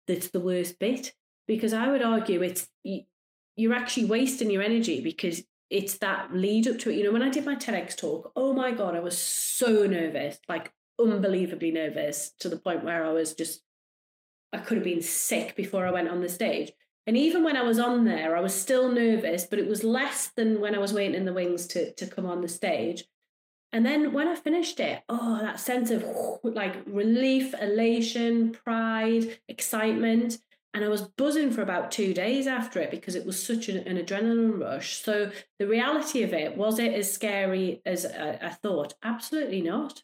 that's 0.08 0.28
the 0.30 0.40
worst 0.40 0.78
bit? 0.80 1.14
Because 1.48 1.74
i 1.74 1.88
would 1.90 2.02
argue 2.02 2.42
it's 2.42 2.68
you're 3.56 3.74
actually 3.74 4.06
wasting 4.06 4.52
your 4.52 4.62
energy 4.62 5.02
because 5.02 5.44
it's 5.70 5.98
that 5.98 6.34
lead 6.34 6.68
up 6.68 6.80
to 6.80 6.90
it. 6.90 6.98
You 6.98 7.04
know, 7.04 7.12
when 7.12 7.24
I 7.24 7.30
did 7.30 7.46
my 7.46 7.56
TEDx 7.56 7.96
talk, 7.96 8.32
oh 8.36 8.54
my 8.54 8.72
God, 8.72 8.96
I 8.96 9.00
was 9.00 9.18
so 9.18 9.86
nervous, 9.86 10.38
like 10.48 10.72
unbelievably 11.00 11.72
nervous 11.72 12.32
to 12.40 12.50
the 12.50 12.58
point 12.58 12.84
where 12.84 13.06
I 13.06 13.12
was 13.12 13.34
just, 13.34 13.62
I 14.54 14.60
could 14.60 14.78
have 14.78 14.86
been 14.86 15.02
sick 15.02 15.56
before 15.56 15.86
I 15.86 15.92
went 15.92 16.10
on 16.10 16.22
the 16.22 16.30
stage. 16.30 16.72
And 17.08 17.18
even 17.18 17.44
when 17.44 17.58
I 17.58 17.62
was 17.62 17.78
on 17.78 18.06
there, 18.06 18.36
I 18.36 18.40
was 18.40 18.54
still 18.54 18.92
nervous, 18.92 19.46
but 19.46 19.60
it 19.60 19.68
was 19.68 19.84
less 19.84 20.28
than 20.28 20.60
when 20.60 20.74
I 20.74 20.80
was 20.80 20.94
waiting 20.94 21.16
in 21.16 21.26
the 21.26 21.34
wings 21.34 21.68
to, 21.68 21.94
to 21.94 22.08
come 22.08 22.26
on 22.26 22.42
the 22.42 22.48
stage. 22.48 23.06
And 23.72 23.86
then 23.86 24.14
when 24.14 24.28
I 24.28 24.36
finished 24.36 24.80
it, 24.80 25.04
oh, 25.10 25.40
that 25.42 25.60
sense 25.60 25.92
of 25.92 26.06
like 26.44 26.76
relief, 26.86 27.54
elation, 27.60 28.54
pride, 28.54 29.38
excitement. 29.48 30.38
And 30.76 30.84
I 30.84 30.90
was 30.90 31.04
buzzing 31.04 31.52
for 31.52 31.62
about 31.62 31.90
two 31.90 32.14
days 32.14 32.48
after 32.48 32.82
it 32.82 32.92
because 32.92 33.16
it 33.16 33.26
was 33.26 33.42
such 33.42 33.70
an, 33.70 33.78
an 33.88 33.98
adrenaline 33.98 34.60
rush. 34.60 35.02
So 35.02 35.32
the 35.58 35.68
reality 35.68 36.22
of 36.22 36.34
it, 36.34 36.58
was 36.58 36.80
it 36.80 36.94
as 36.94 37.12
scary 37.12 37.82
as 37.86 38.06
I, 38.06 38.38
I 38.42 38.50
thought? 38.50 38.94
Absolutely 39.02 39.62
not. 39.62 40.04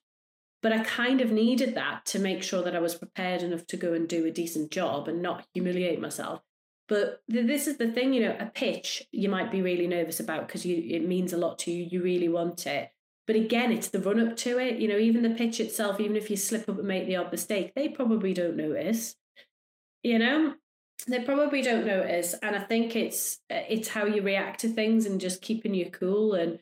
But 0.63 0.71
I 0.71 0.85
kind 0.85 1.19
of 1.19 1.29
needed 1.29 1.75
that 1.75 2.05
to 2.05 2.19
make 2.19 2.41
sure 2.41 2.63
that 2.63 2.73
I 2.73 2.79
was 2.79 2.95
prepared 2.95 3.41
enough 3.41 3.67
to 3.67 3.75
go 3.75 3.91
and 3.91 4.07
do 4.07 4.25
a 4.25 4.31
decent 4.31 4.71
job 4.71 5.09
and 5.09 5.21
not 5.21 5.45
humiliate 5.53 5.99
myself. 5.99 6.39
But 6.87 7.21
this 7.27 7.67
is 7.67 7.75
the 7.75 7.91
thing, 7.91 8.13
you 8.13 8.21
know, 8.21 8.37
a 8.39 8.45
pitch 8.45 9.03
you 9.11 9.27
might 9.27 9.51
be 9.51 9.61
really 9.61 9.87
nervous 9.87 10.21
about 10.21 10.47
because 10.47 10.63
it 10.65 11.05
means 11.05 11.33
a 11.33 11.37
lot 11.37 11.59
to 11.59 11.71
you. 11.71 11.85
You 11.91 12.01
really 12.01 12.29
want 12.29 12.65
it. 12.65 12.91
But 13.27 13.35
again, 13.35 13.73
it's 13.73 13.89
the 13.89 13.99
run 13.99 14.25
up 14.25 14.37
to 14.37 14.57
it. 14.57 14.79
You 14.79 14.87
know, 14.87 14.97
even 14.97 15.23
the 15.23 15.31
pitch 15.31 15.59
itself, 15.59 15.99
even 15.99 16.15
if 16.15 16.29
you 16.29 16.37
slip 16.37 16.69
up 16.69 16.79
and 16.79 16.87
make 16.87 17.07
the 17.07 17.17
odd 17.17 17.29
mistake, 17.29 17.73
they 17.75 17.89
probably 17.89 18.33
don't 18.33 18.55
notice. 18.55 19.15
You 20.03 20.17
know, 20.17 20.55
they 21.05 21.23
probably 21.23 21.61
don't 21.61 21.85
notice 21.85 22.35
and 22.41 22.55
i 22.55 22.59
think 22.59 22.95
it's 22.95 23.39
it's 23.49 23.87
how 23.87 24.05
you 24.05 24.21
react 24.21 24.61
to 24.61 24.69
things 24.69 25.05
and 25.05 25.21
just 25.21 25.41
keeping 25.41 25.73
you 25.73 25.89
cool 25.89 26.33
and 26.33 26.59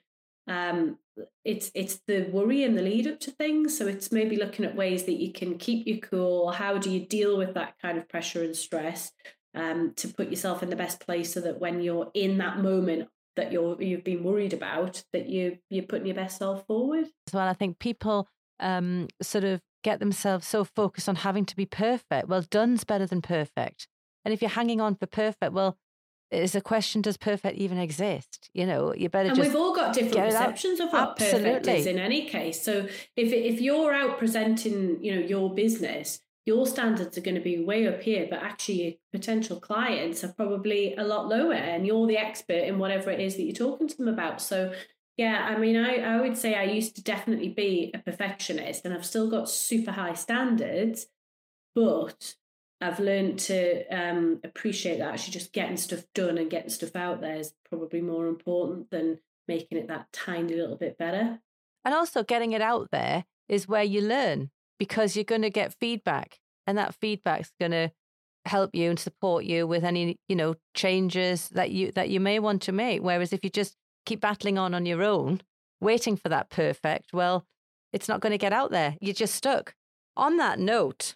um 0.47 0.97
it's 1.43 1.71
it's 1.73 1.99
the 2.07 2.29
worry 2.31 2.63
and 2.63 2.77
the 2.77 2.81
lead 2.81 3.07
up 3.07 3.19
to 3.21 3.31
things. 3.31 3.77
So 3.77 3.87
it's 3.87 4.11
maybe 4.11 4.35
looking 4.35 4.65
at 4.65 4.75
ways 4.75 5.03
that 5.05 5.19
you 5.19 5.31
can 5.31 5.57
keep 5.57 5.87
you 5.87 5.99
cool. 5.99 6.51
How 6.51 6.77
do 6.77 6.89
you 6.89 7.05
deal 7.05 7.37
with 7.37 7.53
that 7.55 7.75
kind 7.81 7.97
of 7.97 8.07
pressure 8.07 8.43
and 8.43 8.55
stress 8.55 9.11
um 9.55 9.93
to 9.95 10.07
put 10.09 10.29
yourself 10.29 10.61
in 10.61 10.69
the 10.69 10.75
best 10.75 10.99
place 10.99 11.33
so 11.33 11.41
that 11.41 11.59
when 11.59 11.81
you're 11.81 12.11
in 12.13 12.37
that 12.37 12.59
moment 12.59 13.09
that 13.35 13.51
you're 13.51 13.81
you've 13.81 14.03
been 14.03 14.23
worried 14.23 14.53
about 14.53 15.03
that 15.11 15.27
you 15.27 15.57
you're 15.69 15.85
putting 15.85 16.05
your 16.05 16.15
best 16.15 16.37
self 16.37 16.65
forward? 16.67 17.07
As 17.27 17.33
well 17.33 17.47
i 17.47 17.53
think 17.53 17.79
people 17.79 18.27
um 18.59 19.07
sort 19.21 19.43
of 19.43 19.61
get 19.83 19.99
themselves 19.99 20.45
so 20.45 20.63
focused 20.63 21.07
on 21.07 21.15
having 21.15 21.45
to 21.45 21.55
be 21.55 21.65
perfect. 21.65 22.27
Well 22.27 22.43
done's 22.43 22.83
better 22.83 23.07
than 23.07 23.21
perfect 23.21 23.87
and 24.26 24.34
if 24.34 24.41
you're 24.41 24.49
hanging 24.49 24.82
on 24.82 24.95
for 24.95 25.05
perfect, 25.05 25.53
well, 25.53 25.78
is 26.32 26.55
a 26.55 26.61
question: 26.61 27.01
Does 27.01 27.17
perfect 27.17 27.57
even 27.57 27.78
exist? 27.78 28.49
You 28.53 28.65
know, 28.65 28.93
you 28.93 29.09
better. 29.09 29.30
And 29.30 29.38
we've 29.38 29.55
all 29.55 29.74
got 29.74 29.93
different 29.93 30.26
perceptions 30.28 30.80
of 30.80 30.91
what 30.91 31.11
Absolutely. 31.11 31.49
perfect 31.49 31.67
is 31.67 31.86
in 31.86 31.99
any 31.99 32.28
case. 32.28 32.61
So 32.61 32.88
if 33.15 33.34
if 33.34 33.61
you're 33.61 33.93
out 33.93 34.17
presenting, 34.17 35.03
you 35.03 35.15
know, 35.15 35.22
your 35.22 35.53
business, 35.53 36.22
your 36.45 36.67
standards 36.67 37.17
are 37.17 37.22
going 37.22 37.36
to 37.36 37.41
be 37.41 37.63
way 37.63 37.88
up 37.88 38.01
here, 38.01 38.28
but 38.30 38.43
actually 38.43 38.84
your 38.84 38.93
potential 39.11 39.59
clients 39.59 40.24
are 40.24 40.34
probably 40.34 40.95
a 40.95 41.03
lot 41.03 41.28
lower, 41.28 41.53
and 41.53 41.88
you're 41.88 42.07
the 42.07 42.17
expert 42.17 42.63
in 42.63 42.78
whatever 42.78 43.09
it 43.09 43.20
is 43.20 43.36
that 43.36 43.43
you're 43.43 43.53
talking 43.53 43.88
to 43.88 43.97
them 43.97 44.07
about. 44.07 44.41
So 44.41 44.74
yeah, 45.17 45.47
I 45.49 45.57
mean, 45.57 45.76
I, 45.76 45.97
I 45.97 46.22
would 46.22 46.38
say 46.38 46.55
I 46.55 46.63
used 46.63 46.95
to 46.95 47.03
definitely 47.03 47.49
be 47.49 47.91
a 47.93 47.97
perfectionist, 47.97 48.86
and 48.86 48.93
I've 48.93 49.05
still 49.05 49.30
got 49.30 49.49
super 49.49 49.91
high 49.91 50.13
standards, 50.13 51.07
but 51.76 52.36
I've 52.82 52.99
learned 52.99 53.39
to 53.39 53.86
um, 53.88 54.39
appreciate 54.43 54.99
that 54.99 55.13
actually 55.13 55.34
just 55.34 55.51
getting 55.51 55.77
stuff 55.77 56.03
done 56.15 56.38
and 56.38 56.49
getting 56.49 56.69
stuff 56.69 56.95
out 56.95 57.19
there 57.21 57.36
is 57.36 57.53
probably 57.69 58.01
more 58.01 58.27
important 58.27 58.89
than 58.89 59.19
making 59.47 59.77
it 59.77 59.88
that 59.88 60.11
tiny 60.13 60.53
little 60.53 60.77
bit 60.77 60.97
better. 60.97 61.39
And 61.84 61.93
also, 61.93 62.23
getting 62.23 62.53
it 62.53 62.61
out 62.61 62.89
there 62.91 63.25
is 63.47 63.67
where 63.67 63.84
you 63.84 64.01
learn 64.01 64.51
because 64.77 65.15
you're 65.15 65.25
going 65.25 65.41
to 65.41 65.49
get 65.49 65.75
feedback, 65.80 66.39
and 66.65 66.77
that 66.77 66.95
feedback's 66.95 67.51
going 67.59 67.71
to 67.71 67.91
help 68.45 68.73
you 68.73 68.89
and 68.89 68.99
support 68.99 69.43
you 69.43 69.67
with 69.67 69.84
any 69.84 70.17
you 70.30 70.36
know 70.36 70.55
changes 70.73 71.49
that 71.49 71.71
you 71.71 71.91
that 71.91 72.09
you 72.09 72.19
may 72.19 72.39
want 72.39 72.61
to 72.63 72.71
make. 72.71 73.01
Whereas 73.01 73.34
if 73.34 73.43
you 73.43 73.49
just 73.49 73.75
keep 74.05 74.21
battling 74.21 74.57
on 74.57 74.73
on 74.73 74.86
your 74.86 75.03
own, 75.03 75.41
waiting 75.82 76.15
for 76.15 76.30
that 76.30 76.49
perfect, 76.49 77.11
well, 77.11 77.45
it's 77.91 78.07
not 78.07 78.21
going 78.21 78.32
to 78.32 78.38
get 78.38 78.53
out 78.53 78.71
there. 78.71 78.95
You're 79.01 79.13
just 79.13 79.36
stuck. 79.36 79.73
On 80.15 80.38
that 80.38 80.59
note, 80.59 81.15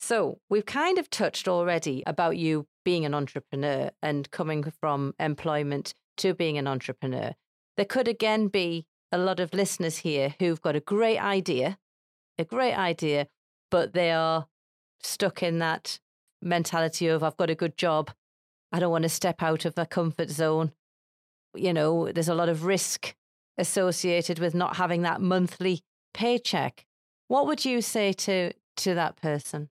so 0.00 0.38
we've 0.50 0.66
kind 0.66 0.98
of 0.98 1.10
touched 1.10 1.48
already 1.48 2.02
about 2.06 2.36
you 2.36 2.66
being 2.84 3.04
an 3.04 3.14
entrepreneur 3.14 3.90
and 4.02 4.30
coming 4.30 4.72
from 4.80 5.14
employment 5.18 5.94
to 6.18 6.34
being 6.34 6.58
an 6.58 6.66
entrepreneur. 6.66 7.32
There 7.76 7.86
could 7.86 8.08
again 8.08 8.48
be 8.48 8.86
a 9.10 9.18
lot 9.18 9.40
of 9.40 9.54
listeners 9.54 9.98
here 9.98 10.34
who've 10.38 10.60
got 10.60 10.76
a 10.76 10.80
great 10.80 11.18
idea, 11.18 11.78
a 12.38 12.44
great 12.44 12.74
idea, 12.74 13.28
but 13.70 13.92
they 13.92 14.10
are 14.10 14.46
stuck 15.02 15.42
in 15.42 15.58
that 15.58 15.98
mentality 16.42 17.08
of 17.08 17.22
I've 17.22 17.36
got 17.36 17.50
a 17.50 17.54
good 17.54 17.76
job. 17.76 18.10
I 18.72 18.80
don't 18.80 18.90
want 18.90 19.02
to 19.04 19.08
step 19.08 19.42
out 19.42 19.64
of 19.64 19.74
the 19.74 19.86
comfort 19.86 20.30
zone. 20.30 20.72
You 21.54 21.72
know, 21.72 22.10
there's 22.12 22.28
a 22.28 22.34
lot 22.34 22.48
of 22.48 22.64
risk 22.64 23.14
associated 23.56 24.38
with 24.38 24.54
not 24.54 24.76
having 24.76 25.02
that 25.02 25.20
monthly 25.20 25.82
paycheck. 26.12 26.84
What 27.28 27.46
would 27.46 27.64
you 27.64 27.80
say 27.80 28.12
to 28.12 28.52
to 28.76 28.94
that 28.94 29.16
person? 29.16 29.70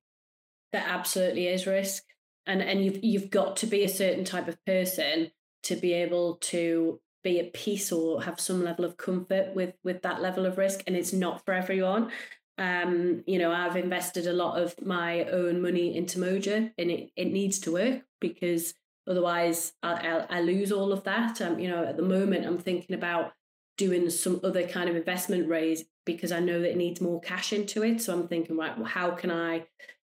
There 0.74 0.84
absolutely 0.86 1.48
is 1.48 1.66
risk. 1.66 2.04
And 2.46 2.62
and 2.62 2.84
you've 2.84 3.02
you've 3.02 3.30
got 3.30 3.56
to 3.58 3.68
be 3.68 3.84
a 3.84 3.90
certain 3.90 4.26
type 4.26 4.50
of 4.50 4.64
person 4.66 5.32
to 5.64 5.76
be 5.78 5.94
able 5.94 6.36
to 6.42 7.00
be 7.24 7.40
at 7.40 7.54
peace 7.54 7.92
or 7.92 8.22
have 8.22 8.40
some 8.40 8.64
level 8.64 8.84
of 8.84 8.98
comfort 8.98 9.56
with 9.56 9.74
with 9.84 10.02
that 10.02 10.22
level 10.22 10.46
of 10.46 10.58
risk 10.58 10.84
and 10.86 10.96
it's 10.96 11.14
not 11.14 11.46
for 11.46 11.54
everyone. 11.54 12.12
Um 12.60 13.24
you 13.26 13.40
know 13.40 13.52
i've 13.52 13.76
invested 13.76 14.28
a 14.28 14.34
lot 14.34 14.62
of 14.62 14.76
my 14.86 15.24
own 15.26 15.60
money 15.60 15.98
into 15.98 16.20
moja 16.20 16.72
and 16.78 16.92
it, 16.92 17.10
it 17.16 17.32
needs 17.32 17.58
to 17.62 17.72
work 17.72 18.04
because 18.22 18.76
otherwise 19.08 19.74
I, 19.82 19.94
I, 20.30 20.38
I 20.38 20.42
lose 20.42 20.72
all 20.72 20.92
of 20.92 21.04
that. 21.06 21.42
Um 21.42 21.58
you 21.58 21.68
know 21.68 21.84
at 21.84 21.98
the 21.98 22.04
moment 22.04 22.46
i'm 22.46 22.60
thinking 22.60 22.96
about 22.96 23.34
doing 23.76 24.08
some 24.12 24.40
other 24.44 24.68
kind 24.68 24.88
of 24.88 24.96
investment 24.96 25.50
raise 25.50 25.86
because 26.06 26.32
i 26.32 26.40
know 26.40 26.62
that 26.62 26.72
it 26.72 26.78
needs 26.78 27.02
more 27.02 27.20
cash 27.22 27.54
into 27.54 27.82
it. 27.82 28.02
So 28.02 28.14
i'm 28.14 28.28
thinking 28.28 28.56
right 28.56 28.78
well 28.78 28.86
how 28.86 29.12
can 29.12 29.32
i 29.32 29.66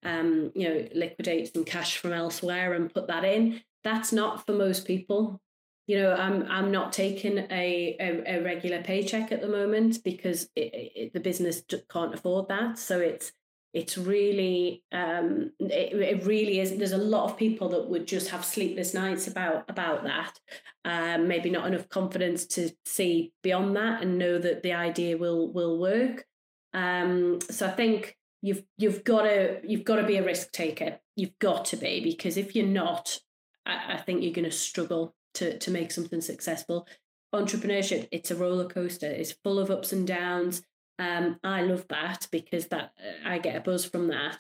um, 0.04 0.52
you 0.56 0.68
know, 0.68 0.88
liquidate 0.94 1.54
some 1.54 1.64
cash 1.64 1.98
from 1.98 2.14
elsewhere 2.14 2.74
and 2.74 2.94
put 2.94 3.08
that 3.08 3.24
in. 3.24 3.62
That's 3.84 4.12
not 4.12 4.46
for 4.46 4.54
most 4.54 4.86
people. 4.86 5.40
You 5.88 5.98
know, 5.98 6.14
I'm 6.14 6.44
I'm 6.50 6.72
not 6.72 6.94
taking 6.94 7.40
a 7.40 7.96
a, 8.00 8.38
a 8.38 8.44
regular 8.44 8.82
paycheck 8.82 9.32
at 9.32 9.42
the 9.42 9.48
moment 9.48 10.04
because 10.04 10.50
it, 10.56 10.92
it, 10.96 11.14
the 11.14 11.20
business 11.20 11.64
can't 11.90 12.14
afford 12.14 12.48
that. 12.50 12.78
So 12.78 13.00
it's 13.00 13.32
it's 13.74 13.98
really 13.98 14.84
um, 14.92 15.52
it, 15.60 15.94
it 15.94 16.26
really 16.26 16.60
is. 16.60 16.76
There's 16.76 16.92
a 16.92 16.98
lot 16.98 17.30
of 17.30 17.38
people 17.38 17.70
that 17.70 17.90
would 17.90 18.06
just 18.06 18.30
have 18.30 18.44
sleepless 18.44 18.94
nights 18.94 19.28
about 19.28 19.70
about 19.70 20.04
that. 20.04 20.40
Um, 20.84 21.28
maybe 21.28 21.50
not 21.50 21.68
enough 21.68 21.90
confidence 21.90 22.46
to 22.48 22.72
see 22.86 23.34
beyond 23.44 23.76
that 23.76 24.02
and 24.02 24.18
know 24.18 24.38
that 24.40 24.64
the 24.64 24.74
idea 24.74 25.18
will 25.18 25.52
will 25.52 25.80
work. 25.80 26.26
Um, 26.74 27.40
so 27.50 27.68
I 27.68 27.72
think 27.72 28.18
you've 28.42 28.64
you've 28.78 29.04
got 29.04 29.24
to 29.24 29.60
you've 29.64 29.86
got 29.86 29.98
to 29.98 30.04
be 30.04 30.18
a 30.18 30.26
risk 30.26 30.52
taker. 30.52 31.00
You've 31.16 31.38
got 31.40 31.66
to 31.66 31.78
be 31.78 32.02
because 32.04 32.38
if 32.38 32.56
you're 32.56 32.66
not, 32.66 33.20
I, 33.66 33.94
I 33.94 33.98
think 33.98 34.24
you're 34.24 34.34
going 34.34 34.50
to 34.50 34.52
struggle 34.52 35.16
to 35.36 35.58
to 35.58 35.72
make 35.72 35.92
something 35.92 36.22
successful. 36.22 36.88
Entrepreneurship, 37.34 38.08
it's 38.12 38.32
a 38.32 38.36
roller 38.36 38.68
coaster. 38.68 39.08
It's 39.08 39.32
full 39.32 39.60
of 39.60 39.72
ups 39.72 39.94
and 39.94 40.06
downs. 40.06 40.64
Um, 41.00 41.40
I 41.44 41.62
love 41.62 41.86
that 41.90 42.28
because 42.32 42.68
that 42.68 42.92
I 43.26 43.40
get 43.40 43.56
a 43.56 43.62
buzz 43.62 43.86
from 43.86 44.08
that. 44.10 44.38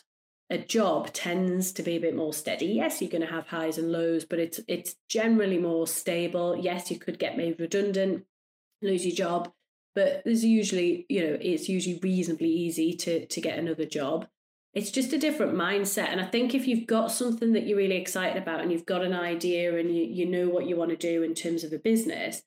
A 0.50 0.58
job 0.58 1.14
tends 1.14 1.72
to 1.74 1.84
be 1.84 1.96
a 1.96 2.02
bit 2.02 2.14
more 2.14 2.34
steady. 2.34 2.66
Yes, 2.66 3.02
you're 3.02 3.10
going 3.10 3.26
to 3.26 3.34
have 3.34 3.48
highs 3.48 3.78
and 3.78 3.92
lows, 3.92 4.26
but 4.26 4.40
it's 4.40 4.60
it's 4.68 4.96
generally 5.08 5.58
more 5.58 5.88
stable. 5.88 6.58
Yes, 6.58 6.92
you 6.92 7.00
could 7.00 7.20
get 7.20 7.38
made 7.38 7.60
redundant, 7.60 8.26
lose 8.82 9.06
your 9.06 9.16
job, 9.16 9.54
but 9.96 10.22
there's 10.26 10.46
usually 10.46 11.06
you 11.10 11.22
know 11.22 11.38
it's 11.42 11.70
usually 11.70 12.00
reasonably 12.02 12.50
easy 12.50 12.94
to 12.94 13.26
to 13.26 13.42
get 13.42 13.60
another 13.60 13.86
job. 13.86 14.28
It's 14.74 14.92
just 14.92 15.12
a 15.12 15.18
different 15.18 15.54
mindset 15.54 16.14
and 16.14 16.22
i 16.22 16.26
think 16.26 16.56
if 16.56 16.66
you've 16.66 16.88
got 16.88 17.12
something 17.12 17.52
that 17.52 17.68
you're 17.68 17.78
really 17.78 17.98
excited 17.98 18.42
about 18.42 18.62
and 18.62 18.72
you've 18.72 18.86
got 18.86 19.04
an 19.04 19.14
idea 19.14 19.78
and 19.78 19.94
you, 19.94 20.06
you 20.06 20.26
know 20.26 20.48
what 20.48 20.66
you 20.66 20.78
want 20.78 20.92
to 20.92 20.96
do 20.96 21.24
in 21.24 21.34
terms 21.34 21.66
of 21.66 21.74
a 21.74 21.78
business 21.78 22.42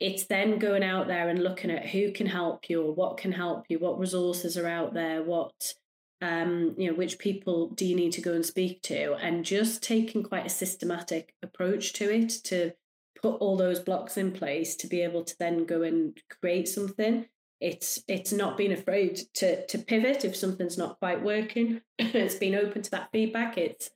it's 0.00 0.26
then 0.26 0.58
going 0.58 0.82
out 0.82 1.06
there 1.06 1.28
and 1.28 1.42
looking 1.42 1.70
at 1.70 1.86
who 1.86 2.12
can 2.12 2.26
help 2.26 2.68
you 2.68 2.82
or 2.82 2.92
what 2.92 3.16
can 3.16 3.32
help 3.32 3.64
you 3.68 3.78
what 3.78 3.98
resources 3.98 4.56
are 4.56 4.68
out 4.68 4.94
there 4.94 5.22
what 5.22 5.74
um, 6.22 6.74
you 6.78 6.88
know 6.88 6.96
which 6.96 7.18
people 7.18 7.70
do 7.70 7.84
you 7.84 7.96
need 7.96 8.12
to 8.12 8.20
go 8.20 8.32
and 8.32 8.46
speak 8.46 8.82
to 8.82 9.14
and 9.14 9.44
just 9.44 9.82
taking 9.82 10.22
quite 10.22 10.46
a 10.46 10.50
systematic 10.50 11.34
approach 11.42 11.92
to 11.94 12.12
it 12.12 12.28
to 12.44 12.72
put 13.20 13.36
all 13.36 13.56
those 13.56 13.80
blocks 13.80 14.16
in 14.16 14.32
place 14.32 14.76
to 14.76 14.86
be 14.86 15.00
able 15.00 15.24
to 15.24 15.34
then 15.38 15.64
go 15.64 15.82
and 15.82 16.18
create 16.40 16.68
something 16.68 17.26
it's 17.64 18.02
it's 18.08 18.32
not 18.32 18.58
being 18.58 18.72
afraid 18.72 19.20
to 19.34 19.66
to 19.66 19.78
pivot 19.78 20.24
if 20.24 20.36
something's 20.36 20.76
not 20.76 20.98
quite 20.98 21.22
working. 21.22 21.80
It's 21.98 22.34
been 22.34 22.54
open 22.54 22.82
to 22.82 22.90
that 22.90 23.08
feedback. 23.10 23.56
It's 23.56 23.90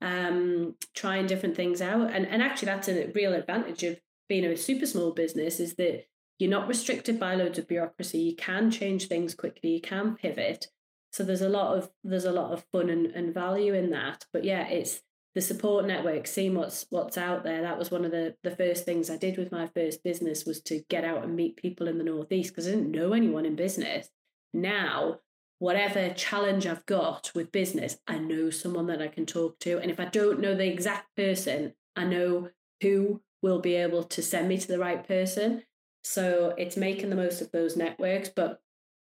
um 0.00 0.76
trying 0.94 1.26
different 1.26 1.54
things 1.54 1.82
out. 1.82 2.10
And 2.10 2.26
and 2.26 2.42
actually 2.42 2.66
that's 2.66 2.88
a 2.88 3.12
real 3.14 3.34
advantage 3.34 3.82
of 3.82 4.00
being 4.28 4.44
a 4.44 4.56
super 4.56 4.86
small 4.86 5.12
business 5.12 5.60
is 5.60 5.74
that 5.74 6.04
you're 6.38 6.50
not 6.50 6.66
restricted 6.66 7.20
by 7.20 7.34
loads 7.34 7.58
of 7.58 7.68
bureaucracy. 7.68 8.18
You 8.18 8.36
can 8.36 8.70
change 8.70 9.06
things 9.08 9.34
quickly. 9.34 9.70
You 9.70 9.82
can 9.82 10.14
pivot. 10.14 10.68
So 11.12 11.22
there's 11.22 11.42
a 11.42 11.48
lot 11.48 11.76
of 11.76 11.90
there's 12.02 12.24
a 12.24 12.32
lot 12.32 12.52
of 12.52 12.64
fun 12.72 12.88
and, 12.88 13.06
and 13.06 13.34
value 13.34 13.74
in 13.74 13.90
that. 13.90 14.24
But 14.32 14.44
yeah 14.44 14.66
it's 14.66 15.02
the 15.34 15.40
support 15.40 15.86
network, 15.86 16.26
seeing 16.26 16.54
what's 16.54 16.86
what's 16.90 17.16
out 17.16 17.44
there. 17.44 17.62
That 17.62 17.78
was 17.78 17.90
one 17.90 18.04
of 18.04 18.10
the 18.10 18.34
the 18.42 18.50
first 18.50 18.84
things 18.84 19.10
I 19.10 19.16
did 19.16 19.38
with 19.38 19.52
my 19.52 19.66
first 19.68 20.02
business 20.02 20.44
was 20.44 20.60
to 20.62 20.82
get 20.88 21.04
out 21.04 21.22
and 21.22 21.36
meet 21.36 21.56
people 21.56 21.88
in 21.88 21.98
the 21.98 22.04
northeast 22.04 22.50
because 22.50 22.66
I 22.66 22.72
didn't 22.72 22.90
know 22.90 23.12
anyone 23.12 23.46
in 23.46 23.56
business. 23.56 24.08
Now, 24.52 25.20
whatever 25.58 26.12
challenge 26.14 26.66
I've 26.66 26.86
got 26.86 27.30
with 27.34 27.52
business, 27.52 27.98
I 28.08 28.18
know 28.18 28.50
someone 28.50 28.86
that 28.88 29.02
I 29.02 29.08
can 29.08 29.26
talk 29.26 29.58
to, 29.60 29.78
and 29.78 29.90
if 29.90 30.00
I 30.00 30.06
don't 30.06 30.40
know 30.40 30.54
the 30.54 30.66
exact 30.66 31.14
person, 31.16 31.74
I 31.94 32.04
know 32.04 32.48
who 32.82 33.22
will 33.42 33.60
be 33.60 33.74
able 33.74 34.02
to 34.04 34.22
send 34.22 34.48
me 34.48 34.58
to 34.58 34.68
the 34.68 34.78
right 34.78 35.06
person. 35.06 35.62
So 36.02 36.54
it's 36.56 36.76
making 36.76 37.10
the 37.10 37.16
most 37.16 37.40
of 37.40 37.52
those 37.52 37.76
networks, 37.76 38.28
but 38.28 38.60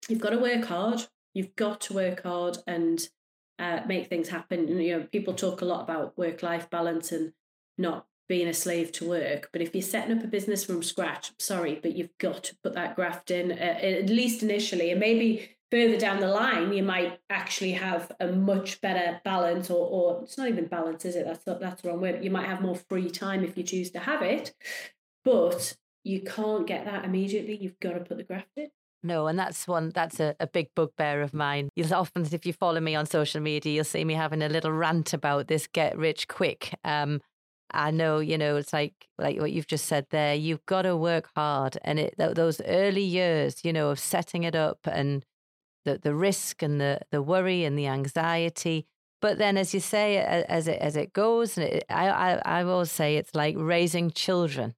you've 0.09 0.21
got 0.21 0.31
to 0.31 0.39
work 0.39 0.65
hard. 0.65 1.01
You've 1.33 1.55
got 1.55 1.81
to 1.81 1.93
work 1.93 2.23
hard 2.23 2.57
and 2.65 3.07
uh, 3.59 3.81
make 3.87 4.07
things 4.07 4.29
happen. 4.29 4.67
And, 4.67 4.83
you 4.83 4.97
know, 4.97 5.07
people 5.11 5.33
talk 5.33 5.61
a 5.61 5.65
lot 5.65 5.81
about 5.81 6.17
work 6.17 6.43
life 6.43 6.69
balance 6.69 7.11
and 7.11 7.33
not 7.77 8.05
being 8.29 8.47
a 8.47 8.53
slave 8.53 8.91
to 8.91 9.07
work. 9.07 9.49
But 9.51 9.61
if 9.61 9.73
you're 9.73 9.81
setting 9.81 10.17
up 10.17 10.23
a 10.23 10.27
business 10.27 10.63
from 10.65 10.83
scratch, 10.83 11.31
sorry, 11.39 11.79
but 11.81 11.95
you've 11.95 12.17
got 12.17 12.43
to 12.45 12.57
put 12.63 12.73
that 12.73 12.95
graft 12.95 13.31
in 13.31 13.51
uh, 13.51 13.55
at 13.55 14.09
least 14.09 14.43
initially, 14.43 14.91
and 14.91 14.99
maybe 14.99 15.57
further 15.71 15.97
down 15.97 16.19
the 16.19 16.27
line, 16.27 16.73
you 16.73 16.83
might 16.83 17.19
actually 17.29 17.73
have 17.73 18.11
a 18.19 18.27
much 18.27 18.81
better 18.81 19.21
balance, 19.23 19.69
or, 19.69 19.87
or 19.87 20.23
it's 20.23 20.37
not 20.37 20.49
even 20.49 20.65
balance, 20.65 21.05
is 21.05 21.15
it? 21.15 21.25
That's 21.25 21.43
that's 21.45 21.81
the 21.81 21.89
wrong 21.89 22.01
word. 22.01 22.23
You 22.23 22.31
might 22.31 22.47
have 22.47 22.61
more 22.61 22.75
free 22.75 23.09
time 23.09 23.43
if 23.43 23.57
you 23.57 23.63
choose 23.63 23.91
to 23.91 23.99
have 23.99 24.21
it, 24.21 24.53
but 25.23 25.75
you 26.03 26.21
can't 26.21 26.67
get 26.67 26.85
that 26.85 27.05
immediately. 27.05 27.57
You've 27.57 27.79
got 27.79 27.93
to 27.93 27.99
put 27.99 28.17
the 28.17 28.23
graft 28.23 28.47
in. 28.57 28.69
No, 29.03 29.27
and 29.27 29.37
that's 29.37 29.67
one 29.67 29.91
that's 29.93 30.19
a, 30.19 30.35
a 30.39 30.47
big 30.47 30.69
bugbear 30.75 31.21
of 31.21 31.33
mine. 31.33 31.69
You'll 31.75 31.93
often, 31.93 32.25
if 32.31 32.45
you 32.45 32.53
follow 32.53 32.79
me 32.81 32.95
on 32.95 33.05
social 33.05 33.41
media, 33.41 33.73
you'll 33.73 33.83
see 33.83 34.03
me 34.03 34.13
having 34.15 34.41
a 34.41 34.49
little 34.49 34.71
rant 34.71 35.13
about 35.13 35.47
this 35.47 35.67
get 35.67 35.97
rich 35.97 36.27
quick. 36.27 36.73
Um, 36.83 37.21
I 37.71 37.91
know, 37.91 38.19
you 38.19 38.37
know, 38.37 38.55
it's 38.57 38.73
like 38.73 38.93
like 39.17 39.39
what 39.39 39.51
you've 39.51 39.67
just 39.67 39.85
said 39.85 40.07
there. 40.09 40.33
You've 40.35 40.65
got 40.65 40.83
to 40.83 40.95
work 40.97 41.29
hard, 41.35 41.77
and 41.83 41.99
it 41.99 42.15
those 42.17 42.59
early 42.61 43.03
years, 43.03 43.63
you 43.63 43.71
know, 43.73 43.89
of 43.91 43.99
setting 43.99 44.43
it 44.43 44.55
up 44.55 44.79
and 44.87 45.23
the 45.85 45.99
the 45.99 46.15
risk 46.15 46.63
and 46.63 46.81
the 46.81 47.01
the 47.11 47.21
worry 47.23 47.65
and 47.65 47.77
the 47.79 47.87
anxiety. 47.87 48.87
But 49.21 49.39
then, 49.39 49.57
as 49.57 49.73
you 49.75 49.81
say, 49.81 50.17
as 50.19 50.67
it 50.69 50.79
as 50.81 50.95
it 50.97 51.13
goes, 51.13 51.57
and 51.57 51.67
it, 51.67 51.85
I, 51.89 52.09
I 52.09 52.61
I 52.61 52.63
always 52.65 52.91
say 52.91 53.17
it's 53.17 53.35
like 53.35 53.55
raising 53.59 54.11
children. 54.11 54.75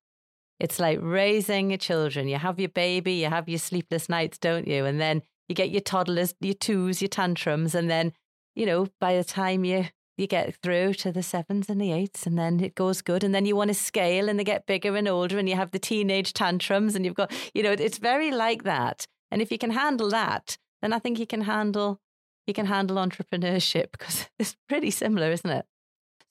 It's 0.59 0.79
like 0.79 0.99
raising 1.01 1.71
your 1.71 1.77
children. 1.77 2.27
You 2.27 2.37
have 2.37 2.59
your 2.59 2.69
baby, 2.69 3.13
you 3.13 3.27
have 3.27 3.47
your 3.47 3.59
sleepless 3.59 4.09
nights, 4.09 4.37
don't 4.37 4.67
you? 4.67 4.85
And 4.85 4.99
then 4.99 5.21
you 5.47 5.55
get 5.55 5.71
your 5.71 5.81
toddlers, 5.81 6.35
your 6.41 6.53
twos, 6.53 7.01
your 7.01 7.09
tantrums, 7.09 7.73
and 7.73 7.89
then 7.89 8.13
you 8.55 8.65
know 8.65 8.87
by 8.99 9.15
the 9.15 9.23
time 9.23 9.63
you 9.63 9.85
you 10.17 10.27
get 10.27 10.53
through 10.61 10.93
to 10.95 11.13
the 11.13 11.23
sevens 11.23 11.69
and 11.69 11.79
the 11.79 11.93
eights, 11.93 12.27
and 12.27 12.37
then 12.37 12.59
it 12.59 12.75
goes 12.75 13.01
good. 13.01 13.23
And 13.23 13.33
then 13.33 13.45
you 13.45 13.55
want 13.55 13.69
to 13.69 13.73
scale, 13.73 14.27
and 14.27 14.37
they 14.37 14.43
get 14.43 14.65
bigger 14.65 14.95
and 14.97 15.07
older, 15.07 15.39
and 15.39 15.47
you 15.47 15.55
have 15.55 15.71
the 15.71 15.79
teenage 15.79 16.33
tantrums, 16.33 16.93
and 16.93 17.05
you've 17.05 17.15
got, 17.15 17.31
you 17.53 17.63
know, 17.63 17.71
it's 17.71 17.97
very 17.97 18.31
like 18.31 18.63
that. 18.63 19.07
And 19.31 19.41
if 19.41 19.49
you 19.51 19.57
can 19.57 19.71
handle 19.71 20.09
that, 20.09 20.57
then 20.81 20.91
I 20.91 20.99
think 20.99 21.19
you 21.19 21.27
can 21.27 21.41
handle 21.41 22.01
you 22.47 22.53
can 22.53 22.65
handle 22.65 22.97
entrepreneurship 22.97 23.91
because 23.91 24.27
it's 24.39 24.57
pretty 24.67 24.91
similar, 24.91 25.31
isn't 25.31 25.49
it? 25.49 25.65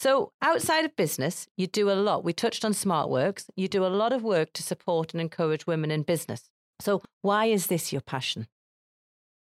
So, 0.00 0.32
outside 0.40 0.84
of 0.84 0.94
business, 0.94 1.48
you 1.56 1.66
do 1.66 1.90
a 1.90 1.92
lot. 1.92 2.22
We 2.22 2.32
touched 2.32 2.64
on 2.64 2.72
SmartWorks. 2.72 3.46
You 3.56 3.66
do 3.66 3.84
a 3.84 3.88
lot 3.88 4.12
of 4.12 4.22
work 4.22 4.52
to 4.52 4.62
support 4.62 5.12
and 5.12 5.20
encourage 5.20 5.66
women 5.66 5.90
in 5.90 6.02
business. 6.02 6.50
So, 6.80 7.02
why 7.22 7.46
is 7.46 7.66
this 7.66 7.92
your 7.92 8.00
passion? 8.00 8.46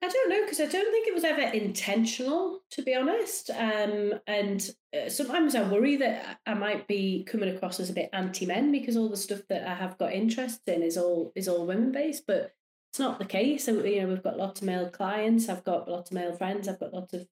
I 0.02 0.08
don't 0.08 0.30
know 0.30 0.42
because 0.44 0.62
I 0.62 0.66
don't 0.66 0.92
think 0.92 1.08
it 1.10 1.14
was 1.14 1.26
ever 1.26 1.42
intentional, 1.42 2.62
to 2.72 2.82
be 2.82 2.96
honest. 2.96 3.50
Um, 3.50 4.14
and 4.28 4.70
uh, 4.96 5.10
sometimes 5.10 5.56
I 5.56 5.70
worry 5.70 5.98
that 5.98 6.40
I 6.46 6.54
might 6.54 6.88
be 6.88 7.26
coming 7.26 7.54
across 7.54 7.82
as 7.82 7.90
a 7.90 7.94
bit 7.94 8.10
anti-men 8.14 8.72
because 8.72 8.96
all 8.96 9.10
the 9.10 9.18
stuff 9.18 9.42
that 9.50 9.68
I 9.68 9.74
have 9.76 9.98
got 9.98 10.14
interest 10.14 10.62
in 10.68 10.84
is 10.84 10.98
all 10.98 11.34
is 11.36 11.50
all 11.50 11.66
women 11.66 11.92
based. 11.92 12.24
But 12.26 12.54
it's 12.92 13.00
not 13.00 13.20
the 13.20 13.26
case. 13.26 13.66
So, 13.66 13.84
you 13.84 14.02
know, 14.02 14.08
we've 14.08 14.24
got 14.24 14.38
lots 14.38 14.62
of 14.62 14.68
male 14.68 14.90
clients. 14.90 15.50
I've 15.50 15.66
got 15.66 15.90
lots 15.90 16.12
of 16.12 16.16
male 16.16 16.34
friends. 16.34 16.70
I've 16.70 16.80
got 16.80 16.94
lots 16.94 17.14
of 17.14 17.28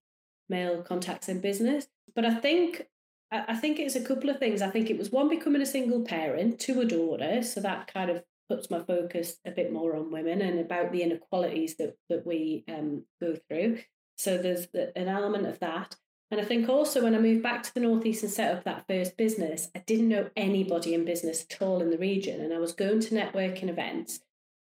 male 0.50 0.82
contacts 0.82 1.30
in 1.30 1.40
business. 1.40 1.88
But 2.14 2.26
I 2.26 2.36
think 2.36 2.86
I 3.32 3.56
think 3.56 3.80
it's 3.80 3.96
a 3.96 4.04
couple 4.04 4.30
of 4.30 4.40
things. 4.40 4.62
I 4.62 4.70
think 4.70 4.90
it 4.90 4.98
was 4.98 5.12
one 5.12 5.28
becoming 5.28 5.62
a 5.62 5.66
single 5.66 6.02
parent 6.02 6.60
to 6.62 6.80
a 6.80 6.86
daughter, 6.86 7.44
so 7.44 7.60
that 7.62 7.92
kind 7.94 8.10
of 8.10 8.24
puts 8.50 8.70
my 8.70 8.80
focus 8.80 9.38
a 9.46 9.52
bit 9.52 9.74
more 9.74 9.96
on 9.96 10.12
women 10.12 10.42
and 10.42 10.60
about 10.60 10.92
the 10.92 11.04
inequalities 11.04 11.76
that 11.78 11.98
that 12.10 12.26
we 12.26 12.64
um, 12.70 13.04
go 13.22 13.36
through. 13.48 13.80
So 14.18 14.38
there's 14.38 14.68
the, 14.68 14.98
an 14.98 15.08
element 15.08 15.46
of 15.46 15.60
that. 15.60 15.96
And 16.30 16.42
I 16.42 16.44
think 16.44 16.68
also 16.68 17.04
when 17.04 17.16
I 17.16 17.20
moved 17.20 17.44
back 17.44 17.64
to 17.64 17.74
the 17.74 17.80
Northeast 17.80 18.24
and 18.24 18.32
set 18.32 18.54
up 18.54 18.64
that 18.66 18.86
first 18.88 19.16
business, 19.16 19.70
I 19.76 19.80
didn't 19.80 20.10
know 20.10 20.30
anybody 20.36 20.94
in 20.94 21.06
business 21.06 21.46
at 21.50 21.62
all 21.62 21.82
in 21.82 21.90
the 21.90 21.98
region. 21.98 22.42
And 22.42 22.54
I 22.54 22.58
was 22.58 22.74
going 22.74 23.00
to 23.00 23.16
networking 23.16 23.70
events 23.70 24.20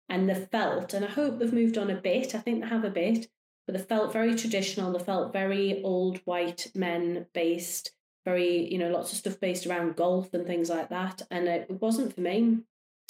and 0.08 0.28
they 0.28 0.34
felt, 0.34 0.92
and 0.92 1.04
I 1.04 1.08
hope 1.08 1.38
they've 1.38 1.52
moved 1.52 1.78
on 1.78 1.90
a 1.90 1.94
bit, 1.94 2.34
I 2.34 2.38
think 2.38 2.60
they 2.60 2.68
have 2.68 2.84
a 2.84 2.90
bit, 2.90 3.28
but 3.66 3.74
they 3.74 3.82
felt 3.82 4.12
very 4.12 4.34
traditional, 4.34 4.92
they 4.92 5.02
felt 5.02 5.32
very 5.32 5.82
old 5.82 6.18
white 6.26 6.70
men 6.74 7.26
based, 7.32 7.92
very, 8.24 8.72
you 8.72 8.78
know, 8.78 8.90
lots 8.90 9.12
of 9.12 9.18
stuff 9.18 9.38
based 9.40 9.66
around 9.66 9.96
golf 9.96 10.32
and 10.34 10.46
things 10.46 10.70
like 10.70 10.88
that. 10.88 11.22
And 11.30 11.46
it 11.46 11.70
wasn't 11.80 12.14
for 12.14 12.20
me. 12.20 12.58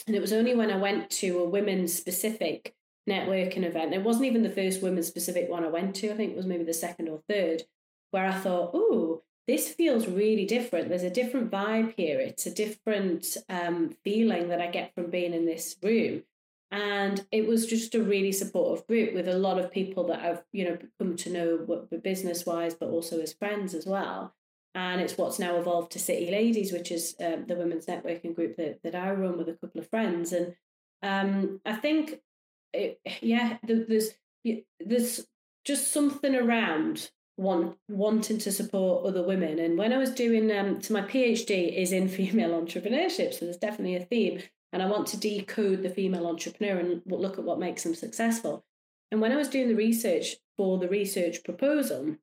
And 0.06 0.16
it 0.16 0.20
was 0.20 0.32
only 0.32 0.54
when 0.54 0.70
I 0.70 0.76
went 0.76 1.10
to 1.10 1.38
a 1.38 1.48
women 1.48 1.88
specific 1.88 2.74
networking 3.08 3.64
event, 3.64 3.94
it 3.94 4.02
wasn't 4.02 4.26
even 4.26 4.42
the 4.42 4.50
first 4.50 4.82
women 4.82 5.02
specific 5.02 5.48
one 5.48 5.64
I 5.64 5.68
went 5.68 5.94
to, 5.96 6.10
I 6.10 6.16
think 6.16 6.32
it 6.32 6.36
was 6.36 6.46
maybe 6.46 6.64
the 6.64 6.74
second 6.74 7.08
or 7.08 7.22
third, 7.28 7.62
where 8.10 8.26
I 8.26 8.32
thought, 8.32 8.70
oh, 8.74 9.22
this 9.46 9.68
feels 9.68 10.08
really 10.08 10.46
different. 10.46 10.88
There's 10.88 11.02
a 11.02 11.10
different 11.10 11.50
vibe 11.50 11.94
here. 11.96 12.18
It's 12.18 12.46
a 12.46 12.54
different 12.54 13.36
um, 13.48 13.94
feeling 14.02 14.48
that 14.48 14.60
I 14.60 14.68
get 14.68 14.94
from 14.94 15.10
being 15.10 15.34
in 15.34 15.44
this 15.44 15.76
room. 15.82 16.22
And 16.70 17.24
it 17.30 17.46
was 17.46 17.66
just 17.66 17.94
a 17.94 18.02
really 18.02 18.32
supportive 18.32 18.86
group 18.86 19.14
with 19.14 19.28
a 19.28 19.36
lot 19.36 19.58
of 19.58 19.70
people 19.70 20.06
that 20.08 20.20
I've, 20.20 20.42
you 20.52 20.64
know, 20.64 20.78
come 20.98 21.14
to 21.16 21.30
know 21.30 21.86
business 22.02 22.46
wise, 22.46 22.74
but 22.74 22.88
also 22.88 23.20
as 23.20 23.34
friends 23.34 23.74
as 23.74 23.86
well 23.86 24.34
and 24.74 25.00
it's 25.00 25.16
what's 25.16 25.38
now 25.38 25.56
evolved 25.56 25.92
to 25.92 25.98
City 25.98 26.30
Ladies, 26.30 26.72
which 26.72 26.90
is 26.90 27.14
um, 27.24 27.44
the 27.46 27.54
women's 27.54 27.86
networking 27.86 28.34
group 28.34 28.56
that, 28.56 28.82
that 28.82 28.94
I 28.94 29.12
run 29.12 29.38
with 29.38 29.48
a 29.48 29.54
couple 29.54 29.80
of 29.80 29.88
friends. 29.88 30.32
And 30.32 30.54
um, 31.02 31.60
I 31.64 31.76
think, 31.76 32.20
it, 32.72 33.00
yeah, 33.20 33.58
there's 33.62 34.10
there's 34.80 35.26
just 35.64 35.92
something 35.92 36.34
around 36.34 37.10
one 37.36 37.74
wanting 37.88 38.38
to 38.38 38.52
support 38.52 39.06
other 39.06 39.22
women. 39.22 39.58
And 39.58 39.78
when 39.78 39.92
I 39.92 39.96
was 39.96 40.10
doing, 40.10 40.50
um, 40.52 40.82
so 40.82 40.94
my 40.94 41.02
PhD 41.02 41.76
is 41.76 41.92
in 41.92 42.08
female 42.08 42.50
entrepreneurship, 42.50 43.32
so 43.32 43.44
there's 43.44 43.56
definitely 43.56 43.96
a 43.96 44.04
theme. 44.04 44.42
And 44.72 44.82
I 44.82 44.86
want 44.86 45.06
to 45.08 45.16
decode 45.16 45.84
the 45.84 45.90
female 45.90 46.26
entrepreneur 46.26 46.78
and 46.78 47.00
look 47.06 47.38
at 47.38 47.44
what 47.44 47.60
makes 47.60 47.84
them 47.84 47.94
successful. 47.94 48.64
And 49.12 49.20
when 49.20 49.30
I 49.30 49.36
was 49.36 49.48
doing 49.48 49.68
the 49.68 49.76
research 49.76 50.36
for 50.56 50.78
the 50.78 50.88
research 50.88 51.44
proposal, 51.44 52.16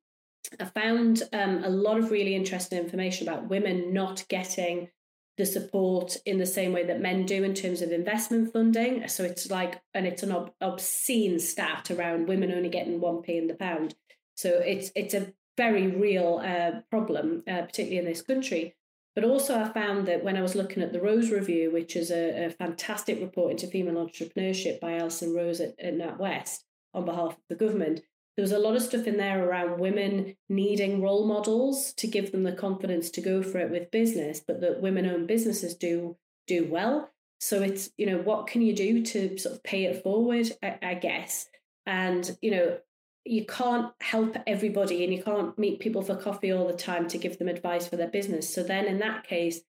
I 0.59 0.65
found 0.65 1.23
um, 1.33 1.63
a 1.63 1.69
lot 1.69 1.97
of 1.97 2.11
really 2.11 2.35
interesting 2.35 2.79
information 2.79 3.27
about 3.27 3.49
women 3.49 3.93
not 3.93 4.25
getting 4.27 4.89
the 5.37 5.45
support 5.45 6.17
in 6.25 6.37
the 6.37 6.45
same 6.45 6.73
way 6.73 6.85
that 6.85 7.01
men 7.01 7.25
do 7.25 7.43
in 7.43 7.53
terms 7.53 7.81
of 7.81 7.91
investment 7.91 8.51
funding. 8.51 9.07
So 9.07 9.23
it's 9.23 9.49
like, 9.49 9.81
and 9.93 10.05
it's 10.05 10.23
an 10.23 10.31
ob- 10.31 10.53
obscene 10.59 11.39
stat 11.39 11.89
around 11.89 12.27
women 12.27 12.51
only 12.51 12.69
getting 12.69 12.99
one 12.99 13.21
p 13.21 13.37
in 13.37 13.47
the 13.47 13.55
pound. 13.55 13.95
So 14.35 14.49
it's 14.59 14.91
it's 14.95 15.13
a 15.13 15.33
very 15.57 15.87
real 15.87 16.41
uh, 16.43 16.81
problem, 16.89 17.43
uh, 17.47 17.61
particularly 17.61 17.97
in 17.97 18.05
this 18.05 18.21
country. 18.21 18.75
But 19.15 19.25
also, 19.25 19.59
I 19.59 19.67
found 19.69 20.07
that 20.07 20.23
when 20.23 20.37
I 20.37 20.41
was 20.41 20.55
looking 20.55 20.81
at 20.81 20.93
the 20.93 21.01
Rose 21.01 21.31
Review, 21.31 21.71
which 21.71 21.95
is 21.95 22.11
a, 22.11 22.45
a 22.45 22.49
fantastic 22.49 23.19
report 23.19 23.51
into 23.51 23.67
female 23.67 23.95
entrepreneurship 23.95 24.79
by 24.79 24.97
Alison 24.97 25.35
Rose 25.35 25.59
at, 25.59 25.77
at 25.79 25.95
NatWest 25.95 26.59
on 26.93 27.05
behalf 27.05 27.33
of 27.33 27.43
the 27.49 27.55
government, 27.55 28.01
there 28.35 28.43
was 28.43 28.51
a 28.51 28.59
lot 28.59 28.75
of 28.75 28.81
stuff 28.81 29.07
in 29.07 29.17
there 29.17 29.47
around 29.47 29.79
women 29.79 30.35
needing 30.49 31.01
role 31.01 31.27
models 31.27 31.93
to 31.93 32.07
give 32.07 32.31
them 32.31 32.43
the 32.43 32.53
confidence 32.53 33.09
to 33.11 33.21
go 33.21 33.43
for 33.43 33.59
it 33.59 33.69
with 33.69 33.91
business, 33.91 34.41
but 34.45 34.61
that 34.61 34.81
women 34.81 35.05
owned 35.05 35.27
businesses 35.27 35.75
do 35.75 36.17
do 36.47 36.67
well. 36.69 37.09
So 37.39 37.61
it's, 37.61 37.89
you 37.97 38.05
know, 38.05 38.17
what 38.19 38.47
can 38.47 38.61
you 38.61 38.73
do 38.73 39.03
to 39.03 39.37
sort 39.37 39.55
of 39.55 39.63
pay 39.63 39.85
it 39.85 40.03
forward, 40.03 40.51
I, 40.61 40.77
I 40.81 40.93
guess. 40.93 41.47
And, 41.85 42.37
you 42.41 42.51
know, 42.51 42.77
you 43.25 43.45
can't 43.45 43.91
help 43.99 44.37
everybody 44.47 45.03
and 45.03 45.13
you 45.13 45.23
can't 45.23 45.57
meet 45.57 45.79
people 45.79 46.01
for 46.01 46.15
coffee 46.15 46.51
all 46.51 46.67
the 46.67 46.73
time 46.73 47.07
to 47.09 47.17
give 47.17 47.37
them 47.37 47.47
advice 47.47 47.87
for 47.87 47.95
their 47.95 48.07
business. 48.07 48.53
So 48.53 48.63
then 48.63 48.85
in 48.85 48.99
that 48.99 49.25
case, 49.25 49.61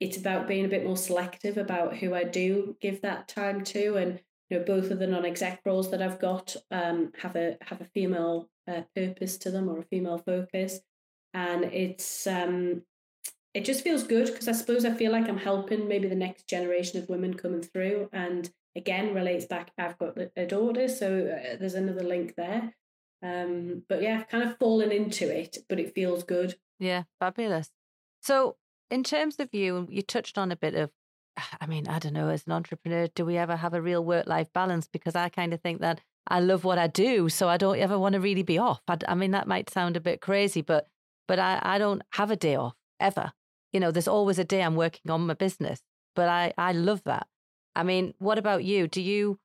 it's 0.00 0.16
about 0.16 0.48
being 0.48 0.64
a 0.64 0.68
bit 0.68 0.84
more 0.84 0.96
selective 0.96 1.56
about 1.56 1.96
who 1.96 2.14
I 2.14 2.24
do 2.24 2.76
give 2.80 3.02
that 3.02 3.28
time 3.28 3.64
to 3.64 3.96
and 3.96 4.20
you 4.50 4.58
know 4.58 4.64
both 4.64 4.90
of 4.90 4.98
the 4.98 5.06
non-exec 5.06 5.60
roles 5.64 5.90
that 5.90 6.02
I've 6.02 6.18
got 6.18 6.56
um, 6.70 7.12
have 7.20 7.36
a 7.36 7.56
have 7.62 7.80
a 7.80 7.86
female 7.86 8.48
uh, 8.68 8.82
purpose 8.94 9.36
to 9.38 9.50
them 9.50 9.68
or 9.68 9.78
a 9.78 9.84
female 9.84 10.18
focus, 10.18 10.80
and 11.34 11.64
it's 11.64 12.26
um, 12.26 12.82
it 13.54 13.64
just 13.64 13.82
feels 13.82 14.02
good 14.02 14.26
because 14.26 14.48
I 14.48 14.52
suppose 14.52 14.84
I 14.84 14.92
feel 14.92 15.12
like 15.12 15.28
I'm 15.28 15.38
helping 15.38 15.88
maybe 15.88 16.08
the 16.08 16.14
next 16.14 16.46
generation 16.46 17.02
of 17.02 17.08
women 17.08 17.34
coming 17.34 17.62
through, 17.62 18.08
and 18.12 18.50
again 18.76 19.14
relates 19.14 19.46
back. 19.46 19.72
I've 19.78 19.98
got 19.98 20.16
a 20.36 20.46
daughter, 20.46 20.88
so 20.88 21.26
uh, 21.26 21.56
there's 21.58 21.74
another 21.74 22.02
link 22.04 22.34
there. 22.36 22.74
Um, 23.22 23.82
but 23.88 24.02
yeah, 24.02 24.22
kind 24.24 24.44
of 24.44 24.58
fallen 24.58 24.92
into 24.92 25.34
it, 25.34 25.58
but 25.68 25.80
it 25.80 25.94
feels 25.94 26.22
good. 26.22 26.56
Yeah, 26.78 27.04
fabulous. 27.18 27.70
So, 28.20 28.56
in 28.90 29.02
terms 29.02 29.36
of 29.38 29.48
you, 29.52 29.86
you 29.90 30.02
touched 30.02 30.36
on 30.38 30.52
a 30.52 30.56
bit 30.56 30.74
of 30.74 30.90
I 31.60 31.66
mean, 31.66 31.88
I 31.88 31.98
don't 31.98 32.12
know, 32.12 32.28
as 32.28 32.44
an 32.46 32.52
entrepreneur, 32.52 33.08
do 33.14 33.24
we 33.24 33.36
ever 33.36 33.56
have 33.56 33.74
a 33.74 33.82
real 33.82 34.04
work 34.04 34.26
life 34.26 34.52
balance? 34.52 34.88
Because 34.90 35.14
I 35.14 35.28
kind 35.28 35.52
of 35.52 35.60
think 35.60 35.80
that 35.80 36.00
I 36.28 36.40
love 36.40 36.64
what 36.64 36.78
I 36.78 36.86
do, 36.88 37.28
so 37.28 37.48
I 37.48 37.56
don't 37.56 37.78
ever 37.78 37.98
want 37.98 38.14
to 38.14 38.20
really 38.20 38.42
be 38.42 38.58
off. 38.58 38.80
I, 38.88 38.98
I 39.06 39.14
mean, 39.14 39.30
that 39.30 39.46
might 39.46 39.70
sound 39.70 39.96
a 39.96 40.00
bit 40.00 40.20
crazy, 40.20 40.62
but 40.62 40.88
but 41.28 41.38
I, 41.38 41.60
I 41.62 41.78
don't 41.78 42.02
have 42.12 42.30
a 42.30 42.36
day 42.36 42.54
off 42.54 42.74
ever. 43.00 43.32
You 43.72 43.80
know, 43.80 43.90
there's 43.90 44.08
always 44.08 44.38
a 44.38 44.44
day 44.44 44.62
I'm 44.62 44.76
working 44.76 45.10
on 45.10 45.26
my 45.26 45.34
business, 45.34 45.80
but 46.14 46.28
I, 46.28 46.52
I 46.56 46.72
love 46.72 47.02
that. 47.04 47.26
I 47.74 47.82
mean, 47.82 48.14
what 48.18 48.38
about 48.38 48.64
you? 48.64 48.86
Do 48.88 49.02
you 49.02 49.38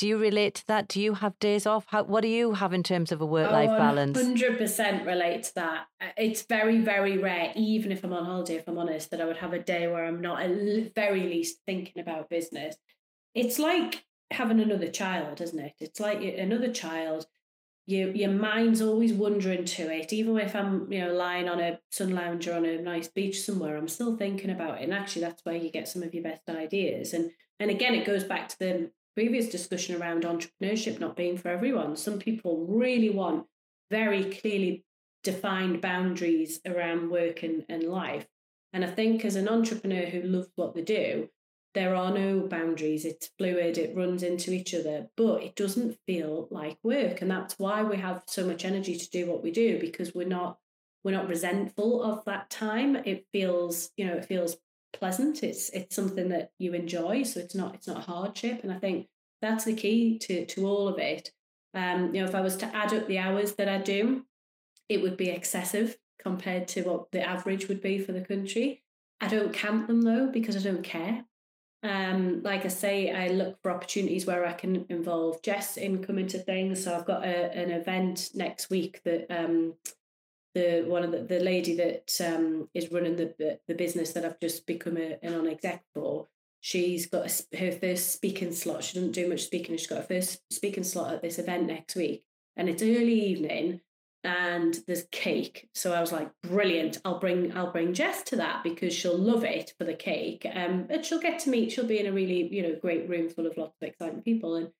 do 0.00 0.08
you 0.08 0.16
relate 0.16 0.54
to 0.54 0.66
that? 0.66 0.88
Do 0.88 0.98
you 0.98 1.12
have 1.12 1.38
days 1.40 1.66
off? 1.66 1.84
How, 1.88 2.04
what 2.04 2.22
do 2.22 2.28
you 2.28 2.54
have 2.54 2.72
in 2.72 2.82
terms 2.82 3.12
of 3.12 3.20
a 3.20 3.26
work 3.26 3.50
life 3.50 3.68
oh, 3.70 3.76
balance? 3.76 4.18
Hundred 4.18 4.56
percent 4.56 5.04
relate 5.04 5.42
to 5.42 5.54
that. 5.56 5.88
It's 6.16 6.40
very 6.40 6.78
very 6.78 7.18
rare, 7.18 7.52
even 7.54 7.92
if 7.92 8.02
I'm 8.02 8.14
on 8.14 8.24
holiday, 8.24 8.54
if 8.54 8.66
I'm 8.66 8.78
honest, 8.78 9.10
that 9.10 9.20
I 9.20 9.26
would 9.26 9.36
have 9.36 9.52
a 9.52 9.58
day 9.58 9.88
where 9.88 10.06
I'm 10.06 10.22
not 10.22 10.40
at 10.42 10.94
very 10.94 11.24
least 11.24 11.58
thinking 11.66 12.00
about 12.00 12.30
business. 12.30 12.76
It's 13.34 13.58
like 13.58 14.06
having 14.30 14.58
another 14.58 14.88
child, 14.88 15.42
isn't 15.42 15.58
it? 15.58 15.74
It's 15.80 16.00
like 16.00 16.22
another 16.22 16.72
child. 16.72 17.26
Your 17.84 18.08
your 18.08 18.30
mind's 18.30 18.80
always 18.80 19.12
wandering 19.12 19.66
to 19.66 19.94
it. 19.94 20.14
Even 20.14 20.38
if 20.38 20.56
I'm 20.56 20.90
you 20.90 21.00
know 21.00 21.12
lying 21.12 21.46
on 21.46 21.60
a 21.60 21.78
sun 21.90 22.14
lounger 22.14 22.54
on 22.54 22.64
a 22.64 22.80
nice 22.80 23.08
beach 23.08 23.42
somewhere, 23.42 23.76
I'm 23.76 23.86
still 23.88 24.16
thinking 24.16 24.48
about 24.48 24.80
it. 24.80 24.84
And 24.84 24.94
actually, 24.94 25.26
that's 25.26 25.44
where 25.44 25.56
you 25.56 25.70
get 25.70 25.88
some 25.88 26.02
of 26.02 26.14
your 26.14 26.22
best 26.22 26.48
ideas. 26.48 27.12
And 27.12 27.32
and 27.58 27.70
again, 27.70 27.94
it 27.94 28.06
goes 28.06 28.24
back 28.24 28.48
to 28.48 28.58
the 28.58 28.90
previous 29.14 29.48
discussion 29.48 30.00
around 30.00 30.24
entrepreneurship 30.24 31.00
not 31.00 31.16
being 31.16 31.36
for 31.36 31.48
everyone. 31.48 31.96
Some 31.96 32.18
people 32.18 32.66
really 32.68 33.10
want 33.10 33.46
very 33.90 34.24
clearly 34.24 34.84
defined 35.22 35.80
boundaries 35.80 36.60
around 36.66 37.10
work 37.10 37.42
and, 37.42 37.64
and 37.68 37.84
life. 37.84 38.26
And 38.72 38.84
I 38.84 38.88
think 38.88 39.24
as 39.24 39.36
an 39.36 39.48
entrepreneur 39.48 40.06
who 40.06 40.22
loves 40.22 40.48
what 40.54 40.74
they 40.74 40.82
do, 40.82 41.28
there 41.74 41.94
are 41.94 42.12
no 42.12 42.40
boundaries. 42.40 43.04
It's 43.04 43.30
fluid, 43.38 43.78
it 43.78 43.94
runs 43.94 44.22
into 44.22 44.52
each 44.52 44.74
other, 44.74 45.08
but 45.16 45.42
it 45.42 45.54
doesn't 45.54 45.98
feel 46.06 46.48
like 46.50 46.78
work. 46.82 47.22
And 47.22 47.30
that's 47.30 47.58
why 47.58 47.82
we 47.82 47.96
have 47.98 48.22
so 48.26 48.46
much 48.46 48.64
energy 48.64 48.96
to 48.96 49.10
do 49.10 49.26
what 49.26 49.42
we 49.42 49.50
do 49.50 49.78
because 49.78 50.14
we're 50.14 50.26
not 50.26 50.58
we're 51.02 51.12
not 51.12 51.28
resentful 51.28 52.02
of 52.02 52.24
that 52.26 52.50
time. 52.50 52.94
It 52.96 53.26
feels, 53.32 53.90
you 53.96 54.04
know, 54.04 54.14
it 54.14 54.26
feels 54.26 54.56
pleasant. 54.92 55.42
It's 55.42 55.70
it's 55.70 55.94
something 55.94 56.28
that 56.30 56.50
you 56.58 56.74
enjoy, 56.74 57.22
so 57.22 57.40
it's 57.40 57.54
not 57.54 57.74
it's 57.74 57.86
not 57.86 57.98
a 57.98 58.12
hardship. 58.12 58.60
And 58.62 58.72
I 58.72 58.78
think 58.78 59.08
that's 59.40 59.64
the 59.64 59.74
key 59.74 60.18
to 60.20 60.46
to 60.46 60.66
all 60.66 60.88
of 60.88 60.98
it. 60.98 61.30
Um, 61.74 62.14
you 62.14 62.20
know, 62.20 62.28
if 62.28 62.34
I 62.34 62.40
was 62.40 62.56
to 62.58 62.76
add 62.76 62.92
up 62.92 63.06
the 63.06 63.18
hours 63.18 63.54
that 63.54 63.68
I 63.68 63.78
do, 63.78 64.24
it 64.88 65.02
would 65.02 65.16
be 65.16 65.30
excessive 65.30 65.96
compared 66.20 66.68
to 66.68 66.82
what 66.82 67.10
the 67.12 67.22
average 67.22 67.68
would 67.68 67.80
be 67.80 67.98
for 67.98 68.12
the 68.12 68.20
country. 68.20 68.82
I 69.20 69.28
don't 69.28 69.52
count 69.52 69.86
them 69.86 70.02
though 70.02 70.28
because 70.30 70.56
I 70.56 70.60
don't 70.60 70.82
care. 70.82 71.24
Um, 71.82 72.42
like 72.42 72.66
I 72.66 72.68
say, 72.68 73.10
I 73.10 73.28
look 73.28 73.56
for 73.62 73.70
opportunities 73.70 74.26
where 74.26 74.44
I 74.44 74.52
can 74.52 74.84
involve 74.90 75.42
Jess 75.42 75.76
in 75.76 76.04
coming 76.04 76.26
to 76.28 76.38
things. 76.38 76.84
So 76.84 76.94
I've 76.94 77.06
got 77.06 77.24
a, 77.24 77.52
an 77.52 77.70
event 77.70 78.30
next 78.34 78.68
week 78.68 79.00
that 79.04 79.26
um, 79.30 79.74
the 80.54 80.84
one 80.86 81.04
of 81.04 81.12
the, 81.12 81.18
the 81.18 81.40
lady 81.40 81.76
that 81.76 82.12
um, 82.24 82.68
is 82.74 82.90
running 82.90 83.16
the 83.16 83.58
the 83.68 83.74
business 83.74 84.12
that 84.12 84.24
I've 84.24 84.40
just 84.40 84.66
become 84.66 84.96
a, 84.96 85.18
an 85.22 85.34
on 85.34 85.46
exec 85.46 85.84
for. 85.94 86.28
She's 86.62 87.06
got 87.06 87.26
a, 87.26 87.56
her 87.56 87.72
first 87.72 88.12
speaking 88.12 88.52
slot. 88.52 88.84
She 88.84 88.94
doesn't 88.94 89.12
do 89.12 89.28
much 89.28 89.44
speaking. 89.44 89.76
She's 89.76 89.86
got 89.86 89.98
her 89.98 90.14
first 90.14 90.42
speaking 90.52 90.84
slot 90.84 91.14
at 91.14 91.22
this 91.22 91.38
event 91.38 91.66
next 91.66 91.96
week, 91.96 92.24
and 92.56 92.68
it's 92.68 92.82
early 92.82 93.20
evening 93.28 93.80
and 94.22 94.78
there's 94.86 95.06
cake. 95.10 95.68
So 95.74 95.92
I 95.92 96.00
was 96.00 96.12
like, 96.12 96.30
brilliant. 96.42 96.98
I'll 97.04 97.18
bring 97.18 97.56
I'll 97.56 97.72
bring 97.72 97.94
Jess 97.94 98.22
to 98.24 98.36
that 98.36 98.62
because 98.62 98.92
she'll 98.92 99.16
love 99.16 99.44
it 99.44 99.74
for 99.78 99.84
the 99.84 99.94
cake. 99.94 100.46
Um, 100.52 100.86
and 100.90 101.04
she'll 101.04 101.20
get 101.20 101.38
to 101.40 101.50
meet. 101.50 101.72
She'll 101.72 101.86
be 101.86 102.00
in 102.00 102.06
a 102.06 102.12
really 102.12 102.52
you 102.54 102.62
know 102.62 102.76
great 102.80 103.08
room 103.08 103.28
full 103.28 103.46
of 103.46 103.56
lots 103.56 103.76
of 103.80 103.88
exciting 103.88 104.22
people, 104.22 104.56
and 104.56 104.70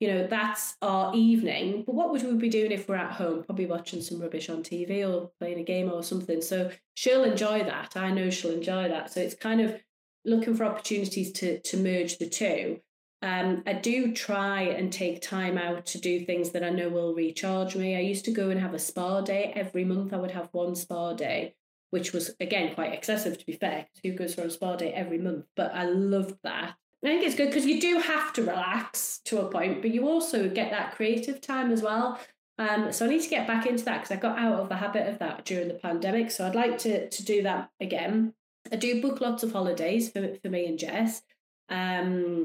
you 0.00 0.08
know 0.08 0.26
that's 0.26 0.76
our 0.82 1.14
evening. 1.14 1.84
But 1.86 1.94
what 1.94 2.10
would 2.10 2.22
we 2.22 2.34
be 2.34 2.48
doing 2.48 2.72
if 2.72 2.88
we're 2.88 2.96
at 2.96 3.12
home? 3.12 3.44
Probably 3.44 3.66
watching 3.66 4.02
some 4.02 4.20
rubbish 4.20 4.48
on 4.48 4.62
TV 4.62 5.08
or 5.08 5.30
playing 5.38 5.60
a 5.60 5.64
game 5.64 5.90
or 5.92 6.02
something. 6.02 6.42
So 6.42 6.70
she'll 6.94 7.24
enjoy 7.24 7.64
that. 7.64 7.96
I 7.96 8.10
know 8.10 8.30
she'll 8.30 8.52
enjoy 8.52 8.88
that. 8.88 9.12
So 9.12 9.20
it's 9.20 9.34
kind 9.34 9.60
of 9.60 9.80
looking 10.24 10.54
for 10.54 10.64
opportunities 10.64 11.32
to 11.32 11.60
to 11.60 11.76
merge 11.76 12.18
the 12.18 12.28
two 12.28 12.80
um, 13.22 13.62
I 13.66 13.74
do 13.74 14.14
try 14.14 14.62
and 14.62 14.90
take 14.90 15.20
time 15.20 15.58
out 15.58 15.84
to 15.86 15.98
do 15.98 16.24
things 16.24 16.50
that 16.50 16.64
I 16.64 16.70
know 16.70 16.88
will 16.88 17.14
recharge 17.14 17.76
me. 17.76 17.94
I 17.94 18.00
used 18.00 18.24
to 18.26 18.30
go 18.30 18.48
and 18.48 18.58
have 18.58 18.72
a 18.72 18.78
spa 18.78 19.20
day 19.20 19.52
every 19.54 19.84
month. 19.84 20.14
I 20.14 20.16
would 20.16 20.30
have 20.30 20.48
one 20.52 20.74
spa 20.74 21.12
day, 21.12 21.54
which 21.90 22.14
was 22.14 22.34
again 22.40 22.74
quite 22.74 22.94
excessive 22.94 23.36
to 23.36 23.44
be 23.44 23.52
fair. 23.52 23.86
Who 24.02 24.12
goes 24.12 24.34
for 24.34 24.42
a 24.42 24.50
spa 24.50 24.76
day 24.76 24.92
every 24.92 25.18
month? 25.18 25.44
But 25.54 25.74
I 25.74 25.84
loved 25.84 26.38
that. 26.44 26.76
I 27.02 27.08
think 27.08 27.24
it's 27.24 27.34
good 27.34 27.48
because 27.48 27.64
you 27.64 27.80
do 27.80 27.98
have 27.98 28.32
to 28.34 28.42
relax 28.42 29.20
to 29.24 29.40
a 29.40 29.50
point, 29.50 29.80
but 29.80 29.90
you 29.90 30.06
also 30.06 30.50
get 30.50 30.70
that 30.70 30.94
creative 30.96 31.40
time 31.40 31.70
as 31.70 31.82
well. 31.82 32.18
Um, 32.58 32.92
so 32.92 33.06
I 33.06 33.08
need 33.08 33.22
to 33.22 33.30
get 33.30 33.46
back 33.46 33.64
into 33.64 33.84
that 33.86 34.02
because 34.02 34.10
I 34.10 34.20
got 34.20 34.38
out 34.38 34.60
of 34.60 34.68
the 34.68 34.76
habit 34.76 35.08
of 35.08 35.18
that 35.20 35.46
during 35.46 35.68
the 35.68 35.74
pandemic. 35.74 36.30
So 36.30 36.46
I'd 36.46 36.54
like 36.54 36.76
to 36.78 37.08
to 37.08 37.24
do 37.24 37.42
that 37.42 37.70
again. 37.80 38.34
I 38.70 38.76
do 38.76 39.00
book 39.00 39.22
lots 39.22 39.42
of 39.42 39.52
holidays 39.52 40.10
for, 40.10 40.34
for 40.42 40.48
me 40.50 40.66
and 40.66 40.78
Jess. 40.78 41.22
Um, 41.70 42.44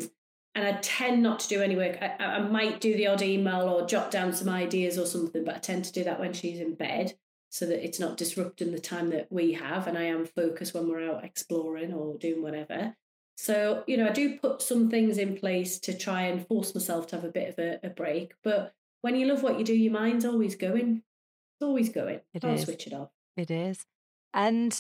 and 0.55 0.65
I 0.65 0.79
tend 0.81 1.21
not 1.21 1.39
to 1.41 1.49
do 1.49 1.61
any 1.61 1.75
work. 1.75 1.97
I, 2.01 2.15
I 2.23 2.39
might 2.39 2.79
do 2.79 2.95
the 2.95 3.07
odd 3.07 3.21
email 3.21 3.67
or 3.67 3.85
jot 3.85 4.09
down 4.09 4.31
some 4.31 4.47
ideas 4.47 4.97
or 4.97 5.05
something, 5.05 5.43
but 5.43 5.55
I 5.55 5.59
tend 5.59 5.83
to 5.85 5.91
do 5.91 6.05
that 6.05 6.19
when 6.19 6.31
she's 6.31 6.61
in 6.61 6.75
bed 6.75 7.17
so 7.49 7.65
that 7.65 7.83
it's 7.83 7.99
not 7.99 8.15
disrupting 8.15 8.71
the 8.71 8.79
time 8.79 9.09
that 9.09 9.27
we 9.29 9.53
have 9.53 9.87
and 9.87 9.97
I 9.97 10.03
am 10.03 10.25
focused 10.25 10.73
when 10.73 10.87
we're 10.87 11.11
out 11.11 11.25
exploring 11.25 11.93
or 11.93 12.17
doing 12.17 12.41
whatever. 12.41 12.95
So, 13.37 13.83
you 13.85 13.97
know, 13.97 14.07
I 14.07 14.11
do 14.11 14.39
put 14.39 14.61
some 14.61 14.89
things 14.89 15.17
in 15.17 15.37
place 15.37 15.77
to 15.79 15.97
try 15.97 16.23
and 16.23 16.47
force 16.47 16.73
myself 16.73 17.07
to 17.07 17.17
have 17.17 17.25
a 17.25 17.29
bit 17.29 17.49
of 17.49 17.59
a, 17.59 17.79
a 17.83 17.89
break. 17.89 18.33
But 18.43 18.73
when 19.01 19.15
you 19.15 19.27
love 19.27 19.43
what 19.43 19.59
you 19.59 19.65
do, 19.65 19.75
your 19.75 19.93
mind's 19.93 20.25
always 20.25 20.55
going. 20.55 21.03
It's 21.55 21.65
always 21.65 21.89
going. 21.89 22.21
It 22.33 22.41
Can't 22.41 22.57
is. 22.57 22.63
switch 22.63 22.87
it 22.87 22.93
off. 22.93 23.09
It 23.35 23.51
is. 23.51 23.85
And 24.33 24.79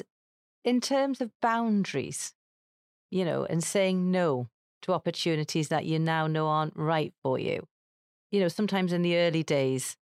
in 0.63 0.81
terms 0.81 1.21
of 1.21 1.31
boundaries, 1.41 2.33
you 3.11 3.25
know, 3.25 3.45
and 3.45 3.63
saying 3.63 4.09
no, 4.09 4.47
to 4.81 4.93
opportunities 4.93 5.67
that 5.69 5.85
you 5.85 5.99
now 5.99 6.27
know 6.27 6.47
aren't 6.47 6.75
right 6.75 7.13
for 7.23 7.37
you. 7.37 7.67
You 8.31 8.39
know, 8.39 8.47
sometimes 8.47 8.93
in 8.93 9.01
the 9.01 9.17
early 9.17 9.43
days, 9.43 9.97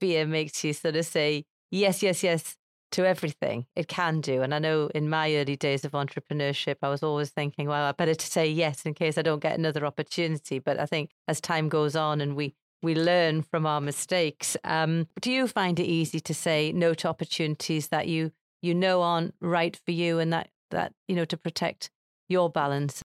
fear 0.00 0.26
makes 0.26 0.64
you 0.64 0.72
sort 0.72 0.96
of 0.96 1.06
say 1.06 1.44
yes, 1.70 2.02
yes, 2.02 2.22
yes 2.22 2.56
to 2.92 3.06
everything. 3.06 3.66
It 3.74 3.88
can 3.88 4.20
do. 4.20 4.42
And 4.42 4.54
I 4.54 4.58
know 4.58 4.90
in 4.94 5.08
my 5.08 5.34
early 5.34 5.56
days 5.56 5.84
of 5.84 5.92
entrepreneurship, 5.92 6.76
I 6.82 6.88
was 6.88 7.02
always 7.02 7.30
thinking, 7.30 7.68
well, 7.68 7.84
I 7.84 7.92
better 7.92 8.14
to 8.14 8.26
say 8.26 8.46
yes 8.46 8.86
in 8.86 8.94
case 8.94 9.18
I 9.18 9.22
don't 9.22 9.42
get 9.42 9.58
another 9.58 9.84
opportunity. 9.84 10.58
But 10.58 10.78
I 10.78 10.86
think 10.86 11.10
as 11.28 11.40
time 11.40 11.68
goes 11.68 11.96
on 11.96 12.20
and 12.20 12.36
we 12.36 12.54
we 12.82 12.94
learn 12.94 13.42
from 13.42 13.64
our 13.64 13.80
mistakes. 13.80 14.56
Um, 14.64 15.06
do 15.20 15.30
you 15.30 15.46
find 15.46 15.78
it 15.78 15.84
easy 15.84 16.20
to 16.20 16.34
say 16.34 16.72
no 16.72 16.94
to 16.94 17.08
opportunities 17.08 17.88
that 17.88 18.08
you 18.08 18.32
you 18.60 18.74
know 18.74 19.02
aren't 19.02 19.34
right 19.40 19.78
for 19.84 19.92
you, 19.92 20.18
and 20.18 20.32
that 20.32 20.48
that 20.70 20.92
you 21.08 21.14
know 21.14 21.24
to 21.26 21.36
protect 21.36 21.90
your 22.28 22.50
balance? 22.50 23.02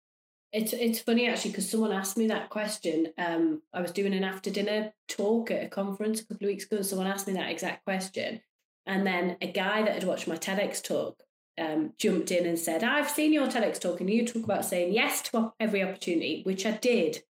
It's 0.53 0.73
it's 0.73 1.01
funny 1.01 1.29
actually 1.29 1.51
because 1.51 1.69
someone 1.69 1.91
asked 1.93 2.17
me 2.17 2.29
that 2.29 2.51
question. 2.51 3.09
Um, 3.19 3.63
I 3.73 3.81
was 3.81 3.91
doing 3.91 4.15
an 4.15 4.23
after 4.23 4.51
dinner 4.51 4.93
talk 5.09 5.51
at 5.51 5.65
a 5.65 5.69
conference 5.69 6.21
a 6.21 6.27
couple 6.27 6.47
of 6.47 6.51
weeks 6.51 6.65
ago, 6.65 6.77
and 6.77 6.87
someone 6.87 7.09
asked 7.09 7.27
me 7.27 7.33
that 7.35 7.51
exact 7.51 7.85
question. 7.85 8.41
And 8.87 9.07
then 9.07 9.37
a 9.41 9.51
guy 9.51 9.83
that 9.83 9.95
had 9.95 10.05
watched 10.05 10.29
my 10.29 10.37
TEDx 10.37 10.83
talk 10.83 11.23
um, 11.59 11.93
jumped 11.99 12.31
in 12.31 12.47
and 12.47 12.59
said, 12.59 12.83
"I've 12.85 13.11
seen 13.11 13.33
your 13.33 13.47
TEDx 13.47 13.81
talk, 13.81 14.01
and 14.01 14.11
you 14.11 14.27
talk 14.27 14.45
about 14.45 14.65
saying 14.65 14.93
yes 14.93 15.23
to 15.23 15.53
every 15.61 15.83
opportunity," 15.83 16.43
which 16.43 16.67
I 16.67 16.73
did. 16.73 17.23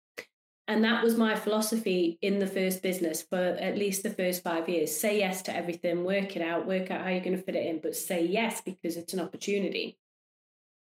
And 0.66 0.82
that 0.82 1.04
was 1.04 1.18
my 1.18 1.34
philosophy 1.34 2.18
in 2.22 2.38
the 2.38 2.46
first 2.46 2.82
business 2.82 3.20
for 3.20 3.36
at 3.36 3.76
least 3.76 4.02
the 4.02 4.08
first 4.10 4.42
five 4.42 4.66
years. 4.66 4.96
Say 4.96 5.18
yes 5.18 5.42
to 5.42 5.54
everything, 5.54 6.04
work 6.04 6.36
it 6.36 6.42
out, 6.42 6.66
work 6.66 6.90
out 6.90 7.02
how 7.02 7.10
you're 7.10 7.20
going 7.20 7.36
to 7.36 7.42
fit 7.42 7.54
it 7.54 7.66
in, 7.66 7.80
but 7.80 7.94
say 7.94 8.24
yes 8.24 8.62
because 8.62 8.96
it's 8.96 9.12
an 9.12 9.20
opportunity 9.20 9.98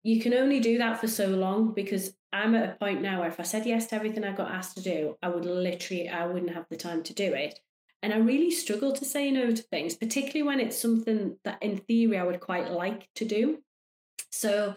you 0.07 0.21
can 0.21 0.35
only 0.35 0.61
do 0.61 0.79
that 0.79 1.01
for 1.01 1.09
so 1.09 1.27
long 1.27 1.73
because 1.73 2.15
I'm 2.33 2.55
at 2.55 2.69
a 2.69 2.77
point 2.77 3.03
now 3.03 3.19
where 3.19 3.29
if 3.29 3.41
I 3.41 3.43
said 3.43 3.67
yes 3.67 3.89
to 3.89 3.97
everything 3.97 4.23
I 4.23 4.31
got 4.31 4.53
asked 4.53 4.77
to 4.77 4.83
do, 4.83 5.17
I 5.21 5.29
would 5.29 5.45
literally, 5.45 6.09
I 6.09 6.27
wouldn't 6.27 6.55
have 6.55 6.67
the 6.71 6.77
time 6.77 7.03
to 7.03 7.13
do 7.13 7.35
it. 7.35 7.59
And 8.07 8.15
I 8.15 8.19
really 8.19 8.53
struggle 8.53 8.93
to 8.93 9.05
say 9.05 9.33
no 9.33 9.51
to 9.51 9.63
things, 9.65 9.97
particularly 9.97 10.45
when 10.45 10.61
it's 10.61 10.81
something 10.81 11.39
that 11.43 11.61
in 11.61 11.79
theory 11.79 12.17
I 12.17 12.23
would 12.23 12.39
quite 12.39 12.71
like 12.71 13.09
to 13.17 13.25
do. 13.25 13.59
So 14.31 14.77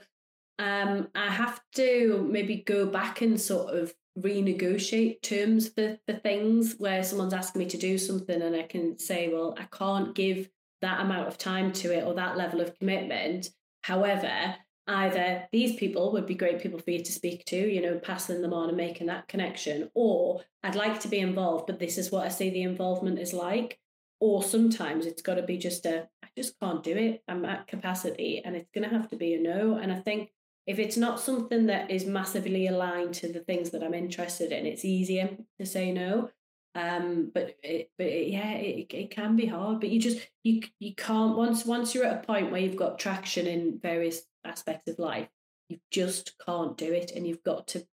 um, 0.57 1.09
I 1.13 1.29
have 1.29 1.61
to 1.75 2.27
maybe 2.27 2.55
go 2.55 2.87
back 2.87 3.21
and 3.21 3.39
sort 3.39 3.75
of 3.75 3.93
renegotiate 4.17 5.21
terms 5.21 5.69
for, 5.69 5.99
for 6.07 6.15
things 6.15 6.77
where 6.79 7.03
someone's 7.03 7.35
asking 7.35 7.59
me 7.59 7.67
to 7.67 7.77
do 7.77 7.99
something 7.99 8.41
and 8.41 8.55
I 8.55 8.63
can 8.63 8.97
say, 8.97 9.27
well, 9.27 9.53
I 9.59 9.65
can't 9.65 10.15
give 10.15 10.49
that 10.81 10.99
amount 10.99 11.27
of 11.27 11.37
time 11.37 11.71
to 11.73 11.95
it 11.95 12.05
or 12.05 12.15
that 12.15 12.35
level 12.35 12.61
of 12.61 12.79
commitment. 12.79 13.51
However, 13.83 14.55
either 14.89 15.47
these 15.51 15.75
people 15.75 16.11
would 16.11 16.25
be 16.25 16.35
great 16.35 16.61
people 16.61 16.79
for 16.79 16.91
you 16.91 17.03
to 17.03 17.11
speak 17.11 17.45
to, 17.45 17.55
you 17.55 17.81
know, 17.81 17.99
passing 17.99 18.41
them 18.41 18.53
on 18.53 18.69
and 18.69 18.77
making 18.77 19.07
that 19.07 19.27
connection, 19.27 19.89
or 19.93 20.41
I'd 20.63 20.75
like 20.75 20.99
to 21.01 21.07
be 21.07 21.19
involved, 21.19 21.67
but 21.67 21.79
this 21.79 21.97
is 21.97 22.11
what 22.11 22.25
I 22.25 22.29
see 22.29 22.49
the 22.49 22.63
involvement 22.63 23.19
is 23.19 23.33
like. 23.33 23.79
Or 24.21 24.43
sometimes 24.43 25.05
it's 25.05 25.21
got 25.21 25.35
to 25.35 25.43
be 25.43 25.57
just 25.57 25.85
a, 25.85 26.09
I 26.21 26.27
just 26.35 26.59
can't 26.59 26.83
do 26.83 26.95
it. 26.97 27.23
I'm 27.29 27.45
at 27.45 27.67
capacity 27.67 28.41
and 28.43 28.55
it's 28.55 28.69
going 28.75 28.89
to 28.89 28.93
have 28.93 29.09
to 29.09 29.15
be 29.15 29.33
a 29.33 29.39
no. 29.39 29.75
And 29.75 29.93
I 29.93 29.99
think 29.99 30.31
if 30.67 30.77
it's 30.77 30.97
not 30.97 31.21
something 31.21 31.67
that 31.67 31.89
is 31.89 32.05
massively 32.05 32.67
aligned 32.67 33.13
to 33.15 33.31
the 33.31 33.39
things 33.39 33.69
that 33.69 33.81
I'm 33.81 33.93
interested 33.93 34.51
in, 34.51 34.65
it's 34.65 34.83
easier 34.83 35.37
to 35.57 35.65
say 35.65 35.91
no. 35.93 36.31
Um, 36.75 37.31
but 37.33 37.57
it, 37.63 37.91
but 37.97 38.07
it, 38.07 38.29
yeah, 38.29 38.51
it, 38.51 38.93
it 38.93 39.11
can 39.11 39.35
be 39.35 39.47
hard. 39.47 39.79
But 39.79 39.89
you 39.89 39.99
just 39.99 40.19
you 40.43 40.61
you 40.79 40.95
can't 40.95 41.37
once 41.37 41.65
once 41.65 41.93
you're 41.93 42.05
at 42.05 42.23
a 42.23 42.27
point 42.27 42.51
where 42.51 42.61
you've 42.61 42.75
got 42.75 42.99
traction 42.99 43.47
in 43.47 43.79
various 43.81 44.21
aspects 44.45 44.89
of 44.89 44.99
life 44.99 45.27
you 45.69 45.79
just 45.91 46.33
can't 46.45 46.77
do 46.77 46.91
it 46.91 47.11
and 47.11 47.25
you've 47.25 47.43
got 47.43 47.67
to 47.67 47.85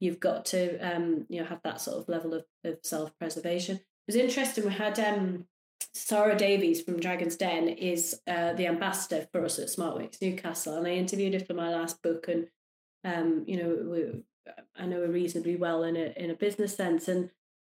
you've 0.00 0.20
got 0.20 0.44
to 0.44 0.78
um 0.78 1.26
you 1.28 1.40
know 1.40 1.46
have 1.46 1.62
that 1.62 1.80
sort 1.80 1.96
of 1.96 2.08
level 2.08 2.34
of, 2.34 2.44
of 2.64 2.78
self-preservation 2.82 3.76
it 3.76 3.82
was 4.06 4.16
interesting 4.16 4.64
we 4.64 4.72
had 4.72 4.98
um 4.98 5.46
Sara 5.94 6.36
Davies 6.36 6.82
from 6.82 7.00
Dragon's 7.00 7.36
Den 7.36 7.66
is 7.66 8.20
uh, 8.28 8.52
the 8.52 8.66
ambassador 8.66 9.26
for 9.32 9.44
us 9.44 9.58
at 9.58 9.68
SmartWorks 9.68 10.22
Newcastle, 10.22 10.74
and 10.76 10.86
I 10.86 10.90
interviewed 10.90 11.32
her 11.34 11.40
for 11.40 11.54
my 11.54 11.70
last 11.70 12.00
book. 12.02 12.28
And 12.28 12.46
um, 13.02 13.44
you 13.48 13.56
know, 13.56 13.90
we, 13.90 14.52
I 14.76 14.86
know 14.86 15.00
her 15.00 15.08
reasonably 15.08 15.56
well 15.56 15.82
in 15.82 15.96
a 15.96 16.12
in 16.16 16.30
a 16.30 16.34
business 16.34 16.76
sense. 16.76 17.08
And 17.08 17.30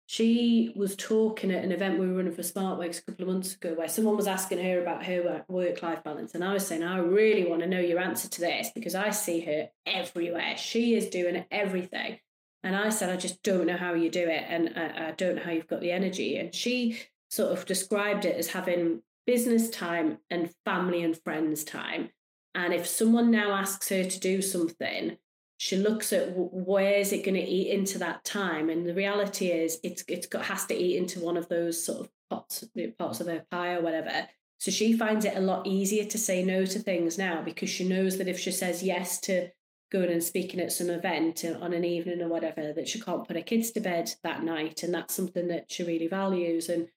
she 0.08 0.72
was 0.74 0.96
talking 0.96 1.52
at 1.52 1.66
an 1.66 1.74
event 1.74 2.00
we 2.00 2.08
were 2.08 2.14
running 2.14 2.34
for 2.34 2.42
SmartWorks 2.42 3.00
a 3.00 3.02
couple 3.04 3.28
of 3.28 3.34
months 3.34 3.54
ago 3.54 3.74
where 3.74 3.90
someone 3.90 4.16
was 4.16 4.26
asking 4.26 4.64
her 4.64 4.82
about 4.82 5.06
her 5.06 5.44
work 5.50 5.84
life 5.84 6.02
balance. 6.02 6.34
And 6.34 6.46
I 6.46 6.54
was 6.54 6.66
saying, 6.66 6.82
I 6.82 7.00
really 7.00 7.46
want 7.46 7.62
to 7.62 7.68
know 7.68 7.82
your 7.82 8.00
answer 8.00 8.30
to 8.30 8.40
this 8.40 8.72
because 8.74 8.96
I 8.96 9.10
see 9.10 9.42
her 9.42 9.68
everywhere. 9.86 10.56
She 10.56 10.96
is 10.96 11.08
doing 11.08 11.44
everything. 11.52 12.20
And 12.64 12.74
I 12.74 12.88
said, 12.88 13.10
I 13.10 13.18
just 13.18 13.44
don't 13.44 13.68
know 13.68 13.76
how 13.76 13.96
you 13.96 14.10
do 14.10 14.26
it. 14.26 14.46
And 14.48 14.74
I, 14.78 15.10
I 15.10 15.12
don't 15.12 15.36
know 15.36 15.44
how 15.44 15.52
you've 15.52 15.68
got 15.68 15.82
the 15.82 15.92
energy. 15.92 16.38
And 16.38 16.56
she 16.56 17.00
sort 17.30 17.52
of 17.52 17.66
described 17.66 18.24
it 18.24 18.38
as 18.38 18.48
having 18.48 19.02
business 19.26 19.70
time 19.70 20.20
and 20.30 20.50
family 20.64 21.04
and 21.04 21.22
friends 21.22 21.66
time. 21.66 22.12
And 22.56 22.74
if 22.74 22.88
someone 22.88 23.30
now 23.30 23.52
asks 23.52 23.90
her 23.90 24.06
to 24.06 24.20
do 24.22 24.42
something, 24.42 25.18
she 25.58 25.76
looks 25.76 26.14
at 26.14 26.32
where 26.36 26.94
is 26.94 27.12
it 27.12 27.26
going 27.26 27.36
to 27.36 27.42
eat 27.42 27.72
into 27.72 27.98
that 27.98 28.24
time 28.24 28.70
and 28.70 28.86
the 28.86 28.94
reality 28.94 29.48
is 29.48 29.80
it's 29.84 30.04
it's 30.08 30.28
got 30.28 30.46
has 30.46 30.66
to 30.66 30.76
eat 30.76 30.98
into 30.98 31.20
one 31.20 31.38
of 31.38 31.50
those 31.50 31.84
sort 31.84 32.02
of 32.02 32.10
pots 32.30 32.64
parts 32.98 33.20
of 33.20 33.28
her 33.28 33.44
pie 33.50 33.74
or 33.74 33.82
whatever 33.82 34.28
So 34.60 34.72
she 34.72 34.94
finds 34.94 35.26
it 35.26 35.38
a 35.38 35.42
lot 35.42 35.68
easier 35.68 36.04
to 36.06 36.18
say 36.18 36.44
no 36.44 36.66
to 36.66 36.80
things 36.80 37.18
now 37.18 37.42
because 37.42 37.70
she 37.70 37.88
knows 37.88 38.18
that 38.18 38.28
if 38.28 38.40
she 38.40 38.52
says 38.52 38.82
yes 38.82 39.20
to 39.22 39.50
going 39.92 40.12
and 40.12 40.24
speaking 40.24 40.60
at 40.60 40.72
some 40.72 40.90
event 40.90 41.46
on 41.46 41.74
an 41.74 41.86
evening 41.86 42.22
or 42.22 42.28
whatever, 42.28 42.74
that 42.74 42.88
she 42.88 43.00
can't 43.00 43.26
put 43.26 43.36
her 43.36 43.42
kids 43.42 43.72
to 43.72 43.80
bed 43.80 44.14
that 44.24 44.44
night. 44.44 44.84
And 44.84 44.94
that's 44.94 45.14
something 45.14 45.48
that 45.48 45.72
she 45.72 45.84
really 45.84 46.08
values. 46.08 46.70
And 46.70 46.90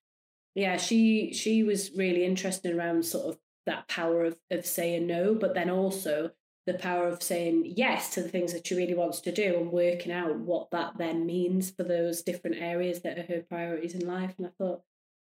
yeah, 0.54 0.76
she 0.76 1.32
she 1.32 1.62
was 1.62 1.92
really 1.94 2.24
interested 2.24 2.74
around 2.74 3.04
sort 3.04 3.26
of 3.26 3.38
that 3.66 3.88
power 3.88 4.24
of, 4.24 4.38
of 4.50 4.66
saying 4.66 5.06
no, 5.06 5.34
but 5.34 5.54
then 5.54 5.70
also 5.70 6.30
the 6.70 6.78
power 6.78 7.08
of 7.08 7.22
saying 7.22 7.72
yes 7.76 8.14
to 8.14 8.22
the 8.22 8.28
things 8.28 8.52
that 8.52 8.66
she 8.66 8.74
really 8.74 8.94
wants 8.94 9.20
to 9.20 9.32
do 9.32 9.56
and 9.56 9.72
working 9.72 10.12
out 10.12 10.36
what 10.36 10.70
that 10.70 10.98
then 10.98 11.26
means 11.26 11.70
for 11.70 11.82
those 11.82 12.22
different 12.22 12.56
areas 12.60 13.00
that 13.00 13.18
are 13.18 13.34
her 13.34 13.42
priorities 13.48 13.94
in 13.94 14.06
life. 14.06 14.34
And 14.38 14.46
I 14.46 14.50
thought 14.58 14.82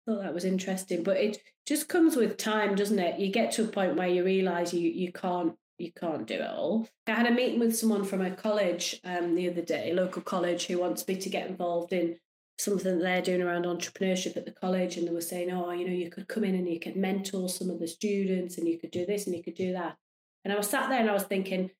thought 0.07 0.23
that 0.23 0.33
was 0.33 0.45
interesting. 0.45 1.03
But 1.03 1.17
it 1.17 1.37
just 1.65 1.89
comes 1.89 2.15
with 2.15 2.37
time, 2.37 2.75
doesn't 2.75 2.99
it? 2.99 3.19
You 3.19 3.31
get 3.31 3.51
to 3.53 3.65
a 3.65 3.67
point 3.67 3.95
where 3.95 4.07
you 4.07 4.23
realise 4.23 4.73
you 4.73 4.89
you 4.89 5.11
can't 5.11 5.55
you 5.77 5.91
can't 5.91 6.25
do 6.25 6.35
it 6.35 6.49
all. 6.49 6.89
I 7.05 7.11
had 7.11 7.27
a 7.27 7.31
meeting 7.31 7.59
with 7.59 7.77
someone 7.77 8.03
from 8.03 8.21
a 8.21 8.31
college 8.31 8.99
um, 9.03 9.35
the 9.35 9.49
other 9.49 9.61
day, 9.61 9.93
local 9.93 10.23
college, 10.23 10.65
who 10.65 10.79
wants 10.79 11.07
me 11.07 11.17
to 11.17 11.29
get 11.29 11.47
involved 11.47 11.93
in 11.93 12.17
something 12.57 12.97
they're 12.97 13.21
doing 13.21 13.43
around 13.43 13.65
entrepreneurship 13.65 14.35
at 14.35 14.45
the 14.45 14.51
college. 14.51 14.97
And 14.97 15.07
they 15.07 15.11
were 15.11 15.21
saying, 15.21 15.51
oh, 15.51 15.69
you 15.71 15.85
know, 15.85 15.93
you 15.93 16.09
could 16.09 16.27
come 16.27 16.43
in 16.43 16.55
and 16.55 16.67
you 16.67 16.79
could 16.79 16.95
mentor 16.95 17.47
some 17.47 17.69
of 17.69 17.79
the 17.79 17.87
students 17.87 18.57
and 18.57 18.67
you 18.67 18.79
could 18.79 18.89
do 18.89 19.05
this 19.05 19.27
and 19.27 19.35
you 19.35 19.43
could 19.43 19.53
do 19.53 19.73
that. 19.73 19.97
And 20.47 20.53
I 20.53 20.57
was 20.57 20.69
sat 20.69 20.87
there 20.87 21.01
and 21.01 21.09
I 21.09 21.13
was 21.13 21.23
thinking, 21.23 21.71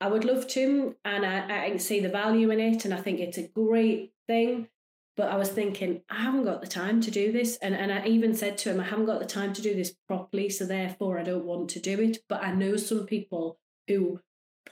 I 0.00 0.08
would 0.08 0.24
love 0.24 0.48
to, 0.48 0.96
and 1.04 1.26
I, 1.26 1.66
I 1.66 1.68
can 1.68 1.78
see 1.78 2.00
the 2.00 2.08
value 2.08 2.50
in 2.50 2.58
it. 2.58 2.86
And 2.86 2.94
I 2.94 2.96
think 2.96 3.20
it's 3.20 3.36
a 3.36 3.48
great 3.48 4.14
thing. 4.26 4.68
But 5.14 5.28
I 5.28 5.36
was 5.36 5.50
thinking, 5.50 6.00
I 6.08 6.22
haven't 6.22 6.44
got 6.44 6.62
the 6.62 6.66
time 6.66 7.02
to 7.02 7.10
do 7.10 7.32
this. 7.32 7.58
And, 7.58 7.74
and 7.74 7.92
I 7.92 8.06
even 8.06 8.34
said 8.34 8.56
to 8.58 8.70
him, 8.70 8.80
I 8.80 8.84
haven't 8.84 9.04
got 9.04 9.20
the 9.20 9.26
time 9.26 9.52
to 9.52 9.60
do 9.60 9.74
this 9.74 9.94
properly. 10.08 10.48
So 10.48 10.64
therefore, 10.64 11.18
I 11.18 11.22
don't 11.22 11.44
want 11.44 11.68
to 11.70 11.80
do 11.80 12.00
it. 12.00 12.16
But 12.26 12.42
I 12.42 12.54
know 12.54 12.78
some 12.78 13.04
people 13.04 13.58
who 13.88 14.20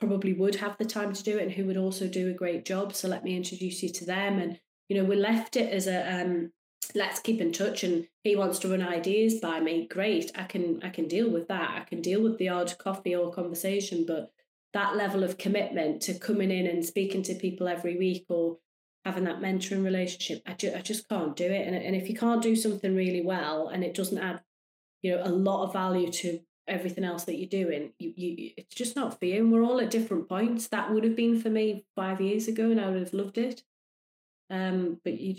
probably 0.01 0.33
would 0.33 0.55
have 0.55 0.79
the 0.79 0.87
time 0.87 1.13
to 1.13 1.23
do 1.23 1.37
it 1.37 1.43
and 1.43 1.53
who 1.53 1.67
would 1.67 1.77
also 1.77 2.09
do 2.09 2.31
a 2.31 2.35
great 2.35 2.65
job. 2.65 2.95
So 2.95 3.07
let 3.07 3.23
me 3.23 3.37
introduce 3.37 3.83
you 3.83 3.91
to 3.91 4.07
them. 4.07 4.39
And, 4.39 4.59
you 4.89 4.97
know, 4.97 5.05
we 5.05 5.17
left 5.17 5.57
it 5.57 5.71
as 5.71 5.87
a, 5.87 6.23
um, 6.23 6.53
let's 6.95 7.21
keep 7.21 7.41
in 7.41 7.53
touch 7.53 7.85
and 7.85 8.07
he 8.23 8.37
wants 8.37 8.59
to 8.59 8.69
run 8.69 8.83
ideas 8.83 9.41
by 9.41 9.61
me 9.61 9.87
great 9.87 10.31
i 10.35 10.45
can 10.45 10.81
i 10.83 10.89
can 10.89 11.09
deal 11.09 11.31
with 11.31 11.49
that 11.49 11.71
i 11.71 11.85
can 11.85 12.01
deal 12.01 12.23
with 12.23 12.39
the 12.39 12.49
odd 12.49 12.77
coffee 12.79 13.15
or 13.15 13.33
conversation 13.33 14.05
but 14.07 14.33
that 14.73 14.97
level 14.97 15.23
of 15.23 15.39
commitment 15.39 16.01
to 16.03 16.15
coming 16.15 16.51
in 16.51 16.67
and 16.67 16.85
speaking 16.85 17.23
to 17.23 17.35
people 17.35 17.69
every 17.69 17.97
week 17.97 18.25
or 18.29 18.59
having 19.05 19.25
that 19.25 19.41
mentoring 19.41 19.85
relationship. 19.85 20.43
I, 20.47 20.55
ju- 20.55 20.73
I 20.77 20.81
just 20.81 21.09
can't 21.09 21.37
do 21.37 21.45
it. 21.45 21.67
And, 21.67 21.77
and 21.77 21.97
if 21.97 22.09
you 22.09 22.15
can't 22.15 22.43
do 22.43 22.55
something 22.57 22.95
really 22.95 23.23
well 23.23 23.69
and 23.69 23.83
it 23.85 23.95
doesn't 23.95 24.19
add, 24.19 24.41
you 25.03 25.13
know, 25.13 25.23
a 25.25 25.29
lot 25.29 25.65
of 25.65 25.73
value 25.73 26.11
to 26.11 26.41
everything 26.69 27.05
else 27.05 27.25
that 27.25 27.37
you're 27.37 27.49
doing, 27.49 27.93
you, 27.99 28.13
you 28.17 28.51
it's 28.57 28.75
just 28.75 28.97
not 28.97 29.19
for 29.19 29.25
you. 29.27 29.43
And 29.43 29.53
we're 29.53 29.65
all 29.65 29.81
at 29.81 29.91
different 29.91 30.29
points. 30.29 30.69
That 30.69 30.93
would 30.93 31.05
have 31.05 31.17
been 31.17 31.41
for 31.41 31.51
me 31.51 31.85
five 31.97 32.21
years 32.21 32.49
ago 32.49 32.71
and 32.71 32.81
I 32.81 32.89
would 32.89 33.01
have 33.01 33.15
loved 33.15 33.39
it. 33.39 33.63
Um, 34.49 35.01
but 35.05 35.21
you 35.21 35.35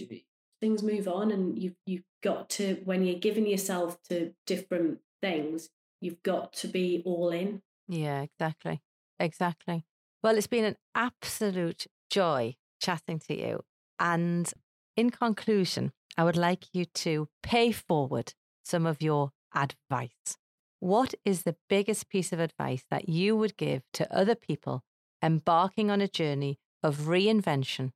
things 0.63 0.81
move 0.81 1.09
on 1.09 1.29
and 1.29 1.61
you've 1.61 1.75
you've 1.85 2.05
got 2.23 2.49
to 2.49 2.75
when 2.85 3.03
you're 3.03 3.19
giving 3.19 3.45
yourself 3.45 3.97
to 4.09 4.33
different 4.47 4.99
things, 5.21 5.69
you've 5.99 6.23
got 6.23 6.53
to 6.53 6.69
be 6.69 7.01
all 7.03 7.31
in. 7.31 7.61
Yeah, 7.89 8.21
exactly. 8.21 8.81
Exactly. 9.19 9.83
Well, 10.23 10.37
it's 10.37 10.47
been 10.47 10.63
an 10.63 10.77
absolute 10.95 11.85
joy 12.09 12.55
chatting 12.81 13.19
to 13.27 13.37
you. 13.37 13.65
And 13.99 14.49
in 14.95 15.09
conclusion, 15.09 15.91
I 16.17 16.23
would 16.23 16.37
like 16.37 16.67
you 16.71 16.85
to 16.85 17.27
pay 17.41 17.73
forward 17.73 18.33
some 18.63 18.85
of 18.85 19.01
your 19.01 19.31
advice. 19.53 20.37
What 20.79 21.13
is 21.25 21.43
the 21.43 21.57
biggest 21.67 22.07
piece 22.07 22.31
of 22.31 22.39
advice 22.39 22.85
that 22.89 23.09
you 23.09 23.35
would 23.35 23.57
give 23.57 23.81
to 23.93 24.15
other 24.15 24.35
people 24.35 24.83
embarking 25.21 25.91
on 25.91 25.99
a 25.99 26.07
journey 26.07 26.57
of 26.81 26.99
reinvention 26.99 27.91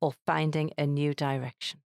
or 0.00 0.14
finding 0.26 0.70
a 0.78 0.86
new 0.86 1.12
direction? 1.12 1.80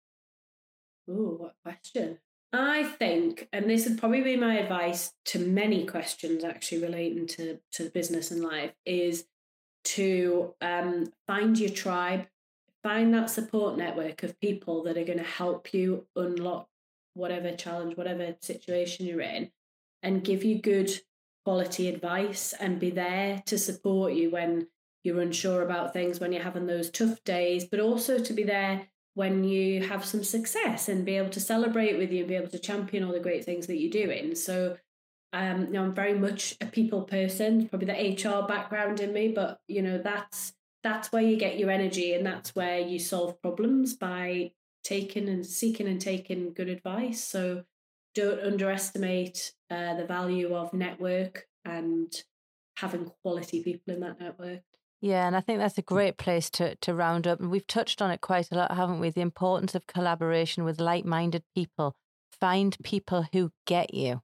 Oh, 1.09 1.37
what 1.39 1.55
question. 1.63 2.19
I 2.53 2.85
think, 2.85 3.49
and 3.53 3.69
this 3.69 3.87
would 3.87 3.99
probably 3.99 4.23
be 4.23 4.37
my 4.37 4.59
advice 4.59 5.13
to 5.27 5.39
many 5.39 5.85
questions 5.85 6.45
actually 6.45 6.83
relating 6.83 7.27
to, 7.29 7.59
to 7.73 7.91
business 7.91 8.31
and 8.31 8.43
life, 8.43 8.73
is 8.85 9.27
to 9.85 10.55
um, 10.61 11.13
find 11.27 11.59
your 11.59 11.71
tribe, 11.71 12.27
find 12.83 13.13
that 13.15 13.31
support 13.31 13.77
network 13.77 14.23
of 14.23 14.41
people 14.41 14.83
that 14.85 14.97
are 14.97 15.05
going 15.05 15.19
to 15.19 15.25
help 15.25 15.75
you 15.75 16.07
unlock 16.17 16.69
whatever 17.15 17.53
challenge, 17.53 17.97
whatever 17.97 18.37
situation 18.41 19.07
you're 19.07 19.21
in, 19.21 19.51
and 20.03 20.25
give 20.25 20.45
you 20.45 20.61
good 20.61 20.91
quality 21.45 21.89
advice 21.89 22.55
and 22.59 22.81
be 22.81 22.91
there 22.91 23.43
to 23.47 23.59
support 23.59 24.13
you 24.13 24.31
when 24.31 24.67
you're 25.05 25.21
unsure 25.21 25.63
about 25.63 25.93
things, 25.93 26.19
when 26.19 26.33
you're 26.33 26.43
having 26.43 26.67
those 26.67 26.91
tough 26.91 27.23
days, 27.25 27.65
but 27.65 27.81
also 27.81 28.19
to 28.19 28.33
be 28.33 28.43
there 28.43 28.89
when 29.17 29.45
you 29.45 29.83
have 29.83 30.05
some 30.05 30.23
success 30.23 30.91
and 30.91 31.07
be 31.07 31.17
able 31.17 31.31
to 31.31 31.41
celebrate 31.41 31.97
with 31.97 32.13
you 32.13 32.19
and 32.19 32.29
be 32.29 32.35
able 32.37 32.51
to 32.51 32.59
champion 32.59 33.03
all 33.03 33.15
the 33.15 33.19
great 33.19 33.47
things 33.47 33.67
that 33.67 33.79
you're 33.79 33.91
doing. 33.91 34.35
So, 34.35 34.77
um, 35.33 35.69
you 35.69 35.73
know, 35.73 35.85
I'm 35.85 35.95
very 35.95 36.13
much 36.13 36.55
a 36.61 36.67
people 36.67 37.01
person, 37.01 37.67
probably 37.67 37.87
the 37.87 38.29
HR 38.29 38.47
background 38.47 39.01
in 39.01 39.15
me, 39.15 39.29
but 39.29 39.59
you 39.69 39.81
know, 39.81 39.97
that's 39.97 40.53
that's 40.83 41.11
where 41.13 41.23
you 41.23 41.39
get 41.39 41.59
your 41.59 41.71
energy 41.71 42.13
and 42.13 42.27
that's 42.27 42.55
where 42.55 42.79
you 42.79 42.99
solve 42.99 43.41
problems 43.41 43.95
by 43.95 44.53
taking 44.85 45.31
and 45.31 45.47
seeking 45.47 45.89
and 45.89 46.01
taking 46.01 46.53
good 46.53 46.69
advice. 46.69 47.25
So 47.25 47.65
don't 48.15 48.41
underestimate 48.41 49.55
uh, 49.71 49.95
the 49.95 50.05
value 50.05 50.55
of 50.55 50.75
network 50.75 51.47
and 51.65 52.13
having 52.77 53.11
quality 53.23 53.63
people 53.63 53.95
in 53.95 54.01
that 54.01 54.21
network. 54.21 54.61
Yeah, 55.01 55.27
and 55.27 55.37
I 55.37 55.41
think 55.41 55.59
that's 55.59 55.79
a 55.79 55.83
mm. 55.83 55.87
great 55.87 56.17
place 56.17 56.51
to 56.51 56.75
to 56.77 56.95
round 56.95 57.27
up. 57.27 57.41
And 57.41 57.51
we've 57.51 57.67
touched 57.67 58.01
on 58.01 58.11
it 58.11 58.21
quite 58.21 58.49
a 58.51 58.55
lot, 58.55 58.75
haven't 58.75 59.01
we? 59.01 59.11
The 59.11 59.21
importance 59.21 59.75
of 59.75 59.87
collaboration 59.87 60.65
with 60.65 60.81
like-minded 60.81 61.45
people. 61.55 61.95
Find 62.41 62.77
people 62.83 63.27
who 63.33 63.51
get 63.67 63.95
you. 63.95 64.23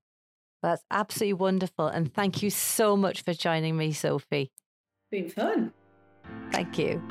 That's 0.63 0.83
absolutely 0.91 1.35
wonderful. 1.35 1.87
And 1.89 2.13
thank 2.13 2.43
you 2.43 2.51
so 2.51 2.97
much 2.97 3.23
for 3.23 3.35
joining 3.35 3.77
me, 3.77 3.93
Sophie. 3.93 4.53
It's 5.11 5.11
Been 5.11 5.29
fun. 5.31 5.73
Thank 6.53 6.79
you. 6.79 7.03